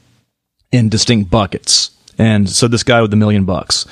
in 0.72 0.90
distinct 0.90 1.30
buckets? 1.30 1.92
And 2.18 2.50
so 2.50 2.68
this 2.68 2.84
guy 2.84 3.02
with 3.02 3.12
the 3.12 3.18
million 3.18 3.46
bucks 3.46 3.86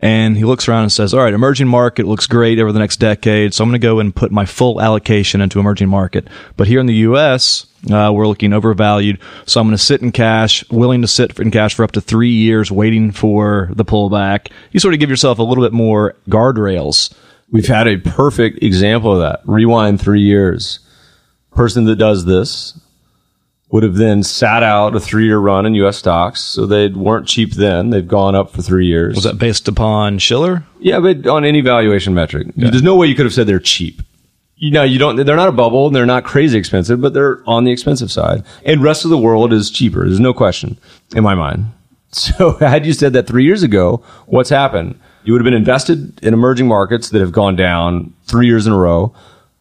and 0.00 0.36
he 0.36 0.44
looks 0.44 0.68
around 0.68 0.82
and 0.82 0.92
says 0.92 1.14
all 1.14 1.22
right 1.22 1.34
emerging 1.34 1.68
market 1.68 2.06
looks 2.06 2.26
great 2.26 2.58
over 2.58 2.72
the 2.72 2.78
next 2.78 2.96
decade 2.96 3.52
so 3.52 3.62
i'm 3.62 3.70
going 3.70 3.80
to 3.80 3.86
go 3.86 4.00
and 4.00 4.14
put 4.14 4.30
my 4.30 4.44
full 4.44 4.80
allocation 4.80 5.40
into 5.40 5.60
emerging 5.60 5.88
market 5.88 6.26
but 6.56 6.66
here 6.66 6.80
in 6.80 6.86
the 6.86 6.94
us 6.94 7.66
uh, 7.90 8.10
we're 8.12 8.26
looking 8.26 8.52
overvalued. 8.52 9.18
So 9.46 9.60
I'm 9.60 9.66
going 9.66 9.76
to 9.76 9.82
sit 9.82 10.02
in 10.02 10.12
cash, 10.12 10.68
willing 10.70 11.02
to 11.02 11.08
sit 11.08 11.38
in 11.38 11.50
cash 11.50 11.74
for 11.74 11.84
up 11.84 11.92
to 11.92 12.00
three 12.00 12.30
years, 12.30 12.70
waiting 12.70 13.12
for 13.12 13.70
the 13.72 13.84
pullback. 13.84 14.50
You 14.72 14.80
sort 14.80 14.94
of 14.94 15.00
give 15.00 15.10
yourself 15.10 15.38
a 15.38 15.42
little 15.42 15.64
bit 15.64 15.72
more 15.72 16.14
guardrails. 16.28 17.12
We've 17.50 17.66
had 17.66 17.88
a 17.88 17.98
perfect 17.98 18.62
example 18.62 19.12
of 19.14 19.20
that. 19.20 19.40
Rewind 19.44 20.00
three 20.00 20.20
years. 20.20 20.80
Person 21.52 21.84
that 21.84 21.96
does 21.96 22.24
this 22.24 22.78
would 23.70 23.82
have 23.82 23.94
then 23.94 24.22
sat 24.22 24.62
out 24.62 24.96
a 24.96 25.00
three 25.00 25.26
year 25.26 25.38
run 25.38 25.66
in 25.66 25.74
U.S. 25.76 25.96
stocks. 25.96 26.40
So 26.40 26.66
they 26.66 26.88
weren't 26.88 27.28
cheap 27.28 27.52
then. 27.52 27.90
They've 27.90 28.06
gone 28.06 28.34
up 28.34 28.50
for 28.50 28.62
three 28.62 28.86
years. 28.86 29.14
Was 29.14 29.24
that 29.24 29.38
based 29.38 29.68
upon 29.68 30.18
Shiller? 30.18 30.64
Yeah, 30.78 31.00
but 31.00 31.26
on 31.26 31.44
any 31.44 31.60
valuation 31.60 32.14
metric. 32.14 32.48
Yeah. 32.56 32.70
There's 32.70 32.82
no 32.82 32.96
way 32.96 33.06
you 33.06 33.14
could 33.14 33.26
have 33.26 33.34
said 33.34 33.46
they're 33.46 33.60
cheap 33.60 34.02
you 34.60 34.70
know, 34.70 34.82
you 34.82 34.98
don't, 34.98 35.16
they're 35.16 35.36
not 35.36 35.48
a 35.48 35.52
bubble 35.52 35.86
and 35.86 35.96
they're 35.96 36.04
not 36.04 36.22
crazy 36.22 36.58
expensive, 36.58 37.00
but 37.00 37.14
they're 37.14 37.42
on 37.46 37.64
the 37.64 37.72
expensive 37.72 38.12
side. 38.12 38.44
And 38.64 38.82
rest 38.82 39.04
of 39.04 39.10
the 39.10 39.16
world 39.16 39.54
is 39.54 39.70
cheaper. 39.70 40.04
There's 40.04 40.20
no 40.20 40.34
question 40.34 40.78
in 41.16 41.24
my 41.24 41.34
mind. 41.34 41.66
So 42.12 42.54
had 42.54 42.84
you 42.84 42.92
said 42.92 43.12
that 43.12 43.28
three 43.28 43.44
years 43.44 43.62
ago, 43.62 44.02
what's 44.26 44.50
happened? 44.50 44.98
You 45.22 45.32
would 45.32 45.40
have 45.40 45.44
been 45.44 45.54
invested 45.54 46.20
in 46.24 46.34
emerging 46.34 46.66
markets 46.66 47.10
that 47.10 47.20
have 47.20 47.30
gone 47.30 47.54
down 47.54 48.12
three 48.24 48.48
years 48.48 48.66
in 48.66 48.72
a 48.72 48.76
row. 48.76 49.14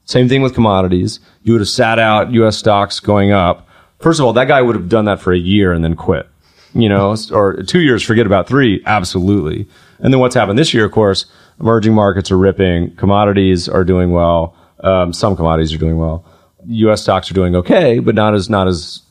Same 0.06 0.28
thing 0.28 0.42
with 0.42 0.56
commodities. 0.56 1.20
You 1.44 1.54
would 1.54 1.62
have 1.62 1.70
sat 1.70 2.00
out 2.00 2.32
U.S. 2.32 2.58
stocks 2.58 3.00
going 3.00 3.32
up. 3.32 3.69
First 4.00 4.20
of 4.20 4.26
all, 4.26 4.34
that 4.34 4.48
guy 4.48 4.62
would 4.62 4.76
have 4.76 4.90
done 4.90 5.06
that 5.06 5.20
for 5.20 5.34
a 5.34 5.38
year 5.38 5.74
and 5.74 5.84
then 5.84 5.96
quit. 5.96 6.28
You 6.74 6.88
know, 6.88 7.16
or 7.32 7.64
two 7.64 7.80
years, 7.80 8.04
forget 8.04 8.28
about 8.28 8.48
three. 8.48 8.84
Absolutely. 8.86 9.68
And 10.00 10.14
then 10.14 10.20
what's 10.20 10.36
happened 10.36 10.60
this 10.60 10.72
year, 10.74 10.86
of 10.86 10.92
course, 10.92 11.26
emerging 11.60 11.96
markets 11.96 12.30
are 12.30 12.38
ripping, 12.38 12.96
commodities 12.96 13.68
are 13.68 13.84
doing 13.84 14.12
well 14.12 14.56
um, 14.82 15.14
some 15.14 15.36
commodities 15.36 15.74
are 15.74 15.78
doing 15.78 15.98
well. 15.98 16.26
U.S. 16.66 17.02
stocks 17.02 17.30
are 17.32 17.34
doing 17.34 17.56
okay, 17.56 18.00
but 18.00 18.16
not 18.16 18.34
as 18.34 18.50
not 18.50 18.68
as 18.68 19.02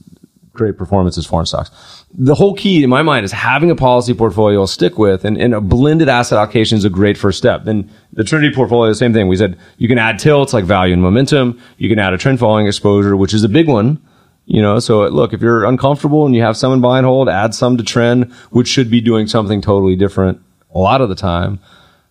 great 0.53 0.77
performance 0.77 1.17
as 1.17 1.25
foreign 1.25 1.47
stocks. 1.47 1.71
The 2.13 2.35
whole 2.35 2.55
key 2.55 2.83
in 2.83 2.91
my 2.91 3.03
mind 3.03 3.25
is 3.25 3.33
having 3.33 3.71
a 3.71 3.77
policy 3.77 4.13
portfolio 4.13 4.65
to 4.65 4.73
stick 4.73 4.99
with, 4.99 5.25
and, 5.25 5.37
and 5.41 5.55
a 5.55 5.61
blended 5.61 6.09
asset 6.09 6.37
allocation 6.39 6.77
is 6.77 6.85
a 6.85 6.91
great 6.91 7.17
first 7.17 7.39
step. 7.39 7.65
Then 7.65 7.89
the 8.13 8.25
Trinity 8.25 8.55
portfolio, 8.55 8.91
the 8.91 8.97
same 8.97 9.13
thing. 9.13 9.29
We 9.29 9.37
said 9.37 9.57
you 9.77 9.89
can 9.89 9.99
add 9.99 10.19
tilts 10.19 10.53
like 10.53 10.65
value 10.65 10.93
and 10.93 11.03
momentum. 11.03 11.61
You 11.77 11.89
can 11.89 11.99
add 11.99 12.13
a 12.13 12.19
trend 12.19 12.41
following 12.41 12.67
exposure, 12.67 13.17
which 13.17 13.35
is 13.35 13.45
a 13.45 13.49
big 13.49 13.69
one. 13.69 14.03
You 14.51 14.63
know, 14.63 14.79
so 14.79 15.07
look, 15.09 15.35
if 15.35 15.43
you're 15.43 15.67
uncomfortable 15.67 16.25
and 16.25 16.35
you 16.35 16.41
have 16.41 16.57
some 16.57 16.73
in 16.73 16.81
buy 16.81 16.97
and 16.97 17.07
hold, 17.07 17.29
add 17.29 17.55
some 17.55 17.77
to 17.77 17.85
trend, 17.85 18.33
which 18.51 18.67
should 18.67 18.91
be 18.91 19.03
doing 19.03 19.27
something 19.27 19.61
totally 19.61 19.95
different 19.95 20.41
a 20.75 20.79
lot 20.79 21.03
of 21.03 21.11
the 21.11 21.15
time. 21.15 21.61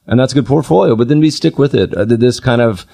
And 0.05 0.19
that's 0.19 0.33
a 0.33 0.35
good 0.35 0.45
portfolio, 0.45 0.95
but 0.95 1.07
then 1.07 1.19
we 1.19 1.31
stick 1.31 1.57
with 1.57 1.73
it. 1.73 1.95
Uh, 1.95 2.05
this 2.05 2.39
kind 2.39 2.61
of 2.61 2.85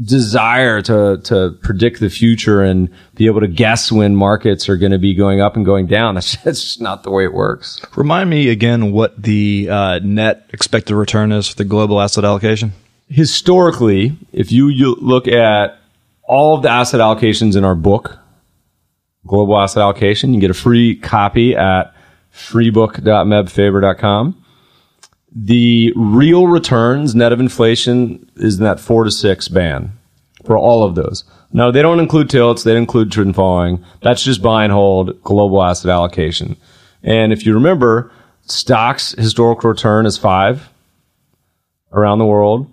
desire 0.00 0.80
to 0.82 1.20
to 1.24 1.58
predict 1.62 1.98
the 1.98 2.08
future 2.08 2.62
and 2.62 2.88
be 3.16 3.26
able 3.26 3.40
to 3.40 3.48
guess 3.48 3.90
when 3.90 4.14
markets 4.14 4.68
are 4.68 4.76
going 4.76 4.92
to 4.92 4.98
be 4.98 5.14
going 5.14 5.40
up 5.40 5.56
and 5.56 5.64
going 5.64 5.88
down. 5.88 6.14
That's 6.14 6.36
just 6.44 6.80
not 6.80 7.02
the 7.02 7.10
way 7.10 7.24
it 7.24 7.34
works. 7.34 7.84
Remind 7.96 8.30
me 8.30 8.50
again 8.50 8.92
what 8.92 9.20
the 9.20 9.68
uh, 9.68 9.98
net 9.98 10.48
expected 10.52 10.94
return 10.94 11.32
is 11.32 11.48
for 11.48 11.56
the 11.56 11.64
global 11.64 12.00
asset 12.00 12.24
allocation. 12.24 12.72
Historically, 13.08 14.16
if 14.32 14.52
you, 14.52 14.68
you 14.68 14.94
look 15.00 15.26
at 15.26 15.80
all 16.22 16.56
of 16.56 16.62
the 16.62 16.70
asset 16.70 17.00
allocations 17.00 17.56
in 17.56 17.64
our 17.64 17.74
book, 17.74 18.19
Global 19.26 19.58
Asset 19.58 19.82
Allocation, 19.82 20.30
you 20.30 20.34
can 20.34 20.40
get 20.40 20.50
a 20.50 20.54
free 20.54 20.96
copy 20.96 21.56
at 21.56 21.94
freebook.mebfaber.com 22.32 24.40
the 25.32 25.92
real 25.94 26.48
returns 26.48 27.14
net 27.14 27.32
of 27.32 27.40
inflation 27.40 28.30
is 28.36 28.58
in 28.58 28.64
that 28.64 28.80
four 28.80 29.04
to 29.04 29.10
six 29.10 29.48
band 29.48 29.90
for 30.44 30.58
all 30.58 30.82
of 30.82 30.94
those. 30.94 31.24
No, 31.52 31.70
they 31.70 31.82
don't 31.82 32.00
include 32.00 32.30
tilts. 32.30 32.62
They 32.62 32.72
don't 32.72 32.82
include 32.82 33.12
trend 33.12 33.34
following. 33.34 33.84
That's 34.02 34.22
just 34.22 34.42
buy 34.42 34.64
and 34.64 34.72
hold 34.72 35.22
global 35.22 35.62
asset 35.62 35.90
allocation. 35.90 36.56
And 37.02 37.32
if 37.32 37.46
you 37.46 37.54
remember, 37.54 38.12
stocks 38.42 39.12
historical 39.12 39.70
return 39.70 40.06
is 40.06 40.18
five 40.18 40.68
around 41.92 42.18
the 42.18 42.26
world. 42.26 42.72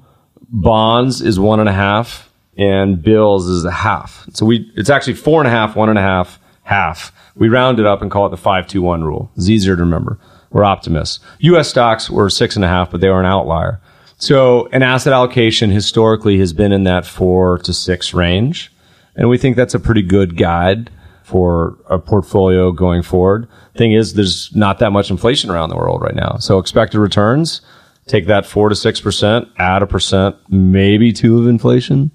Bonds 0.50 1.22
is 1.22 1.40
one 1.40 1.60
and 1.60 1.70
a 1.70 1.74
half 1.74 2.27
and 2.58 3.02
bills 3.02 3.48
is 3.48 3.66
a 3.66 3.72
half. 3.72 4.28
So 4.34 4.46
we, 4.46 4.72
it's 4.76 4.90
actually 4.90 5.14
four 5.14 5.40
and 5.40 5.48
a 5.48 5.52
half, 5.52 5.76
one 5.76 5.90
and 5.90 5.98
a 5.98 6.02
half, 6.02 6.40
half. 6.64 7.12
We 7.36 7.50
round 7.50 7.80
it 7.80 7.86
up 7.86 8.02
and 8.02 8.10
call 8.10 8.26
it 8.26 8.30
the 8.30 8.38
five, 8.38 8.68
two, 8.68 8.82
one 8.82 9.04
rule. 9.04 9.32
It's 9.36 9.50
easier 9.50 9.76
to 9.76 9.82
remember 9.82 10.20
We're 10.50 10.64
optimists. 10.64 11.20
U.S. 11.40 11.70
stocks 11.70 12.10
were 12.10 12.30
six 12.30 12.56
and 12.56 12.66
a 12.66 12.68
half, 12.68 12.92
but 12.92 13.02
they 13.02 13.10
were 13.10 13.20
an 13.20 13.26
outlier. 13.26 13.80
So 14.18 14.68
an 14.68 14.82
asset 14.82 15.14
allocation 15.14 15.70
historically 15.70 16.40
has 16.40 16.52
been 16.52 16.72
in 16.72 16.84
that 16.86 17.06
four 17.06 17.60
to 17.60 17.74
six 17.74 18.14
range. 18.14 18.72
And 19.16 19.30
we 19.30 19.38
think 19.38 19.56
that's 19.56 19.76
a 19.76 19.80
pretty 19.80 20.02
good 20.02 20.38
guide 20.38 20.90
for 21.24 21.78
a 21.90 22.00
portfolio 22.00 22.72
going 22.72 23.04
forward. 23.04 23.48
Thing 23.76 23.94
is, 23.94 24.14
there's 24.14 24.56
not 24.56 24.80
that 24.80 24.92
much 24.92 25.12
inflation 25.12 25.50
around 25.52 25.70
the 25.70 25.76
world 25.76 26.02
right 26.02 26.16
now. 26.16 26.38
So 26.40 26.58
expected 26.58 27.00
returns, 27.00 27.62
take 28.08 28.28
that 28.28 28.46
four 28.46 28.70
to 28.70 28.76
six 28.76 29.02
percent, 29.02 29.48
add 29.58 29.84
a 29.84 29.88
percent, 29.88 30.36
maybe 30.50 31.12
two 31.12 31.38
of 31.40 31.48
inflation, 31.48 32.12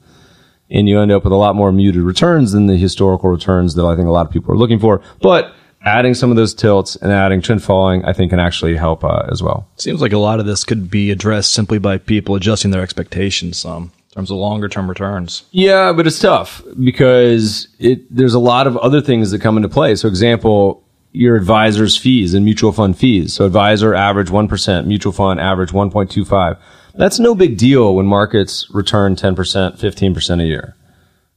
and 0.73 0.89
you 0.89 0.99
end 0.99 1.13
up 1.13 1.25
with 1.25 1.33
a 1.33 1.37
lot 1.37 1.55
more 1.55 1.71
muted 1.71 2.03
returns 2.03 2.53
than 2.53 2.67
the 2.67 2.77
historical 2.77 3.31
returns 3.31 3.75
that 3.75 3.85
I 3.85 3.95
think 3.95 4.09
a 4.09 4.11
lot 4.11 4.27
of 4.27 4.33
people 4.33 4.53
are 4.53 4.57
looking 4.57 4.79
for. 4.79 5.03
But 5.21 5.55
adding 5.85 6.15
some 6.15 6.31
of 6.31 6.37
those 6.37 6.55
tilts 6.55 6.97
and 6.97 7.13
adding 7.13 7.43
trend 7.43 7.63
following, 7.63 8.05
I 8.05 8.13
think 8.13 8.31
can 8.31 8.41
actually 8.41 8.77
help 8.77 9.05
uh, 9.05 9.27
as 9.31 9.43
well. 9.43 9.69
Seems 9.77 10.01
like 10.01 10.13
a 10.13 10.19
lot 10.19 10.41
of 10.41 10.47
this 10.47 10.65
could 10.65 10.91
be 10.91 11.11
addressed 11.11 11.53
simply 11.53 11.79
by 11.79 11.99
people 11.99 12.35
adjusting 12.35 12.71
their 12.71 12.83
expectations 12.83 13.59
some 13.59 13.93
in 14.11 14.15
terms 14.15 14.31
of 14.31 14.39
longer 14.39 14.69
term 14.69 14.89
returns. 14.89 15.45
Yeah, 15.51 15.93
but 15.93 16.07
it's 16.07 16.19
tough 16.19 16.63
because 16.83 17.69
it 17.79 18.15
there's 18.15 18.35
a 18.35 18.41
lot 18.41 18.67
of 18.67 18.77
other 18.79 19.01
things 19.01 19.31
that 19.31 19.41
come 19.41 19.57
into 19.57 19.69
play. 19.69 19.95
So 19.95 20.09
example, 20.09 20.83
your 21.13 21.37
advisor's 21.37 21.97
fees 21.97 22.33
and 22.33 22.45
mutual 22.45 22.73
fund 22.73 22.97
fees. 22.97 23.35
So 23.35 23.45
advisor 23.45 23.95
average 23.95 24.29
1%, 24.29 24.87
mutual 24.87 25.13
fund 25.13 25.41
average 25.41 25.71
1.25. 25.71 26.59
That's 26.95 27.19
no 27.19 27.35
big 27.35 27.57
deal 27.57 27.95
when 27.95 28.07
markets 28.07 28.69
return 28.71 29.17
10%, 29.17 29.35
15% 29.79 30.43
a 30.43 30.45
year. 30.45 30.77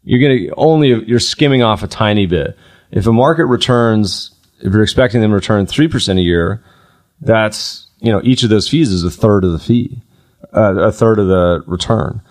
You're 0.04 0.20
going 0.20 0.48
to 0.48 0.56
only, 0.56 0.90
you're 1.06 1.20
skimming 1.20 1.64
off 1.64 1.82
a 1.84 1.88
tiny 1.88 2.26
bit. 2.26 2.58
If 2.92 3.08
a 3.08 3.14
market 3.14 3.46
returns, 3.46 4.32
if 4.60 4.74
you're 4.74 4.84
expecting 4.84 5.22
them 5.22 5.32
to 5.32 5.36
return 5.36 5.66
3% 5.66 6.20
a 6.20 6.22
year, 6.22 6.64
that's, 7.22 7.88
you 8.00 8.12
know, 8.12 8.22
each 8.24 8.44
of 8.44 8.50
those 8.50 8.68
fees 8.68 8.92
is 8.92 9.04
a 9.04 9.12
third 9.12 9.44
of 9.44 9.52
the 9.52 9.60
fee, 9.60 10.02
uh, 10.54 10.76
a 10.76 10.92
third 10.92 11.20
of 11.20 11.28
the 11.28 11.64
return. 11.66 12.22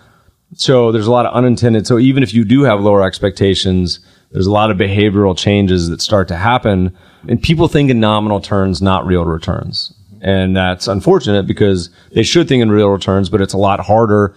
So 0.53 0.91
there's 0.91 1.07
a 1.07 1.11
lot 1.11 1.25
of 1.25 1.33
unintended. 1.33 1.85
So 1.85 1.97
even 1.97 2.23
if 2.23 2.33
you 2.33 2.45
do 2.45 2.63
have 2.63 2.79
lower 2.79 3.03
expectations, 3.03 3.99
there's 4.31 4.47
a 4.47 4.51
lot 4.51 4.71
of 4.71 4.77
behavioral 4.77 5.37
changes 5.37 5.89
that 5.89 6.01
start 6.01 6.27
to 6.29 6.35
happen 6.37 6.95
and 7.27 7.41
people 7.41 7.67
think 7.67 7.89
in 7.89 7.99
nominal 7.99 8.39
terms, 8.39 8.81
not 8.81 9.05
real 9.05 9.25
returns. 9.25 9.93
And 10.25 10.57
that's 10.57 10.87
unfortunate 10.87 11.45
because 11.45 11.91
they 12.11 12.23
should 12.23 12.47
think 12.47 12.63
in 12.63 12.71
real 12.71 12.89
returns, 12.89 13.29
but 13.29 13.41
it's 13.41 13.53
a 13.53 13.59
lot 13.59 13.79
harder. 13.79 14.35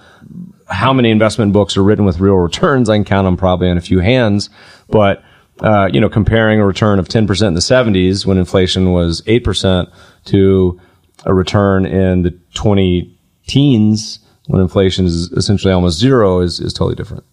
How 0.66 0.93
many 0.93 1.11
investment 1.11 1.55
books 1.55 1.78
are 1.78 1.82
written 1.82 2.05
with 2.05 2.20
real 2.20 2.34
returns? 2.34 2.91
I 2.91 2.97
can 2.97 3.07
count 3.07 3.24
them 3.24 3.39
probably 3.39 3.70
on 3.70 3.78
a 3.78 3.80
few 3.80 4.01
hands, 4.01 4.51
but 4.91 5.24
uh, 5.62 5.89
you 5.91 5.99
know, 5.99 6.11
comparing 6.11 6.61
a 6.61 6.66
return 6.66 6.99
of 6.99 7.09
10% 7.09 7.49
in 7.49 7.55
the 7.55 7.61
70s 7.61 8.26
when 8.26 8.36
inflation 8.36 8.93
was 8.93 9.22
8% 9.22 9.91
to 10.26 10.78
a 11.24 11.32
return 11.32 11.86
in 11.86 12.20
the 12.20 12.39
20 12.53 13.18
teens 13.47 14.18
when 14.47 14.61
inflation 14.61 15.07
is 15.07 15.32
essentially 15.32 15.72
almost 15.72 15.99
zero 15.99 16.41
is, 16.41 16.61
is 16.61 16.74
totally 16.74 16.97
different. 16.97 17.24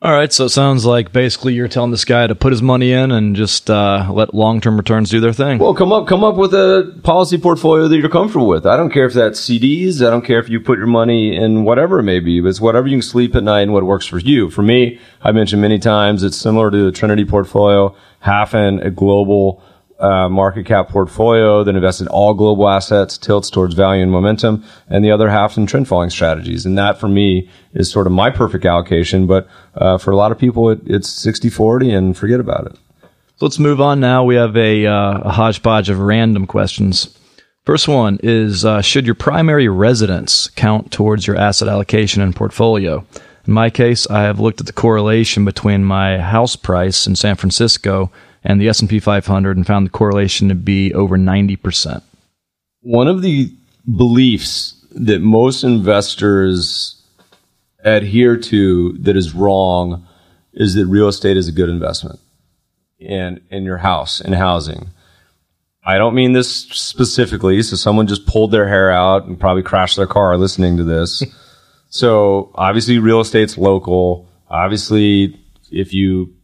All 0.00 0.12
right, 0.12 0.32
so 0.32 0.44
it 0.44 0.50
sounds 0.50 0.84
like 0.84 1.10
basically 1.10 1.54
you're 1.54 1.66
telling 1.66 1.90
this 1.90 2.04
guy 2.04 2.28
to 2.28 2.36
put 2.36 2.52
his 2.52 2.62
money 2.62 2.92
in 2.92 3.10
and 3.10 3.34
just 3.34 3.68
uh, 3.68 4.08
let 4.12 4.32
long-term 4.32 4.76
returns 4.76 5.10
do 5.10 5.18
their 5.18 5.32
thing. 5.32 5.58
Well, 5.58 5.74
come 5.74 5.92
up, 5.92 6.06
come 6.06 6.22
up 6.22 6.36
with 6.36 6.54
a 6.54 6.96
policy 7.02 7.36
portfolio 7.36 7.88
that 7.88 7.98
you're 7.98 8.08
comfortable 8.08 8.46
with. 8.46 8.64
I 8.64 8.76
don't 8.76 8.92
care 8.92 9.06
if 9.06 9.12
that's 9.12 9.40
CDs. 9.40 10.00
I 10.06 10.10
don't 10.10 10.24
care 10.24 10.38
if 10.38 10.48
you 10.48 10.60
put 10.60 10.78
your 10.78 10.86
money 10.86 11.34
in 11.34 11.64
whatever 11.64 11.98
it 11.98 12.04
may 12.04 12.20
be. 12.20 12.40
But 12.40 12.50
it's 12.50 12.60
whatever 12.60 12.86
you 12.86 12.98
can 12.98 13.02
sleep 13.02 13.34
at 13.34 13.42
night 13.42 13.62
and 13.62 13.72
what 13.72 13.82
works 13.82 14.06
for 14.06 14.20
you. 14.20 14.50
For 14.50 14.62
me, 14.62 15.00
I 15.20 15.32
mentioned 15.32 15.62
many 15.62 15.80
times 15.80 16.22
it's 16.22 16.36
similar 16.36 16.70
to 16.70 16.84
the 16.84 16.92
Trinity 16.92 17.24
portfolio, 17.24 17.96
half 18.20 18.54
in 18.54 18.78
a 18.78 18.92
global 18.92 19.64
uh, 19.98 20.28
market 20.28 20.64
cap 20.64 20.88
portfolio 20.88 21.64
that 21.64 21.74
invests 21.74 22.00
in 22.00 22.08
all 22.08 22.34
global 22.34 22.68
assets, 22.68 23.18
tilts 23.18 23.50
towards 23.50 23.74
value 23.74 24.02
and 24.02 24.12
momentum, 24.12 24.64
and 24.88 25.04
the 25.04 25.10
other 25.10 25.28
half 25.28 25.56
in 25.56 25.66
trend 25.66 25.88
following 25.88 26.10
strategies. 26.10 26.64
And 26.64 26.78
that 26.78 27.00
for 27.00 27.08
me 27.08 27.48
is 27.74 27.90
sort 27.90 28.06
of 28.06 28.12
my 28.12 28.30
perfect 28.30 28.64
allocation. 28.64 29.26
But 29.26 29.48
uh, 29.74 29.98
for 29.98 30.10
a 30.10 30.16
lot 30.16 30.32
of 30.32 30.38
people, 30.38 30.70
it, 30.70 30.80
it's 30.86 31.08
60 31.08 31.50
40 31.50 31.90
and 31.90 32.16
forget 32.16 32.40
about 32.40 32.66
it. 32.66 32.76
So 33.36 33.46
let's 33.46 33.58
move 33.58 33.80
on 33.80 34.00
now. 34.00 34.24
We 34.24 34.34
have 34.36 34.56
a, 34.56 34.86
uh, 34.86 35.20
a 35.20 35.30
hodgepodge 35.30 35.90
of 35.90 36.00
random 36.00 36.46
questions. 36.46 37.16
First 37.64 37.86
one 37.86 38.18
is 38.22 38.64
uh, 38.64 38.80
Should 38.80 39.04
your 39.04 39.14
primary 39.14 39.68
residence 39.68 40.48
count 40.48 40.90
towards 40.90 41.26
your 41.26 41.36
asset 41.36 41.68
allocation 41.68 42.22
and 42.22 42.34
portfolio? 42.34 43.04
In 43.46 43.52
my 43.52 43.70
case, 43.70 44.08
I 44.08 44.22
have 44.22 44.40
looked 44.40 44.60
at 44.60 44.66
the 44.66 44.72
correlation 44.72 45.44
between 45.44 45.84
my 45.84 46.18
house 46.18 46.56
price 46.56 47.06
in 47.06 47.14
San 47.14 47.36
Francisco 47.36 48.10
and 48.48 48.60
the 48.60 48.68
S&P 48.68 48.98
500 48.98 49.56
and 49.56 49.66
found 49.66 49.86
the 49.86 49.90
correlation 49.90 50.48
to 50.48 50.54
be 50.54 50.92
over 50.94 51.16
90%. 51.16 52.02
One 52.80 53.06
of 53.06 53.20
the 53.20 53.52
beliefs 53.96 54.74
that 54.92 55.20
most 55.20 55.62
investors 55.62 57.00
adhere 57.84 58.36
to 58.36 58.92
that 58.94 59.16
is 59.16 59.34
wrong 59.34 60.06
is 60.54 60.74
that 60.74 60.86
real 60.86 61.08
estate 61.08 61.36
is 61.36 61.46
a 61.46 61.52
good 61.52 61.68
investment 61.68 62.18
in 62.98 63.40
in 63.50 63.64
your 63.64 63.76
house 63.76 64.20
in 64.20 64.32
housing. 64.32 64.88
I 65.84 65.96
don't 65.98 66.14
mean 66.14 66.32
this 66.32 66.50
specifically. 66.50 67.62
So 67.62 67.76
someone 67.76 68.08
just 68.08 68.26
pulled 68.26 68.50
their 68.50 68.68
hair 68.68 68.90
out 68.90 69.24
and 69.26 69.38
probably 69.38 69.62
crashed 69.62 69.96
their 69.96 70.06
car 70.06 70.36
listening 70.36 70.76
to 70.78 70.84
this. 70.84 71.22
so 71.88 72.50
obviously 72.54 72.98
real 72.98 73.20
estate's 73.20 73.56
local. 73.56 74.28
Obviously, 74.50 75.38
if 75.70 75.92
you 75.92 76.34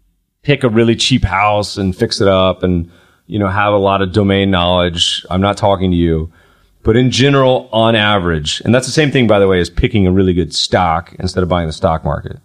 pick 0.44 0.62
a 0.62 0.68
really 0.68 0.94
cheap 0.94 1.24
house 1.24 1.76
and 1.76 1.96
fix 1.96 2.20
it 2.20 2.28
up 2.28 2.62
and, 2.62 2.90
you 3.26 3.38
know, 3.38 3.48
have 3.48 3.72
a 3.72 3.78
lot 3.78 4.02
of 4.02 4.12
domain 4.12 4.50
knowledge. 4.50 5.26
I'm 5.28 5.40
not 5.40 5.56
talking 5.56 5.90
to 5.90 5.96
you. 5.96 6.32
But 6.84 6.96
in 6.96 7.10
general, 7.10 7.68
on 7.72 7.96
average, 7.96 8.60
and 8.60 8.74
that's 8.74 8.86
the 8.86 8.92
same 8.92 9.10
thing, 9.10 9.26
by 9.26 9.38
the 9.38 9.48
way, 9.48 9.58
as 9.58 9.70
picking 9.70 10.06
a 10.06 10.12
really 10.12 10.34
good 10.34 10.54
stock 10.54 11.14
instead 11.18 11.42
of 11.42 11.48
buying 11.48 11.66
the 11.66 11.72
stock 11.72 12.04
market. 12.04 12.36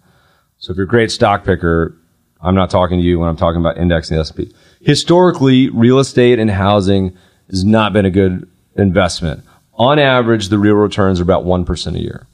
So 0.58 0.72
if 0.72 0.78
you're 0.78 0.86
a 0.86 0.88
great 0.88 1.10
stock 1.10 1.44
picker, 1.44 1.94
I'm 2.40 2.54
not 2.54 2.70
talking 2.70 2.98
to 2.98 3.04
you 3.04 3.18
when 3.18 3.28
I'm 3.28 3.36
talking 3.36 3.60
about 3.60 3.76
indexing 3.76 4.16
the 4.16 4.22
S&P. 4.22 4.50
Historically, 4.80 5.68
real 5.68 5.98
estate 5.98 6.38
and 6.38 6.50
housing 6.50 7.16
has 7.50 7.66
not 7.66 7.92
been 7.92 8.06
a 8.06 8.10
good 8.10 8.48
investment. 8.76 9.44
On 9.74 9.98
average, 9.98 10.48
the 10.48 10.58
real 10.58 10.74
returns 10.74 11.20
are 11.20 11.22
about 11.22 11.44
1% 11.44 11.94
a 11.94 12.00
year. 12.00 12.26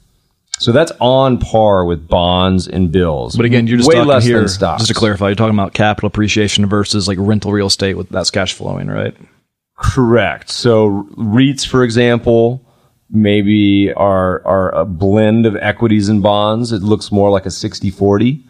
So 0.59 0.71
that's 0.71 0.91
on 0.99 1.37
par 1.37 1.85
with 1.85 2.07
bonds 2.07 2.67
and 2.67 2.91
bills. 2.91 3.35
But 3.35 3.45
again, 3.45 3.67
you're 3.67 3.77
just 3.77 3.87
way 3.87 3.95
talking 3.95 4.09
less 4.09 4.25
here, 4.25 4.39
than 4.39 4.47
stocks. 4.47 4.81
just 4.81 4.87
to 4.87 4.93
clarify, 4.95 5.27
you're 5.27 5.35
talking 5.35 5.53
about 5.53 5.73
capital 5.73 6.07
appreciation 6.07 6.65
versus 6.65 7.07
like 7.07 7.17
rental 7.21 7.51
real 7.51 7.67
estate 7.67 7.95
with 7.95 8.09
that's 8.09 8.31
cash 8.31 8.53
flowing, 8.53 8.87
right? 8.87 9.15
Correct. 9.77 10.49
So 10.49 11.07
REITs, 11.15 11.65
for 11.67 11.83
example, 11.83 12.65
maybe 13.09 13.93
are 13.93 14.45
are 14.45 14.73
a 14.73 14.85
blend 14.85 15.45
of 15.45 15.55
equities 15.57 16.09
and 16.09 16.23
bonds. 16.23 16.71
It 16.71 16.81
looks 16.81 17.11
more 17.11 17.29
like 17.29 17.45
a 17.45 17.49
60-40. 17.49 18.41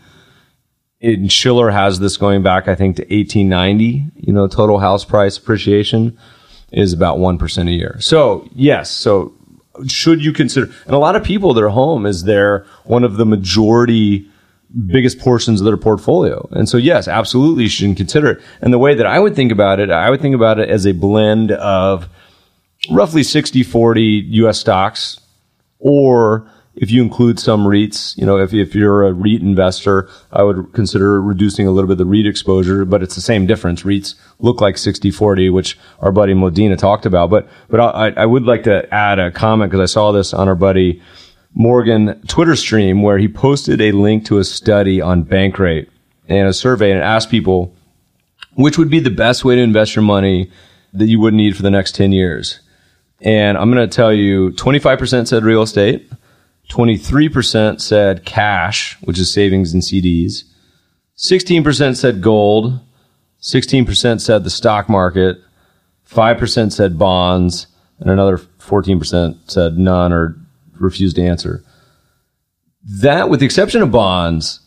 And 1.02 1.32
Shiller 1.32 1.70
has 1.70 2.00
this 2.00 2.18
going 2.18 2.42
back, 2.42 2.68
I 2.68 2.74
think, 2.74 2.96
to 2.96 3.04
1890. 3.04 4.06
You 4.16 4.34
know, 4.34 4.48
total 4.48 4.80
house 4.80 5.06
price 5.06 5.38
appreciation 5.38 6.18
is 6.72 6.94
about 6.94 7.18
1% 7.18 7.68
a 7.68 7.72
year. 7.72 7.98
So, 8.00 8.50
yes. 8.56 8.90
So 8.90 9.34
should 9.88 10.24
you 10.24 10.34
consider, 10.34 10.72
and 10.86 10.96
a 10.96 10.98
lot 10.98 11.16
of 11.16 11.24
people, 11.24 11.54
their 11.54 11.70
home 11.70 12.06
is 12.06 12.24
their 12.24 12.66
one 12.86 13.04
of 13.04 13.18
the 13.18 13.26
majority 13.26 14.28
biggest 14.88 15.20
portions 15.20 15.62
of 15.62 15.66
their 15.66 15.78
portfolio. 15.78 16.48
And 16.52 16.68
so, 16.68 16.78
yes, 16.78 17.08
absolutely, 17.08 17.64
you 17.64 17.70
should 17.70 17.98
consider 17.98 18.32
it. 18.32 18.42
And 18.62 18.74
the 18.74 18.78
way 18.78 18.96
that 18.96 19.06
I 19.06 19.20
would 19.20 19.36
think 19.36 19.52
about 19.52 19.80
it, 19.80 19.90
I 19.90 20.10
would 20.10 20.22
think 20.22 20.36
about 20.36 20.60
it 20.60 20.70
as 20.70 20.86
a 20.86 20.92
blend 20.92 21.52
of 21.52 22.10
roughly 22.92 23.24
60 23.24 23.64
40 23.64 24.02
US 24.30 24.60
stocks, 24.60 25.20
or 25.80 26.50
if 26.78 26.92
you 26.92 27.02
include 27.02 27.40
some 27.40 27.66
REITs, 27.66 28.18
you 28.18 28.26
know, 28.26 28.38
if, 28.38 28.54
if 28.54 28.76
you're 28.76 29.06
a 29.06 29.14
REIT 29.14 29.42
investor, 29.42 30.10
I 30.32 30.44
would 30.44 30.74
consider 30.74 31.22
reducing 31.22 31.68
a 31.68 31.72
little 31.72 31.88
bit 31.88 31.98
the 31.98 32.06
REIT 32.06 32.28
exposure, 32.28 32.86
but 32.86 33.02
it's 33.02 33.16
the 33.16 33.22
same 33.22 33.46
difference. 33.48 33.84
REITs 33.84 34.16
look 34.40 34.62
like 34.62 34.78
60 34.78 35.12
40, 35.12 35.50
which 35.50 35.78
our 36.00 36.12
buddy 36.12 36.34
Mladina 36.34 36.78
talked 36.78 37.06
about. 37.06 37.30
But, 37.30 37.48
but 37.68 37.80
I, 37.80 38.10
I 38.22 38.26
would 38.26 38.44
like 38.44 38.64
to 38.64 38.92
add 38.94 39.20
a 39.20 39.32
comment 39.32 39.72
because 39.72 39.90
I 39.90 39.92
saw 39.92 40.12
this 40.12 40.34
on 40.34 40.48
our 40.48 40.56
buddy 40.56 41.02
Morgan 41.54 42.22
Twitter 42.28 42.56
stream 42.56 43.02
where 43.02 43.18
he 43.18 43.28
posted 43.28 43.82
a 43.82 43.92
link 43.92 44.26
to 44.26 44.38
a 44.38 44.44
study 44.44 45.02
on 45.02 45.26
Bankrate 45.26 45.90
and 46.28 46.48
a 46.48 46.54
survey 46.54 46.92
and 46.92 47.02
asked 47.02 47.32
people 47.32 47.74
which 48.58 48.78
would 48.78 48.90
be 48.90 49.00
the 49.00 49.12
best 49.12 49.46
way 49.46 49.56
to 49.56 49.62
invest 49.62 49.96
your 49.96 50.04
money 50.04 50.52
that 50.92 51.06
you 51.06 51.20
would 51.20 51.34
need 51.34 51.56
for 51.56 51.62
the 51.62 51.70
next 51.70 51.94
10 51.96 52.12
years. 52.12 52.60
And 53.22 53.58
I'm 53.58 53.72
going 53.72 53.88
to 53.88 53.96
tell 53.96 54.12
you 54.12 54.52
25% 54.52 55.28
said 55.28 55.44
real 55.44 55.62
estate. 55.62 56.12
23% 56.70 57.82
said 57.82 58.26
cash, 58.26 58.98
which 59.02 59.20
is 59.20 59.32
savings 59.32 59.74
and 59.74 59.82
CDs. 59.82 60.44
16% 61.18 61.96
said 61.96 62.22
gold. 62.22 62.80
16% 63.42 64.22
said 64.22 64.44
the 64.44 64.50
stock 64.50 64.90
market. 64.90 65.38
5% 66.10 66.72
said 66.72 67.00
bonds. 67.00 67.68
And 68.00 68.10
another 68.10 68.38
14% 68.38 69.38
said 69.50 69.78
none 69.78 70.14
or 70.14 70.36
refused 70.80 71.16
to 71.16 71.24
answer. 71.24 71.64
That, 72.84 73.30
with 73.30 73.40
the 73.40 73.46
exception 73.46 73.82
of 73.82 73.92
bonds, 73.92 74.60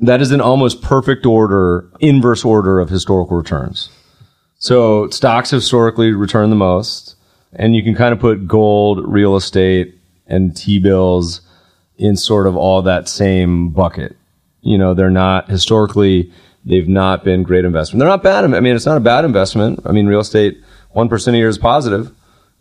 that 0.00 0.20
is 0.20 0.30
an 0.32 0.40
almost 0.40 0.82
perfect 0.82 1.26
order, 1.26 1.88
inverse 2.00 2.44
order 2.44 2.80
of 2.80 2.88
historical 2.88 3.36
returns. 3.36 3.90
So 4.58 5.08
stocks 5.10 5.50
historically 5.50 6.12
return 6.12 6.50
the 6.50 6.56
most, 6.56 7.16
and 7.52 7.76
you 7.76 7.82
can 7.82 7.94
kind 7.94 8.12
of 8.12 8.20
put 8.20 8.46
gold, 8.46 9.06
real 9.06 9.36
estate, 9.36 9.99
and 10.30 10.56
T-bills 10.56 11.42
in 11.98 12.16
sort 12.16 12.46
of 12.46 12.56
all 12.56 12.82
that 12.82 13.08
same 13.08 13.70
bucket. 13.70 14.16
You 14.62 14.78
know, 14.78 14.94
they're 14.94 15.10
not 15.10 15.48
historically, 15.50 16.32
they've 16.64 16.88
not 16.88 17.24
been 17.24 17.42
great 17.42 17.64
investment. 17.64 18.00
They're 18.00 18.08
not 18.08 18.22
bad. 18.22 18.44
I 18.44 18.60
mean, 18.60 18.74
it's 18.74 18.86
not 18.86 18.96
a 18.96 19.00
bad 19.00 19.24
investment. 19.24 19.80
I 19.84 19.92
mean, 19.92 20.06
real 20.06 20.20
estate, 20.20 20.58
1% 20.94 21.32
a 21.32 21.36
year 21.36 21.48
is 21.48 21.58
positive. 21.58 22.12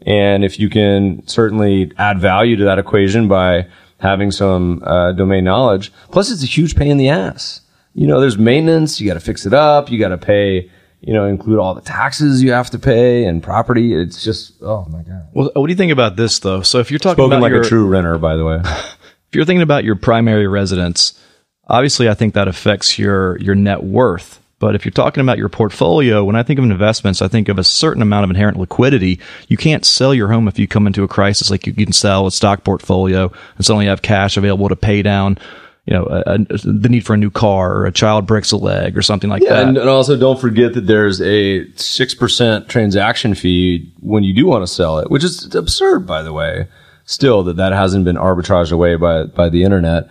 And 0.06 0.44
if 0.44 0.60
you 0.60 0.70
can 0.70 1.26
certainly 1.28 1.92
add 1.98 2.20
value 2.20 2.56
to 2.56 2.64
that 2.66 2.80
equation 2.80 3.28
by 3.28 3.68
having 4.00 4.32
some 4.32 4.82
uh, 4.86 5.12
domain 5.14 5.44
knowledge, 5.44 5.92
plus 6.12 6.32
it's 6.32 6.44
a 6.44 6.48
huge 6.48 6.76
pain 6.76 6.92
in 6.92 6.98
the 6.98 7.10
ass. 7.10 7.62
You 7.94 8.08
know, 8.08 8.20
there's 8.22 8.38
maintenance. 8.38 9.02
You 9.02 9.08
got 9.08 9.16
to 9.16 9.20
fix 9.20 9.46
it 9.46 9.54
up. 9.54 9.92
You 9.92 10.00
got 10.00 10.10
to 10.10 10.18
pay, 10.18 10.72
you 11.02 11.14
know, 11.14 11.26
include 11.26 11.60
all 11.60 11.74
the 11.74 11.82
taxes 11.82 12.44
you 12.44 12.52
have 12.52 12.70
to 12.72 12.80
pay 12.80 13.26
and 13.26 13.42
property. 13.42 13.94
It's 13.94 14.24
just, 14.24 14.56
oh 14.62 14.86
my 14.90 15.02
God. 15.04 15.28
Well, 15.34 15.52
what 15.54 15.68
do 15.68 15.72
you 15.72 15.78
think 15.78 15.92
about 15.92 16.16
this 16.16 16.40
though? 16.40 16.62
So 16.62 16.80
if 16.80 16.92
you're 16.92 17.00
talking 17.00 17.24
Spoken 17.24 17.38
about 17.38 17.42
like 17.44 17.52
your, 17.52 17.62
a 17.62 17.68
true 17.68 17.88
renter, 17.88 18.18
by 18.18 18.36
the 18.36 18.46
way. 18.46 18.60
if 18.64 19.34
you're 19.34 19.46
thinking 19.46 19.62
about 19.62 19.84
your 19.84 19.96
primary 19.96 20.48
residence, 20.48 21.20
obviously 21.68 22.10
I 22.10 22.14
think 22.14 22.34
that 22.34 22.48
affects 22.48 23.00
your 23.00 23.38
your 23.40 23.56
net 23.56 23.84
worth 23.84 24.40
But 24.60 24.76
if 24.76 24.84
you're 24.84 24.92
talking 24.92 25.22
about 25.22 25.38
your 25.38 25.48
portfolio, 25.48 26.24
when 26.26 26.36
I 26.36 26.44
think 26.44 26.60
of 26.60 26.66
investments, 26.66 27.22
I 27.22 27.30
think 27.30 27.48
of 27.48 27.58
a 27.58 27.64
certain 27.64 28.02
amount 28.02 28.26
of 28.26 28.30
inherent 28.30 28.58
liquidity. 28.58 29.20
You 29.48 29.56
can't 29.56 29.86
sell 29.86 30.14
your 30.14 30.28
home 30.28 30.50
if 30.50 30.60
you 30.60 30.68
come 30.68 30.86
into 30.86 31.04
a 31.04 31.08
crisis 31.08 31.50
like 31.50 31.66
you 31.66 31.74
can 31.74 31.94
sell 31.94 32.28
a 32.28 32.32
stock 32.32 32.66
portfolio 32.66 33.32
and 33.56 33.66
suddenly 33.66 33.86
have 33.86 34.02
cash 34.02 34.36
available 34.36 34.68
to 34.68 34.76
pay 34.76 35.02
down, 35.02 35.38
you 35.86 35.94
know, 35.94 36.06
a, 36.06 36.34
a, 36.36 36.58
the 36.64 36.90
need 36.90 37.06
for 37.06 37.14
a 37.14 37.18
new 37.18 37.32
car 37.32 37.76
or 37.76 37.86
a 37.86 37.92
child 37.92 38.28
breaks 38.28 38.52
a 38.52 38.58
leg 38.58 38.98
or 38.98 39.02
something 39.02 39.30
like 39.30 39.42
Yeah, 39.42 39.56
that. 39.56 39.68
and, 39.68 39.78
and 39.78 39.90
also 39.90 40.18
don't 40.18 40.40
forget 40.40 40.74
that 40.74 40.86
there's 40.86 41.20
a 41.22 41.72
six 41.74 42.14
percent 42.14 42.70
transaction 42.70 43.34
fee 43.34 43.92
when 44.00 44.24
you 44.24 44.34
do 44.34 44.46
want 44.46 44.62
to 44.64 44.68
sell 44.68 45.00
it, 45.00 45.10
which 45.10 45.24
is 45.24 45.54
absurd, 45.56 46.06
by 46.06 46.22
the 46.22 46.34
way. 46.34 46.68
Still, 47.06 47.42
that 47.46 47.56
that 47.56 47.72
hasn't 47.72 48.06
been 48.06 48.18
arbitraged 48.18 48.72
away 48.72 48.96
by 48.96 49.24
by 49.24 49.50
the 49.50 49.64
internet, 49.64 50.10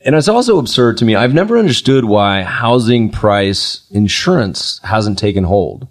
and 0.00 0.16
it's 0.16 0.26
also 0.26 0.58
absurd 0.58 0.96
to 0.96 1.04
me. 1.04 1.14
I've 1.14 1.34
never 1.34 1.56
understood 1.56 2.04
why 2.04 2.42
housing 2.42 3.10
price 3.10 3.86
insurance 3.92 4.80
hasn't 4.82 5.20
taken 5.20 5.44
hold. 5.44 5.86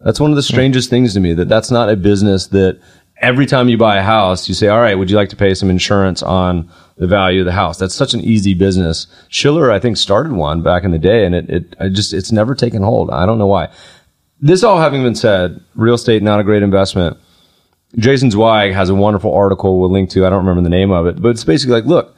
That's 0.00 0.18
one 0.18 0.30
of 0.30 0.36
the 0.36 0.42
hmm. 0.42 0.54
strangest 0.54 0.88
things 0.88 1.12
to 1.12 1.20
me. 1.20 1.34
That 1.34 1.48
that's 1.50 1.70
not 1.70 1.90
a 1.90 1.96
business 1.96 2.46
that 2.48 2.80
every 3.22 3.46
time 3.46 3.68
you 3.68 3.78
buy 3.78 3.96
a 3.96 4.02
house, 4.02 4.48
you 4.48 4.54
say, 4.54 4.68
"All 4.68 4.80
right, 4.80 4.98
would 4.98 5.10
you 5.10 5.16
like 5.16 5.30
to 5.30 5.36
pay 5.36 5.54
some 5.54 5.70
insurance 5.70 6.22
on 6.22 6.68
the 6.96 7.06
value 7.06 7.40
of 7.40 7.46
the 7.46 7.52
house?" 7.52 7.78
That's 7.78 7.94
such 7.94 8.12
an 8.12 8.20
easy 8.20 8.52
business. 8.52 9.06
Shiller, 9.28 9.70
I 9.70 9.78
think, 9.78 9.96
started 9.96 10.32
one 10.32 10.62
back 10.62 10.84
in 10.84 10.90
the 10.90 10.98
day, 10.98 11.24
and 11.24 11.34
it, 11.34 11.74
it 11.80 11.90
just 11.90 12.12
it's 12.12 12.32
never 12.32 12.54
taken 12.54 12.82
hold. 12.82 13.10
I 13.10 13.24
don't 13.24 13.38
know 13.38 13.46
why. 13.46 13.68
This 14.40 14.64
all 14.64 14.80
having 14.80 15.02
been 15.04 15.14
said, 15.14 15.60
real 15.76 15.94
estate 15.94 16.22
not 16.22 16.40
a 16.40 16.44
great 16.44 16.64
investment. 16.64 17.16
Jason 17.96 18.30
Zweig 18.30 18.72
has 18.72 18.88
a 18.88 18.94
wonderful 18.94 19.32
article 19.32 19.78
we'll 19.78 19.90
link 19.90 20.10
to. 20.10 20.26
I 20.26 20.30
don't 20.30 20.44
remember 20.44 20.62
the 20.62 20.68
name 20.68 20.90
of 20.90 21.06
it, 21.06 21.22
but 21.22 21.28
it's 21.28 21.44
basically 21.44 21.74
like, 21.74 21.84
look, 21.84 22.16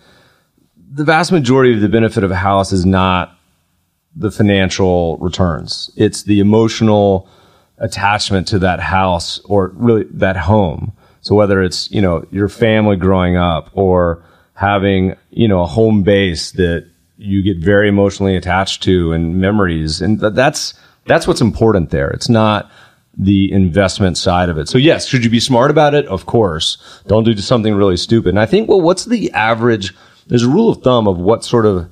the 0.90 1.05
vast 1.05 1.32
majority 1.32 1.74
of 1.74 1.80
the 1.80 1.88
benefit 1.88 2.24
of 2.24 2.30
a 2.30 2.36
house 2.36 2.72
is 2.72 2.86
not 2.86 3.36
the 4.16 4.30
financial 4.30 5.18
returns. 5.18 5.90
It's 5.96 6.22
the 6.22 6.38
emotional 6.40 7.28
attachment 7.79 8.49
to 8.49 8.59
that 8.61 8.81
house 8.81 9.41
or 9.45 9.72
really 9.75 10.05
that 10.11 10.37
home. 10.37 10.93
So 11.20 11.35
whether 11.35 11.62
it's, 11.62 11.91
you 11.91 12.01
know, 12.01 12.27
your 12.31 12.49
family 12.49 12.97
growing 12.97 13.37
up 13.37 13.70
or 13.72 14.25
having, 14.55 15.16
you 15.31 15.49
know, 15.49 15.62
a 15.62 15.66
home 15.66 16.03
base 16.03 16.53
that 16.53 16.89
you 17.16 17.43
get 17.43 17.59
very 17.59 17.89
emotionally 17.89 18.37
attached 18.37 18.83
to 18.85 19.12
and 19.12 19.41
memories. 19.41 20.01
And 20.01 20.20
th- 20.20 20.35
that's, 20.35 20.75
that's 21.07 21.27
what's 21.27 21.41
important 21.41 21.91
there. 21.91 22.11
It's 22.11 22.29
not 22.29 22.70
the 23.16 23.51
investment 23.53 24.18
side 24.18 24.49
of 24.49 24.59
it. 24.59 24.68
So 24.68 24.79
yes, 24.79 25.07
should 25.07 25.25
you 25.25 25.31
be 25.31 25.41
smart 25.41 25.70
about 25.70 25.95
it? 25.95 26.07
Of 26.07 26.27
course. 26.27 26.79
Don't 27.07 27.25
do 27.25 27.37
something 27.37 27.75
really 27.75 27.97
stupid. 27.97 28.31
And 28.31 28.41
I 28.41 28.47
think, 28.47 28.68
well, 28.68 28.81
what's 28.81 29.05
the 29.05 29.31
average? 29.33 29.95
There's 30.27 30.43
a 30.43 30.49
rule 30.49 30.70
of 30.70 30.83
thumb 30.83 31.07
of 31.07 31.18
what 31.18 31.45
sort 31.45 31.66
of 31.66 31.89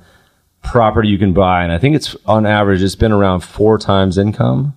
property 0.63 1.09
you 1.09 1.17
can 1.17 1.33
buy. 1.33 1.63
And 1.63 1.71
I 1.71 1.77
think 1.77 1.95
it's 1.95 2.15
on 2.25 2.45
average, 2.45 2.81
it's 2.81 2.95
been 2.95 3.11
around 3.11 3.41
four 3.41 3.77
times 3.77 4.17
income. 4.17 4.73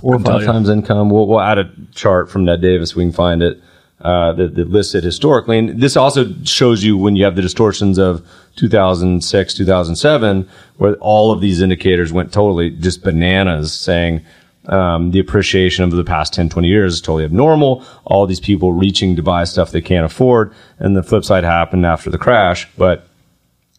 Four 0.00 0.16
or 0.16 0.20
five 0.20 0.44
times 0.44 0.68
income. 0.68 1.10
We'll, 1.10 1.26
we'll 1.26 1.40
add 1.40 1.58
a 1.58 1.70
chart 1.94 2.30
from 2.30 2.44
Ned 2.44 2.60
Davis. 2.60 2.96
We 2.96 3.04
can 3.04 3.12
find 3.12 3.42
it. 3.42 3.60
Uh, 4.00 4.32
that, 4.32 4.56
that 4.56 4.68
lists 4.68 4.96
it 4.96 5.04
historically. 5.04 5.56
And 5.56 5.80
this 5.80 5.96
also 5.96 6.34
shows 6.42 6.82
you 6.82 6.98
when 6.98 7.14
you 7.14 7.24
have 7.24 7.36
the 7.36 7.42
distortions 7.42 7.98
of 7.98 8.26
2006, 8.56 9.54
2007, 9.54 10.48
where 10.78 10.94
all 10.96 11.30
of 11.30 11.40
these 11.40 11.62
indicators 11.62 12.12
went 12.12 12.32
totally 12.32 12.70
just 12.70 13.04
bananas 13.04 13.72
saying, 13.72 14.24
um, 14.66 15.10
the 15.10 15.18
appreciation 15.18 15.84
of 15.84 15.90
the 15.90 16.04
past 16.04 16.32
10, 16.34 16.48
20 16.48 16.68
years 16.68 16.94
is 16.94 17.00
totally 17.00 17.24
abnormal. 17.24 17.84
All 18.04 18.26
these 18.26 18.40
people 18.40 18.72
reaching 18.72 19.16
to 19.16 19.22
buy 19.22 19.44
stuff 19.44 19.72
they 19.72 19.80
can't 19.80 20.06
afford. 20.06 20.54
And 20.78 20.96
the 20.96 21.02
flip 21.02 21.24
side 21.24 21.44
happened 21.44 21.84
after 21.84 22.10
the 22.10 22.18
crash. 22.18 22.68
But 22.76 23.06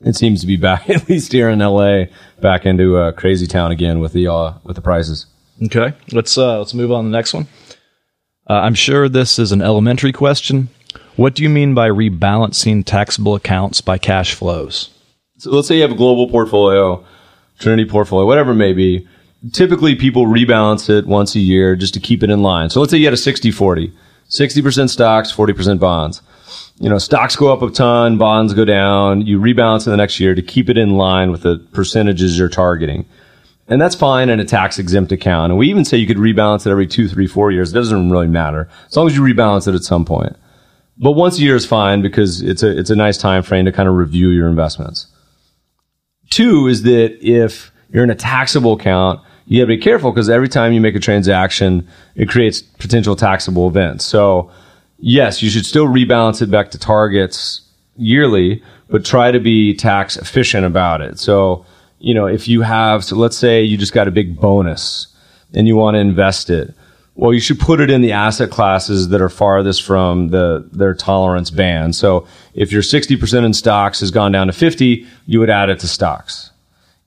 it 0.02 0.16
seems 0.16 0.42
to 0.42 0.48
be 0.48 0.58
back, 0.58 0.90
at 0.90 1.08
least 1.08 1.32
here 1.32 1.50
in 1.50 1.60
LA, 1.60 2.06
back 2.42 2.66
into 2.66 2.98
a 2.98 3.14
crazy 3.14 3.48
town 3.48 3.72
again 3.72 4.00
with 4.00 4.14
the, 4.14 4.28
uh, 4.28 4.54
with 4.64 4.76
the 4.76 4.82
prices. 4.82 5.26
Okay, 5.62 5.94
let's 6.12 6.38
uh, 6.38 6.60
let's 6.60 6.74
move 6.74 6.92
on 6.92 7.04
to 7.04 7.10
the 7.10 7.18
next 7.18 7.34
one. 7.34 7.48
Uh, 8.50 8.54
I'm 8.54 8.74
sure 8.74 9.08
this 9.08 9.40
is 9.40 9.52
an 9.52 9.62
elementary 9.62 10.12
question. 10.12 10.70
What 11.16 11.36
do 11.36 11.44
you 11.44 11.50
mean 11.50 11.74
by 11.74 11.90
rebalancing 11.90 12.84
taxable 12.84 13.36
accounts 13.36 13.80
by 13.80 13.98
cash 13.98 14.34
flows? 14.34 14.90
So 15.38 15.52
let's 15.52 15.68
say 15.68 15.76
you 15.76 15.82
have 15.84 15.92
a 15.92 15.96
global 15.96 16.30
portfolio, 16.30 17.06
Trinity 17.60 17.90
portfolio, 17.90 18.26
whatever 18.26 18.52
it 18.52 18.56
may 18.56 18.74
be. 18.74 19.08
Typically, 19.52 19.96
people 19.96 20.26
rebalance 20.26 20.90
it 20.90 21.06
once 21.06 21.36
a 21.36 21.40
year 21.40 21.76
just 21.76 21.94
to 21.94 22.00
keep 22.00 22.24
it 22.24 22.30
in 22.30 22.42
line. 22.42 22.70
So 22.70 22.80
let's 22.80 22.92
say 22.92 22.98
you 22.98 23.06
had 23.06 23.14
a 23.14 23.18
60 23.18 23.52
40, 23.52 23.94
60% 24.30 24.90
stocks, 24.90 25.32
40% 25.32 25.80
bonds. 25.80 26.22
You 26.80 26.90
know, 26.90 26.98
stocks 26.98 27.36
go 27.36 27.54
up 27.54 27.62
a 27.62 27.70
ton, 27.70 28.18
bonds 28.18 28.54
go 28.54 28.66
down. 28.66 29.22
You 29.22 29.40
rebalance 29.40 29.86
in 29.86 29.92
the 29.92 29.98
next 29.98 30.20
year 30.20 30.34
to 30.34 30.42
keep 30.42 30.70
it 30.70 30.78
in 30.78 30.92
line 30.92 31.32
with 31.32 31.44
the 31.44 31.58
percentages 31.74 32.38
you're 32.40 32.50
targeting. 32.50 33.06
And 33.68 33.82
that's 33.82 33.96
fine 33.96 34.30
in 34.30 34.40
a 34.40 34.46
tax 34.46 34.78
exempt 34.78 35.12
account. 35.12 35.52
And 35.52 35.58
we 35.58 35.70
even 35.70 35.86
say 35.86 35.98
you 35.98 36.08
could 36.08 36.18
rebalance 36.18 36.66
it 36.66 36.72
every 36.72 36.88
two, 36.88 37.08
three, 37.08 37.28
four 37.28 37.52
years. 37.52 37.72
It 37.72 37.76
doesn't 37.76 38.10
really 38.10 38.28
matter 38.28 38.70
as 38.88 38.98
long 38.98 39.08
as 39.08 39.16
you 39.16 39.22
rebalance 39.22 39.68
it 39.68 39.76
at 39.76 39.84
some 39.84 40.04
point. 40.04 40.36
But 40.98 41.14
once 41.14 41.40
a 41.40 41.42
year 41.42 41.56
is 41.56 41.66
fine 41.66 42.02
because 42.02 42.42
it's 42.42 42.62
a 42.62 42.78
it's 42.78 42.90
a 42.90 42.96
nice 42.96 43.18
time 43.18 43.42
frame 43.42 43.66
to 43.66 43.72
kind 43.72 43.90
of 43.90 43.96
review 43.96 44.30
your 44.30 44.48
investments. 44.48 45.08
Two 46.30 46.68
is 46.68 46.84
that 46.84 47.18
if 47.22 47.72
you're 47.92 48.04
in 48.04 48.10
a 48.10 48.16
taxable 48.16 48.74
account, 48.74 49.22
you 49.46 49.60
got 49.60 49.64
to 49.64 49.68
be 49.68 49.78
careful 49.78 50.12
because 50.12 50.30
every 50.30 50.48
time 50.50 50.74
you 50.74 50.82
make 50.82 50.96
a 50.96 51.00
transaction, 51.00 51.88
it 52.16 52.30
creates 52.30 52.62
potential 52.62 53.16
taxable 53.16 53.68
events. 53.68 54.06
So, 54.06 54.52
yes, 55.00 55.42
you 55.42 55.50
should 55.50 55.66
still 55.66 55.88
rebalance 55.88 56.42
it 56.42 56.50
back 56.50 56.72
to 56.72 56.80
targets 56.80 57.62
yearly, 57.96 58.64
but 58.90 59.06
try 59.06 59.32
to 59.32 59.40
be 59.40 59.76
tax 59.76 60.18
efficient 60.18 60.66
about 60.66 61.02
it. 61.02 61.20
So, 61.20 61.66
you 62.04 62.14
know, 62.14 62.28
if 62.28 62.50
you 62.50 62.62
have, 62.62 63.02
so 63.06 63.16
let's 63.16 63.38
say 63.38 63.64
you 63.64 63.78
just 63.78 63.94
got 63.94 64.10
a 64.10 64.12
big 64.12 64.38
bonus 64.38 65.08
and 65.54 65.70
you 65.70 65.78
want 65.78 65.96
to 65.96 66.00
invest 66.00 66.50
it. 66.50 66.76
Well, 67.16 67.34
you 67.34 67.40
should 67.40 67.62
put 67.62 67.80
it 67.80 67.90
in 67.90 68.02
the 68.02 68.12
asset 68.12 68.50
classes 68.50 69.08
that 69.10 69.22
are 69.22 69.30
farthest 69.30 69.84
from 69.84 70.28
the 70.28 70.68
their 70.74 70.94
tolerance 70.96 71.50
band. 71.50 71.96
So 71.96 72.28
if 72.54 72.74
your 72.74 72.82
60% 72.82 73.46
in 73.46 73.54
stocks 73.54 74.02
has 74.02 74.12
gone 74.12 74.34
down 74.34 74.48
to 74.48 74.54
50, 74.54 75.08
you 75.28 75.40
would 75.40 75.50
add 75.50 75.70
it 75.70 75.80
to 75.80 75.88
stocks. 75.88 76.52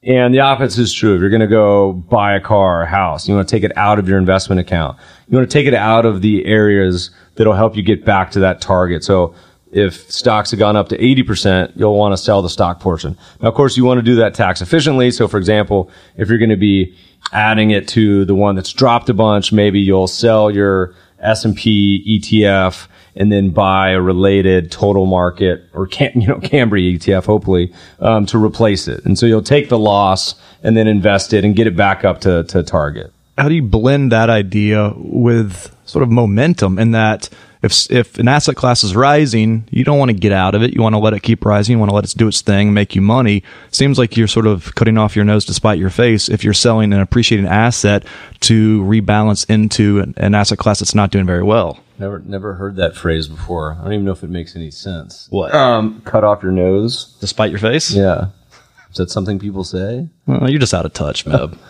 And 0.03 0.33
the 0.33 0.41
opposite 0.41 0.81
is 0.81 0.95
true. 0.95 1.15
If 1.15 1.21
you're 1.21 1.29
going 1.29 1.41
to 1.41 1.47
go 1.47 1.93
buy 1.93 2.35
a 2.35 2.41
car 2.41 2.81
or 2.81 2.83
a 2.85 2.87
house, 2.87 3.29
you 3.29 3.35
want 3.35 3.47
to 3.47 3.55
take 3.55 3.65
it 3.65 3.77
out 3.77 3.99
of 3.99 4.09
your 4.09 4.19
investment 4.19 4.61
account. 4.61 4.97
You 5.29 5.37
want 5.37 5.51
to 5.51 5.53
take 5.53 5.67
it 5.67 5.75
out 5.75 6.07
of 6.07 6.23
the 6.23 6.47
areas 6.47 7.11
that'll 7.35 7.53
help 7.53 7.77
you 7.77 7.83
get 7.83 8.03
back 8.03 8.31
to 8.31 8.41
that 8.41 8.63
target. 8.63 9.05
So 9.05 9.35
if 9.77 10.11
stocks 10.11 10.51
have 10.51 10.59
gone 10.59 10.75
up 10.75 10.89
to 10.89 10.97
80%, 10.97 11.73
you'll 11.77 11.97
want 11.97 12.13
to 12.13 12.17
sell 12.17 12.41
the 12.41 12.49
stock 12.49 12.81
portion. 12.81 13.17
Now, 13.43 13.49
of 13.49 13.55
course, 13.55 13.77
you 13.77 13.85
want 13.85 13.99
to 13.99 14.03
do 14.03 14.17
that 14.17 14.35
tax 14.35 14.63
efficiently. 14.63 15.11
So 15.11 15.29
for 15.29 15.37
example, 15.37 15.91
if 16.17 16.29
you're 16.29 16.39
going 16.39 16.51
to 16.51 16.57
be 16.57 16.97
adding 17.33 17.71
it 17.71 17.87
to 17.89 18.25
the 18.25 18.35
one 18.35 18.55
that's 18.55 18.73
dropped 18.73 19.09
a 19.11 19.15
bunch, 19.15 19.53
maybe 19.53 19.81
you'll 19.81 20.07
sell 20.07 20.51
your 20.51 20.95
S&P 21.21 22.21
ETF 22.21 22.89
and 23.15 23.31
then 23.31 23.51
buy 23.51 23.91
a 23.91 24.01
related 24.01 24.71
total 24.71 25.07
market 25.07 25.65
or 25.75 25.87
Cam, 25.87 26.13
you 26.21 26.27
know 26.27 26.41
Cambria 26.41 26.99
ETF, 26.99 27.27
hopefully, 27.27 27.73
um, 28.01 28.25
to 28.27 28.43
replace 28.43 28.89
it. 28.89 29.05
And 29.05 29.19
so 29.19 29.27
you'll 29.27 29.43
take 29.43 29.69
the 29.69 29.79
loss 29.79 30.35
and 30.63 30.77
then 30.77 30.87
invest 30.87 31.33
it 31.33 31.45
and 31.45 31.55
get 31.55 31.67
it 31.67 31.77
back 31.77 32.05
up 32.05 32.23
to, 32.23 32.45
to 32.45 32.63
target. 32.63 33.13
How 33.37 33.51
do 33.51 33.55
you 33.55 33.63
blend 33.63 34.13
that 34.13 34.31
idea 34.31 34.95
with 34.97 35.75
sort 35.85 36.03
of 36.03 36.11
momentum 36.11 36.79
in 36.79 36.93
that 36.93 37.29
if 37.67 37.91
if 37.91 38.19
an 38.19 38.29
asset 38.29 38.57
class 38.57 38.83
is 38.83 38.97
rising, 38.97 39.69
you 39.71 39.85
don't 39.85 39.99
want 39.99 40.11
to 40.11 40.17
get 40.17 40.33
out 40.33 40.55
of 40.55 40.63
it. 40.63 40.75
You 40.75 40.81
want 40.81 40.95
to 40.95 40.99
let 40.99 41.13
it 41.13 41.23
keep 41.23 41.45
rising. 41.45 41.75
You 41.75 41.79
want 41.79 41.91
to 41.91 41.95
let 41.95 42.05
it 42.05 42.17
do 42.17 42.27
its 42.27 42.41
thing, 42.41 42.73
make 42.73 42.95
you 42.95 43.03
money. 43.03 43.43
Seems 43.71 43.99
like 43.99 44.17
you're 44.17 44.27
sort 44.27 44.47
of 44.47 44.75
cutting 44.75 44.97
off 44.97 45.15
your 45.15 45.25
nose 45.27 45.45
to 45.47 45.55
spite 45.55 45.79
your 45.79 45.91
face 45.91 46.31
if 46.31 46.43
you're 46.43 46.55
selling 46.55 46.95
an 46.95 47.01
appreciating 47.01 47.47
asset 47.47 48.05
to 48.41 48.83
rebalance 48.85 49.49
into 49.51 50.01
an, 50.01 50.15
an 50.17 50.35
asset 50.35 50.59
class 50.59 50.79
that's 50.79 50.95
not 50.95 51.11
doing 51.11 51.27
very 51.27 51.43
well. 51.43 51.79
Never, 51.99 52.19
never 52.21 52.55
heard 52.55 52.77
that 52.77 52.95
phrase 52.95 53.27
before. 53.27 53.77
I 53.79 53.85
don't 53.85 53.93
even 53.95 54.05
know 54.05 54.13
if 54.13 54.23
it 54.23 54.31
makes 54.31 54.55
any 54.55 54.71
sense. 54.71 55.29
What? 55.31 55.55
Um, 55.55 56.03
cut 56.05 56.25
off 56.25 56.43
your 56.43 56.53
nose. 56.53 57.17
To 57.21 57.27
spite 57.27 57.51
your 57.51 57.59
face? 57.59 57.91
Yeah. 57.91 58.27
Is 58.91 58.97
that 58.99 59.11
something 59.11 59.39
people 59.39 59.65
say? 59.65 60.09
Well, 60.27 60.51
you're 60.51 60.61
just 60.61 60.75
out 60.75 60.87
of 60.87 60.93
touch, 60.93 61.25
Meb. 61.25 61.59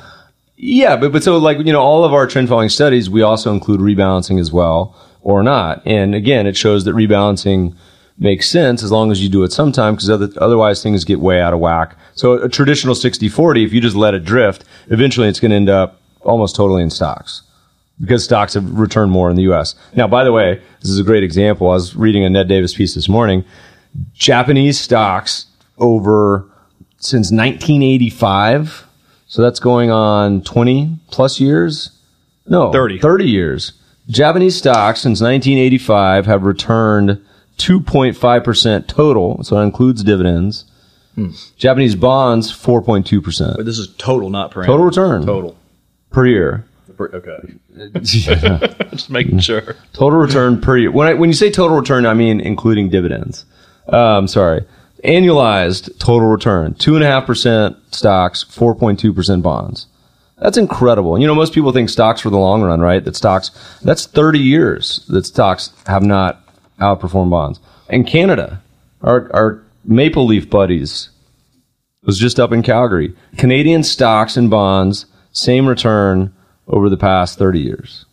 Yeah, 0.59 0.97
but, 0.97 1.13
but 1.13 1.23
so 1.23 1.37
like, 1.37 1.59
you 1.59 1.73
know, 1.73 1.83
all 1.83 2.05
of 2.05 2.15
our 2.15 2.27
trend 2.27 2.49
following 2.49 2.71
studies, 2.71 3.11
we 3.11 3.21
also 3.21 3.53
include 3.53 3.81
rebalancing 3.81 4.41
as 4.41 4.51
well 4.51 4.97
or 5.27 5.43
not. 5.43 5.83
And 5.85 6.15
again, 6.15 6.47
it 6.47 6.57
shows 6.57 6.85
that 6.85 6.95
rebalancing 6.95 7.75
makes 8.17 8.49
sense 8.49 8.85
as 8.85 8.93
long 8.93 9.11
as 9.11 9.21
you 9.21 9.29
do 9.29 9.43
it 9.43 9.53
sometime 9.53 9.97
because 9.97 10.09
other, 10.09 10.29
otherwise 10.37 10.85
things 10.85 11.05
get 11.05 11.19
way 11.19 11.41
out 11.41 11.53
of 11.53 11.59
whack. 11.59 11.97
So 12.15 12.35
a 12.35 12.49
traditional 12.49 12.95
60-40, 12.95 13.67
if 13.67 13.73
you 13.73 13.81
just 13.81 13.97
let 13.97 14.15
it 14.15 14.25
drift, 14.25 14.63
eventually 14.87 15.27
it's 15.27 15.41
going 15.41 15.51
to 15.51 15.57
end 15.57 15.69
up 15.69 16.01
almost 16.21 16.55
totally 16.55 16.81
in 16.81 16.91
stocks 16.91 17.43
because 18.01 18.23
stocks 18.23 18.55
have 18.55 18.79
returned 18.79 19.11
more 19.11 19.29
in 19.29 19.35
the 19.35 19.43
U.S. 19.43 19.75
Now, 19.97 20.07
by 20.07 20.23
the 20.23 20.31
way, 20.31 20.63
this 20.81 20.91
is 20.91 21.01
a 21.01 21.05
great 21.05 21.25
example. 21.25 21.71
I 21.71 21.75
was 21.75 21.97
reading 21.97 22.25
a 22.25 22.31
Ned 22.31 22.47
Davis 22.47 22.73
piece 22.73 22.95
this 22.95 23.09
morning. 23.09 23.45
Japanese 24.13 24.79
stocks 24.79 25.47
over 25.77 26.49
since 26.99 27.33
1985. 27.33 28.87
So 29.27 29.43
that's 29.43 29.59
going 29.59 29.91
on 29.91 30.43
20 30.43 31.01
plus 31.11 31.41
years. 31.41 31.91
No, 32.47 32.71
30. 32.71 33.01
30 33.01 33.25
years. 33.25 33.73
Japanese 34.09 34.57
stocks 34.57 35.01
since 35.01 35.21
1985 35.21 36.27
have 36.27 36.43
returned 36.45 37.25
2.5% 37.59 38.87
total. 38.87 39.43
So 39.43 39.57
that 39.57 39.63
includes 39.63 40.05
dividends 40.05 40.65
Japanese 41.57 41.95
bonds, 41.95 42.53
4.2%. 42.53 43.57
But 43.57 43.65
this 43.65 43.79
is 43.79 43.89
total, 43.97 44.29
not 44.31 44.51
per 44.51 44.65
Total 44.65 44.85
return 44.85 45.25
Total. 45.25 45.57
per 46.11 46.27
year. 46.27 46.67
Okay. 46.99 47.55
Just 48.03 49.11
making 49.11 49.39
sure. 49.41 49.77
Total 49.93 50.19
return 50.19 50.61
per 50.61 50.77
year. 50.77 50.91
When 50.91 51.09
I, 51.09 51.15
when 51.15 51.29
you 51.29 51.35
say 51.35 51.51
total 51.51 51.77
return, 51.79 52.07
I 52.07 52.15
mean 52.15 52.41
including 52.41 52.89
dividends. 52.91 53.45
Um, 53.89 54.29
sorry. 54.29 54.65
Annualized 55.05 55.99
total 55.99 56.29
return, 56.29 56.75
two 56.75 56.95
and 56.97 57.05
a 57.05 57.07
half 57.07 57.27
percent 57.27 57.77
stocks, 57.93 58.45
4.2% 58.45 59.43
bonds. 59.43 59.87
That's 60.39 60.59
incredible. 60.59 61.19
You 61.19 61.27
know, 61.27 61.35
most 61.35 61.55
people 61.55 61.73
think 61.73 61.89
stocks 61.89 62.21
for 62.21 62.31
the 62.31 62.37
long 62.37 62.63
run, 62.63 62.81
right? 62.81 63.03
That 63.03 63.17
stocks, 63.17 63.51
that's 63.83 64.07
30 64.07 64.39
years 64.39 65.05
that 65.09 65.25
stocks 65.25 65.73
have 65.87 66.03
not 66.03 66.43
outperformed 66.79 67.31
bonds. 67.31 67.59
And 67.89 68.07
Canada, 68.07 68.63
our, 69.03 69.31
our 69.33 69.63
Maple 69.85 70.27
Leaf 70.27 70.51
buddies, 70.51 71.09
was 72.03 72.19
just 72.19 72.39
up 72.39 72.53
in 72.53 72.63
Calgary. 72.63 73.15
Canadian 73.37 73.83
stocks 73.83 74.37
and 74.37 74.51
bonds, 74.51 75.07
same 75.33 75.67
return 75.67 76.35
over 76.69 76.89
the 76.89 76.97
past 76.97 77.39
30 77.39 77.61
years. 77.61 78.05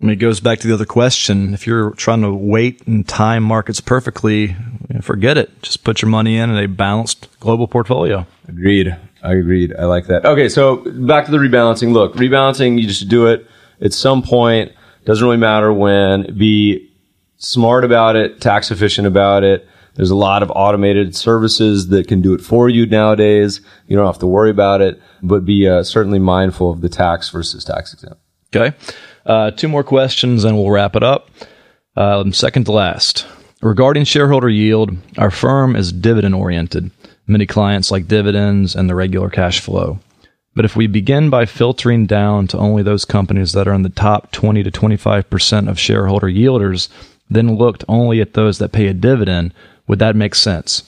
I 0.00 0.04
mean, 0.04 0.12
it 0.12 0.16
goes 0.16 0.40
back 0.40 0.60
to 0.60 0.68
the 0.68 0.74
other 0.74 0.86
question. 0.86 1.54
If 1.54 1.66
you're 1.66 1.90
trying 1.92 2.22
to 2.22 2.32
wait 2.32 2.86
and 2.86 3.06
time 3.06 3.42
markets 3.42 3.80
perfectly, 3.80 4.54
forget 5.00 5.36
it. 5.36 5.62
Just 5.62 5.82
put 5.82 6.02
your 6.02 6.08
money 6.08 6.36
in 6.36 6.56
a 6.56 6.68
balanced 6.68 7.28
global 7.40 7.66
portfolio. 7.66 8.26
Agreed. 8.46 8.96
I 9.22 9.34
agreed. 9.34 9.74
I 9.76 9.84
like 9.84 10.06
that. 10.06 10.24
Okay, 10.24 10.48
so 10.48 10.76
back 10.76 11.26
to 11.26 11.30
the 11.30 11.38
rebalancing. 11.38 11.92
Look, 11.92 12.14
rebalancing, 12.14 12.80
you 12.80 12.86
just 12.86 13.08
do 13.08 13.26
it 13.26 13.46
at 13.80 13.92
some 13.92 14.22
point. 14.22 14.72
Doesn't 15.04 15.24
really 15.24 15.38
matter 15.38 15.72
when. 15.72 16.36
Be 16.36 16.90
smart 17.38 17.84
about 17.84 18.16
it, 18.16 18.40
tax 18.40 18.70
efficient 18.70 19.06
about 19.06 19.44
it. 19.44 19.66
There's 19.94 20.10
a 20.10 20.16
lot 20.16 20.44
of 20.44 20.52
automated 20.54 21.16
services 21.16 21.88
that 21.88 22.06
can 22.06 22.20
do 22.20 22.32
it 22.32 22.40
for 22.40 22.68
you 22.68 22.86
nowadays. 22.86 23.60
You 23.88 23.96
don't 23.96 24.06
have 24.06 24.20
to 24.20 24.28
worry 24.28 24.50
about 24.50 24.80
it, 24.80 25.00
but 25.22 25.44
be 25.44 25.68
uh, 25.68 25.82
certainly 25.82 26.20
mindful 26.20 26.70
of 26.70 26.82
the 26.82 26.88
tax 26.88 27.30
versus 27.30 27.64
tax 27.64 27.92
exempt. 27.92 28.20
Okay. 28.54 28.76
Uh, 29.26 29.50
two 29.50 29.66
more 29.66 29.82
questions 29.82 30.44
and 30.44 30.56
we'll 30.56 30.70
wrap 30.70 30.94
it 30.94 31.02
up. 31.02 31.30
Um, 31.96 32.32
second 32.32 32.66
to 32.66 32.72
last. 32.72 33.26
Regarding 33.60 34.04
shareholder 34.04 34.48
yield, 34.48 34.96
our 35.16 35.32
firm 35.32 35.74
is 35.74 35.92
dividend 35.92 36.36
oriented. 36.36 36.92
Many 37.28 37.46
clients 37.46 37.90
like 37.90 38.08
dividends 38.08 38.74
and 38.74 38.88
the 38.88 38.94
regular 38.94 39.30
cash 39.30 39.60
flow. 39.60 40.00
But 40.54 40.64
if 40.64 40.74
we 40.74 40.88
begin 40.88 41.30
by 41.30 41.46
filtering 41.46 42.06
down 42.06 42.48
to 42.48 42.58
only 42.58 42.82
those 42.82 43.04
companies 43.04 43.52
that 43.52 43.68
are 43.68 43.74
in 43.74 43.82
the 43.82 43.90
top 43.90 44.32
20 44.32 44.64
to 44.64 44.70
25% 44.72 45.68
of 45.68 45.78
shareholder 45.78 46.26
yielders, 46.26 46.88
then 47.30 47.56
looked 47.56 47.84
only 47.86 48.20
at 48.20 48.32
those 48.32 48.58
that 48.58 48.72
pay 48.72 48.88
a 48.88 48.94
dividend, 48.94 49.54
would 49.86 50.00
that 50.00 50.16
make 50.16 50.34
sense? 50.34 50.82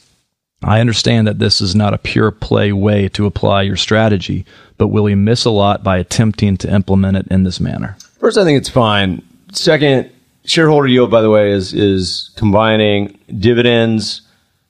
I 0.63 0.81
understand 0.81 1.27
that 1.27 1.39
this 1.39 1.61
is 1.61 1.75
not 1.75 1.95
a 1.95 1.99
pure 1.99 2.31
play 2.31 2.73
way 2.73 3.09
to 3.11 3.27
apply 3.27 3.63
your 3.63 3.77
strategy, 3.77 4.45
but 4.77 4.89
will 4.89 5.05
we 5.05 5.15
miss 5.15 5.45
a 5.45 5.51
lot 5.51 5.83
by 5.83 5.99
attempting 5.99 6.57
to 6.59 6.73
implement 6.73 7.17
it 7.17 7.27
in 7.29 7.45
this 7.45 7.61
manner? 7.61 7.97
First, 8.19 8.37
I 8.37 8.45
think 8.45 8.59
it's 8.59 8.69
fine. 8.69 9.23
Second, 9.53 10.11
shareholder 10.45 10.89
yield, 10.89 11.11
by 11.11 11.23
the 11.23 11.31
way, 11.31 11.53
is 11.53 11.73
is 11.73 12.31
combining 12.37 13.19
dividends 13.39 14.23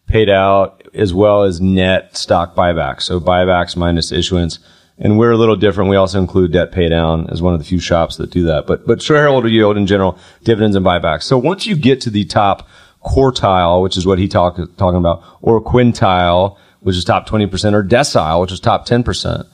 paid 0.06 0.28
out 0.28 0.79
as 0.94 1.14
well 1.14 1.42
as 1.42 1.60
net 1.60 2.16
stock 2.16 2.54
buybacks. 2.54 3.02
So 3.02 3.20
buybacks 3.20 3.76
minus 3.76 4.12
issuance. 4.12 4.58
And 4.98 5.18
we're 5.18 5.30
a 5.30 5.36
little 5.36 5.56
different. 5.56 5.88
We 5.88 5.96
also 5.96 6.20
include 6.20 6.52
debt 6.52 6.72
pay 6.72 6.88
down 6.88 7.30
as 7.30 7.40
one 7.40 7.54
of 7.54 7.58
the 7.58 7.64
few 7.64 7.80
shops 7.80 8.16
that 8.16 8.30
do 8.30 8.44
that. 8.44 8.66
But 8.66 8.86
but 8.86 9.00
shareholder 9.00 9.48
yield 9.48 9.78
in 9.78 9.86
general, 9.86 10.18
dividends 10.44 10.76
and 10.76 10.84
buybacks. 10.84 11.22
So 11.22 11.38
once 11.38 11.66
you 11.66 11.74
get 11.74 12.02
to 12.02 12.10
the 12.10 12.26
top 12.26 12.68
quartile, 13.02 13.82
which 13.82 13.96
is 13.96 14.06
what 14.06 14.18
he 14.18 14.28
talk, 14.28 14.56
talking 14.76 14.98
about, 14.98 15.24
or 15.40 15.62
quintile, 15.62 16.58
which 16.80 16.96
is 16.96 17.04
top 17.04 17.26
20%, 17.26 17.72
or 17.72 17.82
decile, 17.82 18.40
which 18.42 18.52
is 18.52 18.60
top 18.60 18.86
10%, 18.86 19.46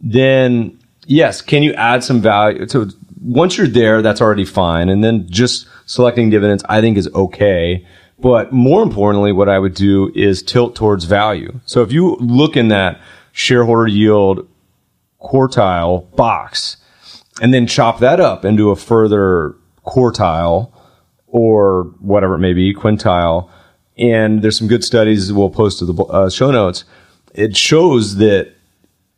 then 0.00 0.78
yes, 1.06 1.40
can 1.40 1.62
you 1.62 1.72
add 1.74 2.04
some 2.04 2.20
value? 2.20 2.68
So 2.68 2.86
once 3.20 3.56
you're 3.56 3.66
there, 3.66 4.02
that's 4.02 4.20
already 4.20 4.44
fine. 4.44 4.88
And 4.88 5.02
then 5.02 5.26
just 5.28 5.66
selecting 5.86 6.30
dividends, 6.30 6.64
I 6.68 6.80
think 6.80 6.96
is 6.96 7.08
okay. 7.08 7.86
But 8.24 8.52
more 8.54 8.82
importantly, 8.82 9.32
what 9.32 9.50
I 9.50 9.58
would 9.58 9.74
do 9.74 10.10
is 10.14 10.42
tilt 10.42 10.74
towards 10.74 11.04
value. 11.04 11.60
So 11.66 11.82
if 11.82 11.92
you 11.92 12.16
look 12.16 12.56
in 12.56 12.68
that 12.68 12.98
shareholder 13.32 13.86
yield 13.86 14.48
quartile 15.20 16.10
box 16.16 16.78
and 17.42 17.52
then 17.52 17.66
chop 17.66 17.98
that 17.98 18.20
up 18.20 18.46
into 18.46 18.70
a 18.70 18.76
further 18.76 19.56
quartile 19.84 20.72
or 21.26 21.82
whatever 22.00 22.36
it 22.36 22.38
may 22.38 22.54
be, 22.54 22.72
quintile, 22.72 23.50
and 23.98 24.40
there's 24.40 24.56
some 24.56 24.68
good 24.68 24.84
studies 24.84 25.30
we'll 25.30 25.50
post 25.50 25.80
to 25.80 25.84
the 25.84 26.04
uh, 26.04 26.30
show 26.30 26.50
notes. 26.50 26.86
It 27.34 27.54
shows 27.54 28.16
that 28.16 28.54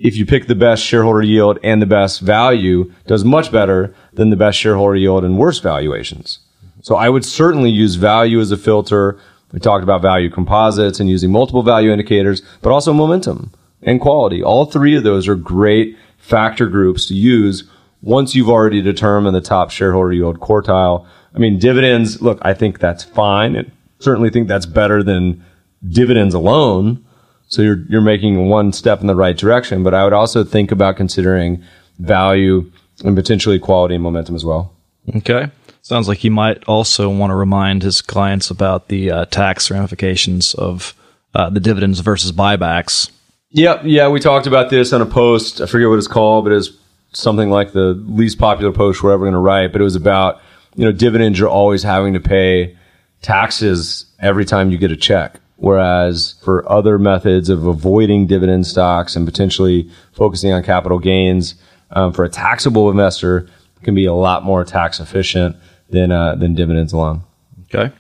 if 0.01 0.17
you 0.17 0.27
pick 0.27 0.49
the 0.49 0.57
best 0.57 0.83
shareholder 0.83 1.23
yield 1.23 1.61
and 1.63 1.81
the 1.81 1.87
best 1.87 2.23
value, 2.23 2.93
does 3.07 3.25
much 3.25 3.53
better 3.53 3.95
than 4.15 4.31
the 4.31 4.37
best 4.37 4.59
shareholder 4.59 4.97
yield 4.97 5.25
and 5.25 5.39
worse 5.39 5.61
valuations. 5.61 6.41
So 6.87 6.95
I 6.95 7.09
would 7.09 7.25
certainly 7.25 7.71
use 7.71 7.97
value 7.97 8.39
as 8.39 8.53
a 8.53 8.57
filter. 8.57 9.19
We 9.51 9.59
talked 9.59 9.83
about 9.83 10.03
value 10.03 10.31
composites 10.31 11.01
and 11.01 11.11
using 11.11 11.33
multiple 11.33 11.65
value 11.65 11.91
indicators, 11.91 12.43
but 12.63 12.71
also 12.71 12.93
momentum 12.93 13.53
and 13.83 14.01
quality. 14.01 14.41
All 14.41 14.67
three 14.67 14.95
of 14.95 15.03
those 15.03 15.27
are 15.27 15.35
great 15.35 15.99
factor 16.17 16.69
groups 16.69 17.09
to 17.09 17.15
use 17.15 17.65
once 18.03 18.37
you've 18.37 18.49
already 18.49 18.81
determined 18.83 19.35
the 19.35 19.41
top 19.41 19.73
shareholder 19.73 20.13
yield 20.13 20.39
quartile. 20.39 21.05
I 21.35 21.39
mean, 21.41 21.59
dividends, 21.59 22.23
look, 22.23 22.39
I 22.43 22.55
think 22.55 22.79
that's 22.79 23.03
fine. 23.03 23.57
And 23.57 23.73
certainly 23.99 24.31
think 24.31 24.47
that's 24.47 24.65
better 24.65 25.03
than 25.03 25.45
dividends 25.89 26.35
alone. 26.35 27.05
So 27.49 27.63
you're, 27.63 27.85
you're 27.89 28.01
making 28.01 28.49
one 28.49 28.73
step 28.73 29.01
in 29.01 29.09
the 29.09 29.17
right 29.17 29.37
direction, 29.37 29.83
but 29.83 29.93
I 29.93 30.05
would 30.05 30.13
also 30.13 30.45
think 30.45 30.71
about 30.71 30.97
considering 30.97 31.65
value 31.99 32.71
and 33.05 33.17
potentially 33.17 33.59
quality 33.59 33.97
and 33.97 34.05
momentum 34.05 34.37
as 34.37 34.45
well. 34.45 34.73
Okay. 35.17 35.51
Sounds 35.87 36.09
like 36.09 36.19
he 36.19 36.31
might 36.31 36.65
also 36.65 37.09
want 37.09 37.31
to 37.31 37.37
remind 37.37 37.85
his 37.85 38.03
clients 38.03 38.51
about 38.51 38.89
the 38.89 39.09
uh, 39.13 39.25
tax 39.27 39.71
ramifications 39.71 40.53
of 40.55 40.95
uh, 41.33 41.49
the 41.49 41.61
dividends 41.61 42.01
versus 42.01 42.33
buybacks. 42.33 43.09
Yep. 43.51 43.83
Yeah. 43.85 44.09
We 44.09 44.19
talked 44.19 44.49
about 44.49 44.69
this 44.69 44.93
on 44.93 45.01
a 45.01 45.07
post. 45.07 45.61
I 45.61 45.67
forget 45.67 45.89
what 45.89 45.99
it's 45.99 46.09
called, 46.09 46.45
but 46.45 46.53
it's 46.53 46.71
something 47.13 47.51
like 47.51 47.71
the 47.71 47.95
least 48.05 48.37
popular 48.37 48.73
post 48.73 49.01
we're 49.01 49.13
ever 49.13 49.27
going 49.27 49.35
to 49.35 49.39
write. 49.39 49.71
But 49.71 49.81
it 49.81 49.85
was 49.85 49.95
about, 49.95 50.41
you 50.75 50.85
know, 50.85 50.91
dividends 50.91 51.39
you're 51.39 51.49
always 51.49 51.85
having 51.85 52.15
to 52.15 52.21
pay 52.21 52.77
taxes 53.23 54.07
every 54.19 54.45
time 54.45 54.73
you 54.73 54.79
get 54.79 54.91
a 54.91 54.97
check. 54.97 55.39
Whereas 55.55 56.35
for 56.43 56.69
other 56.69 56.99
methods 56.99 57.49
of 57.49 57.65
avoiding 57.65 58.27
dividend 58.27 58.67
stocks 58.67 59.15
and 59.15 59.25
potentially 59.25 59.89
focusing 60.15 60.51
on 60.51 60.65
capital 60.65 60.99
gains, 60.99 61.55
um, 61.93 62.13
for 62.13 62.25
a 62.25 62.29
taxable 62.29 62.91
investor, 62.91 63.49
can 63.85 63.95
be 63.95 64.07
a 64.07 64.13
lot 64.13 64.43
more 64.43 64.65
tax 64.65 64.99
efficient 64.99 65.55
than 65.91 66.11
uh, 66.13 66.35
than 66.35 66.55
dividends 66.55 66.93
alone. 66.93 67.23
Okay. 67.65 67.95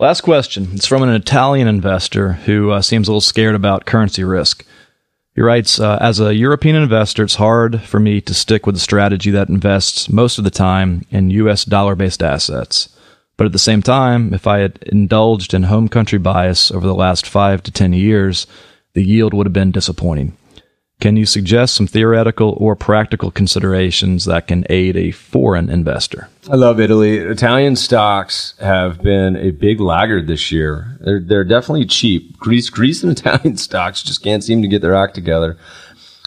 Last 0.00 0.22
question. 0.22 0.68
It's 0.72 0.86
from 0.86 1.02
an 1.02 1.08
Italian 1.10 1.68
investor 1.68 2.32
who 2.32 2.72
uh, 2.72 2.82
seems 2.82 3.06
a 3.06 3.12
little 3.12 3.20
scared 3.20 3.54
about 3.54 3.86
currency 3.86 4.24
risk. 4.24 4.66
He 5.34 5.40
writes, 5.40 5.80
uh, 5.80 5.98
as 6.00 6.20
a 6.20 6.34
European 6.34 6.76
investor, 6.76 7.24
it's 7.24 7.36
hard 7.36 7.80
for 7.82 7.98
me 7.98 8.20
to 8.20 8.34
stick 8.34 8.66
with 8.66 8.76
a 8.76 8.80
strategy 8.80 9.30
that 9.32 9.48
invests 9.48 10.08
most 10.08 10.38
of 10.38 10.44
the 10.44 10.50
time 10.50 11.04
in 11.10 11.30
U.S. 11.30 11.64
dollar 11.64 11.94
based 11.94 12.22
assets. 12.22 12.88
But 13.36 13.46
at 13.46 13.52
the 13.52 13.58
same 13.58 13.82
time, 13.82 14.32
if 14.32 14.46
I 14.46 14.58
had 14.58 14.78
indulged 14.86 15.54
in 15.54 15.64
home 15.64 15.88
country 15.88 16.18
bias 16.18 16.70
over 16.70 16.86
the 16.86 16.94
last 16.94 17.26
five 17.26 17.62
to 17.64 17.72
10 17.72 17.92
years, 17.92 18.46
the 18.94 19.02
yield 19.02 19.34
would 19.34 19.46
have 19.46 19.52
been 19.52 19.72
disappointing. 19.72 20.36
Can 21.04 21.18
you 21.18 21.26
suggest 21.26 21.74
some 21.74 21.86
theoretical 21.86 22.56
or 22.58 22.74
practical 22.74 23.30
considerations 23.30 24.24
that 24.24 24.46
can 24.46 24.64
aid 24.70 24.96
a 24.96 25.10
foreign 25.10 25.68
investor? 25.68 26.30
I 26.50 26.56
love 26.56 26.80
Italy. 26.80 27.18
Italian 27.18 27.76
stocks 27.76 28.54
have 28.58 29.02
been 29.02 29.36
a 29.36 29.50
big 29.50 29.80
laggard 29.80 30.28
this 30.28 30.50
year. 30.50 30.96
They're, 31.02 31.20
they're 31.20 31.44
definitely 31.44 31.84
cheap. 31.84 32.38
Greece, 32.38 32.70
Greece 32.70 33.02
and 33.02 33.12
Italian 33.18 33.58
stocks 33.58 34.02
just 34.02 34.22
can't 34.22 34.42
seem 34.42 34.62
to 34.62 34.66
get 34.66 34.80
their 34.80 34.94
act 34.94 35.14
together. 35.14 35.58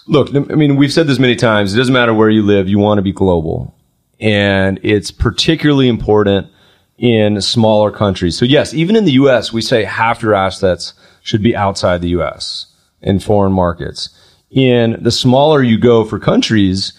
Look, 0.06 0.30
I 0.36 0.54
mean, 0.54 0.76
we've 0.76 0.94
said 0.94 1.08
this 1.08 1.18
many 1.18 1.36
times. 1.36 1.74
It 1.74 1.78
doesn't 1.78 1.92
matter 1.92 2.14
where 2.14 2.30
you 2.30 2.44
live. 2.44 2.70
You 2.70 2.78
want 2.78 3.00
to 3.00 3.02
be 3.02 3.12
global. 3.12 3.74
And 4.20 4.80
it's 4.84 5.10
particularly 5.10 5.88
important 5.88 6.52
in 7.00 7.42
smaller 7.42 7.90
countries. 7.90 8.38
So 8.38 8.46
yes, 8.46 8.76
even 8.76 8.96
in 8.96 9.06
the 9.06 9.14
U.S., 9.14 9.52
we 9.52 9.64
say 9.64 9.86
half 9.86 10.22
your 10.22 10.36
assets 10.36 10.94
should 11.24 11.42
be 11.42 11.56
outside 11.56 12.04
the 12.04 12.10
U.S. 12.10 12.68
in 13.02 13.20
foreign 13.20 13.54
markets. 13.54 14.10
In 14.50 14.98
the 15.02 15.12
smaller 15.12 15.62
you 15.62 15.78
go 15.78 16.06
for 16.06 16.20
countries, 16.20 16.94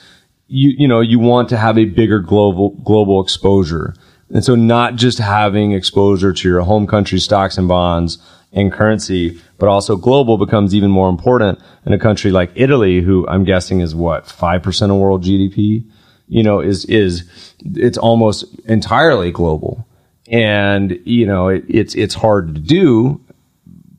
you, 0.48 0.70
you 0.76 0.88
know, 0.88 1.00
you 1.00 1.18
want 1.18 1.48
to 1.50 1.56
have 1.56 1.78
a 1.78 1.86
bigger 1.86 2.20
global, 2.20 2.70
global 2.84 3.22
exposure. 3.22 3.94
And 4.30 4.44
so 4.44 4.54
not 4.54 4.96
just 4.96 5.18
having 5.18 5.72
exposure 5.72 6.32
to 6.32 6.48
your 6.48 6.60
home 6.60 6.86
country 6.86 7.18
stocks 7.18 7.56
and 7.56 7.68
bonds 7.68 8.18
and 8.52 8.72
currency, 8.72 9.40
but 9.58 9.68
also 9.68 9.96
global 9.96 10.36
becomes 10.36 10.74
even 10.74 10.90
more 10.90 11.08
important 11.08 11.58
in 11.86 11.92
a 11.92 11.98
country 11.98 12.30
like 12.30 12.50
Italy, 12.54 13.00
who 13.00 13.26
I'm 13.28 13.44
guessing 13.44 13.80
is 13.80 13.94
what, 13.94 14.24
5% 14.26 14.90
of 14.90 14.96
world 14.96 15.24
GDP? 15.24 15.84
You 16.28 16.42
know, 16.42 16.60
is, 16.60 16.84
is, 16.86 17.24
it's 17.64 17.96
almost 17.96 18.44
entirely 18.66 19.30
global 19.30 19.86
and 20.30 20.98
you 21.04 21.26
know 21.26 21.48
it, 21.48 21.64
it's 21.68 21.94
it's 21.94 22.14
hard 22.14 22.54
to 22.54 22.60
do 22.60 23.20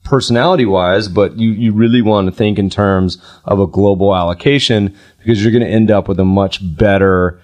personality 0.10 0.66
wise, 0.66 1.08
but 1.08 1.38
you, 1.38 1.52
you 1.52 1.72
really 1.72 2.02
want 2.02 2.28
to 2.28 2.36
think 2.36 2.58
in 2.58 2.70
terms 2.70 3.22
of 3.46 3.60
a 3.60 3.68
global 3.68 4.16
allocation 4.16 4.96
because 5.20 5.42
you're 5.42 5.52
going 5.52 5.64
to 5.64 5.70
end 5.70 5.92
up 5.92 6.08
with 6.08 6.20
a 6.20 6.26
much 6.26 6.60
better 6.76 7.40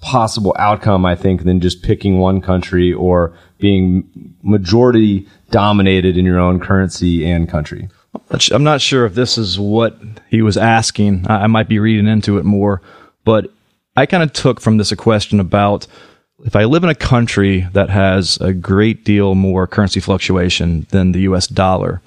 possible 0.00 0.56
outcome, 0.58 1.04
I 1.04 1.14
think, 1.14 1.44
than 1.44 1.60
just 1.60 1.82
picking 1.82 2.18
one 2.18 2.40
country 2.40 2.92
or 2.92 3.36
being 3.58 4.34
majority 4.42 5.28
dominated 5.50 6.16
in 6.16 6.24
your 6.24 6.38
own 6.38 6.60
currency 6.60 7.28
and 7.30 7.48
country. 7.48 7.88
I'm 8.52 8.64
not 8.64 8.80
sure 8.80 9.04
if 9.04 9.14
this 9.14 9.36
is 9.36 9.58
what 9.58 9.98
he 10.30 10.40
was 10.40 10.56
asking. 10.56 11.26
I 11.28 11.46
might 11.46 11.68
be 11.68 11.78
reading 11.78 12.06
into 12.06 12.38
it 12.38 12.44
more, 12.44 12.80
but 13.24 13.52
I 13.96 14.06
kind 14.06 14.22
of 14.22 14.32
took 14.32 14.60
from 14.60 14.78
this 14.78 14.92
a 14.92 14.96
question 14.96 15.40
about 15.40 15.86
if 16.44 16.54
I 16.54 16.64
live 16.64 16.84
in 16.84 16.90
a 16.90 16.94
country 16.94 17.66
that 17.72 17.90
has 17.90 18.36
a 18.40 18.52
great 18.52 19.04
deal 19.04 19.34
more 19.34 19.66
currency 19.66 20.00
fluctuation 20.00 20.86
than 20.90 21.12
the 21.12 21.20
US 21.20 21.46
dollar 21.46 22.00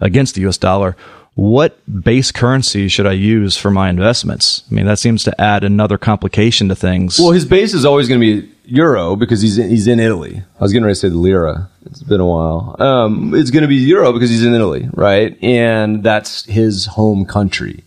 against 0.00 0.34
the 0.34 0.46
US 0.48 0.58
dollar, 0.58 0.96
what 1.34 1.78
base 2.02 2.32
currency 2.32 2.88
should 2.88 3.06
I 3.06 3.12
use 3.12 3.56
for 3.56 3.70
my 3.70 3.88
investments? 3.88 4.64
I 4.70 4.74
mean, 4.74 4.86
that 4.86 4.98
seems 4.98 5.22
to 5.24 5.40
add 5.40 5.62
another 5.62 5.96
complication 5.96 6.68
to 6.68 6.74
things. 6.74 7.18
Well, 7.18 7.30
his 7.30 7.44
base 7.44 7.72
is 7.72 7.84
always 7.84 8.08
going 8.08 8.20
to 8.20 8.42
be 8.42 8.52
euro 8.64 9.16
because 9.16 9.40
he's 9.40 9.56
in, 9.56 9.70
he's 9.70 9.86
in 9.86 10.00
Italy. 10.00 10.42
I 10.58 10.62
was 10.62 10.72
getting 10.72 10.84
ready 10.84 10.94
to 10.94 11.00
say 11.00 11.08
the 11.08 11.16
lira. 11.16 11.70
It's 11.86 12.02
been 12.02 12.20
a 12.20 12.26
while. 12.26 12.76
Um, 12.78 13.34
it's 13.34 13.50
going 13.50 13.62
to 13.62 13.68
be 13.68 13.76
euro 13.76 14.12
because 14.12 14.30
he's 14.30 14.44
in 14.44 14.54
Italy, 14.54 14.88
right? 14.92 15.38
And 15.42 16.02
that's 16.02 16.44
his 16.46 16.86
home 16.86 17.24
country 17.24 17.84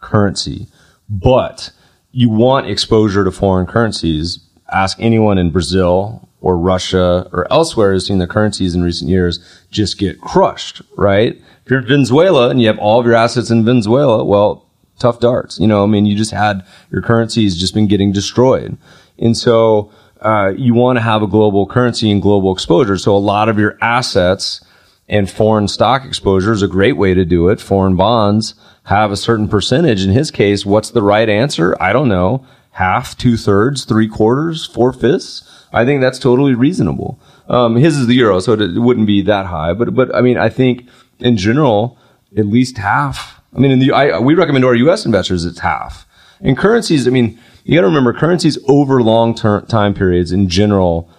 currency. 0.00 0.66
But 1.08 1.70
you 2.12 2.30
want 2.30 2.68
exposure 2.68 3.24
to 3.24 3.30
foreign 3.30 3.66
currencies. 3.66 4.40
Ask 4.72 4.98
anyone 5.00 5.38
in 5.38 5.50
Brazil 5.50 6.28
or 6.40 6.56
Russia 6.56 7.28
or 7.32 7.50
elsewhere 7.52 7.92
who's 7.92 8.06
seen 8.06 8.18
the 8.18 8.26
currencies 8.26 8.74
in 8.74 8.82
recent 8.82 9.10
years 9.10 9.38
just 9.70 9.98
get 9.98 10.20
crushed, 10.20 10.82
right? 10.96 11.36
If 11.64 11.70
you're 11.70 11.80
in 11.80 11.86
Venezuela 11.86 12.50
and 12.50 12.60
you 12.60 12.66
have 12.68 12.78
all 12.78 13.00
of 13.00 13.06
your 13.06 13.14
assets 13.14 13.50
in 13.50 13.64
Venezuela, 13.64 14.24
well, 14.24 14.66
tough 14.98 15.20
darts. 15.20 15.58
You 15.58 15.66
know, 15.66 15.82
I 15.82 15.86
mean, 15.86 16.06
you 16.06 16.16
just 16.16 16.30
had 16.30 16.64
your 16.90 17.02
currencies 17.02 17.56
just 17.56 17.74
been 17.74 17.86
getting 17.86 18.12
destroyed. 18.12 18.76
And 19.18 19.36
so, 19.36 19.90
uh, 20.20 20.52
you 20.56 20.74
want 20.74 20.96
to 20.96 21.02
have 21.02 21.22
a 21.22 21.26
global 21.26 21.66
currency 21.66 22.10
and 22.10 22.22
global 22.22 22.52
exposure. 22.52 22.96
So 22.96 23.14
a 23.14 23.18
lot 23.18 23.48
of 23.48 23.58
your 23.58 23.78
assets 23.80 24.64
and 25.08 25.30
foreign 25.30 25.68
stock 25.68 26.04
exposure 26.04 26.52
is 26.52 26.62
a 26.62 26.68
great 26.68 26.96
way 26.96 27.14
to 27.14 27.24
do 27.24 27.48
it. 27.48 27.60
Foreign 27.60 27.96
bonds 27.96 28.54
have 28.84 29.10
a 29.10 29.16
certain 29.16 29.48
percentage. 29.48 30.04
In 30.04 30.10
his 30.10 30.30
case, 30.30 30.64
what's 30.64 30.90
the 30.90 31.02
right 31.02 31.28
answer? 31.28 31.76
I 31.80 31.92
don't 31.92 32.08
know. 32.08 32.46
Half, 32.76 33.16
two 33.16 33.36
thirds, 33.36 33.84
three 33.84 34.08
quarters, 34.08 34.66
four 34.66 34.92
fifths. 34.92 35.66
I 35.72 35.84
think 35.84 36.00
that's 36.00 36.18
totally 36.18 36.54
reasonable. 36.54 37.18
Um, 37.48 37.76
his 37.76 37.96
is 37.96 38.06
the 38.06 38.14
euro, 38.14 38.40
so 38.40 38.52
it 38.52 38.78
wouldn't 38.78 39.06
be 39.06 39.22
that 39.22 39.46
high. 39.46 39.72
But, 39.72 39.94
but 39.94 40.14
I 40.14 40.20
mean, 40.20 40.36
I 40.36 40.48
think 40.48 40.88
in 41.18 41.36
general, 41.36 41.98
at 42.36 42.46
least 42.46 42.78
half. 42.78 43.40
I 43.54 43.60
mean, 43.60 43.70
in 43.70 43.78
the, 43.78 43.92
I, 43.92 44.18
we 44.18 44.34
recommend 44.34 44.62
to 44.62 44.68
our 44.68 44.74
U.S. 44.74 45.06
investors 45.06 45.44
it's 45.44 45.60
half. 45.60 46.06
In 46.40 46.54
currencies, 46.54 47.06
I 47.06 47.10
mean, 47.10 47.38
you 47.64 47.74
got 47.74 47.80
to 47.80 47.86
remember 47.86 48.12
currencies 48.12 48.58
over 48.68 49.02
long 49.02 49.34
time 49.34 49.94
periods 49.94 50.32
in 50.32 50.48
general, 50.48 51.10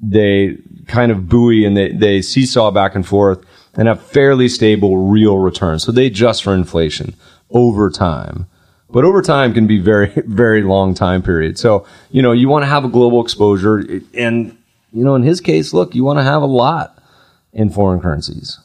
they 0.00 0.58
kind 0.86 1.12
of 1.12 1.28
buoy 1.28 1.64
and 1.64 1.76
they, 1.76 1.92
they 1.92 2.22
seesaw 2.22 2.70
back 2.70 2.94
and 2.94 3.06
forth 3.06 3.44
and 3.74 3.88
have 3.88 4.02
fairly 4.02 4.48
stable 4.48 4.96
real 4.98 5.38
returns. 5.38 5.84
So 5.84 5.92
they 5.92 6.06
adjust 6.06 6.42
for 6.42 6.54
inflation 6.54 7.14
over 7.50 7.90
time. 7.90 8.46
But 8.94 9.04
over 9.04 9.22
time 9.22 9.52
can 9.52 9.66
be 9.66 9.80
very, 9.80 10.06
very 10.26 10.62
long 10.62 10.94
time 10.94 11.20
period. 11.20 11.58
So, 11.58 11.84
you 12.12 12.22
know, 12.22 12.30
you 12.30 12.48
want 12.48 12.62
to 12.62 12.68
have 12.68 12.84
a 12.84 12.88
global 12.88 13.20
exposure 13.20 13.78
and, 14.16 14.56
you 14.92 15.04
know, 15.04 15.16
in 15.16 15.24
his 15.24 15.40
case, 15.40 15.74
look, 15.74 15.96
you 15.96 16.04
want 16.04 16.20
to 16.20 16.22
have 16.22 16.42
a 16.42 16.46
lot 16.46 16.96
in 17.52 17.70
foreign 17.70 18.00
currencies. 18.00 18.60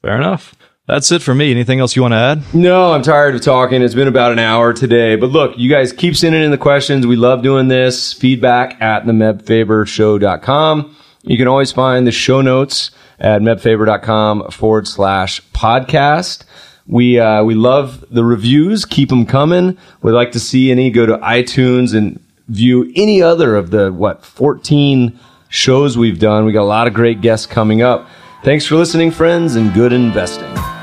Fair 0.00 0.16
enough. 0.16 0.54
That's 0.86 1.12
it 1.12 1.20
for 1.20 1.34
me. 1.34 1.50
Anything 1.50 1.78
else 1.78 1.94
you 1.94 2.00
want 2.00 2.12
to 2.12 2.16
add? 2.16 2.54
No, 2.54 2.94
I'm 2.94 3.02
tired 3.02 3.34
of 3.34 3.42
talking. 3.42 3.82
It's 3.82 3.94
been 3.94 4.08
about 4.08 4.32
an 4.32 4.38
hour 4.38 4.72
today. 4.72 5.14
But 5.16 5.28
look, 5.28 5.58
you 5.58 5.70
guys 5.70 5.92
keep 5.92 6.16
sending 6.16 6.42
in 6.42 6.50
the 6.50 6.58
questions. 6.58 7.06
We 7.06 7.16
love 7.16 7.42
doing 7.42 7.68
this. 7.68 8.14
Feedback 8.14 8.80
at 8.80 9.04
the 9.04 9.12
mebfabershow.com. 9.12 10.96
You 11.22 11.36
can 11.36 11.48
always 11.48 11.70
find 11.70 12.06
the 12.06 12.12
show 12.12 12.40
notes 12.40 12.92
at 13.18 13.42
mebfaber.com 13.42 14.50
forward 14.50 14.88
slash 14.88 15.42
podcast. 15.52 16.44
We, 16.90 17.20
uh, 17.20 17.44
we 17.44 17.54
love 17.54 18.04
the 18.10 18.24
reviews. 18.24 18.84
Keep 18.84 19.10
them 19.10 19.24
coming. 19.24 19.78
We'd 20.02 20.10
like 20.10 20.32
to 20.32 20.40
see 20.40 20.72
any. 20.72 20.90
Go 20.90 21.06
to 21.06 21.18
iTunes 21.18 21.94
and 21.94 22.20
view 22.48 22.92
any 22.96 23.22
other 23.22 23.54
of 23.54 23.70
the, 23.70 23.92
what, 23.92 24.24
14 24.24 25.18
shows 25.48 25.96
we've 25.96 26.18
done. 26.18 26.44
We 26.44 26.52
got 26.52 26.62
a 26.62 26.64
lot 26.64 26.88
of 26.88 26.94
great 26.94 27.20
guests 27.20 27.46
coming 27.46 27.80
up. 27.80 28.08
Thanks 28.42 28.66
for 28.66 28.74
listening, 28.74 29.12
friends, 29.12 29.54
and 29.54 29.72
good 29.72 29.92
investing. 29.92 30.79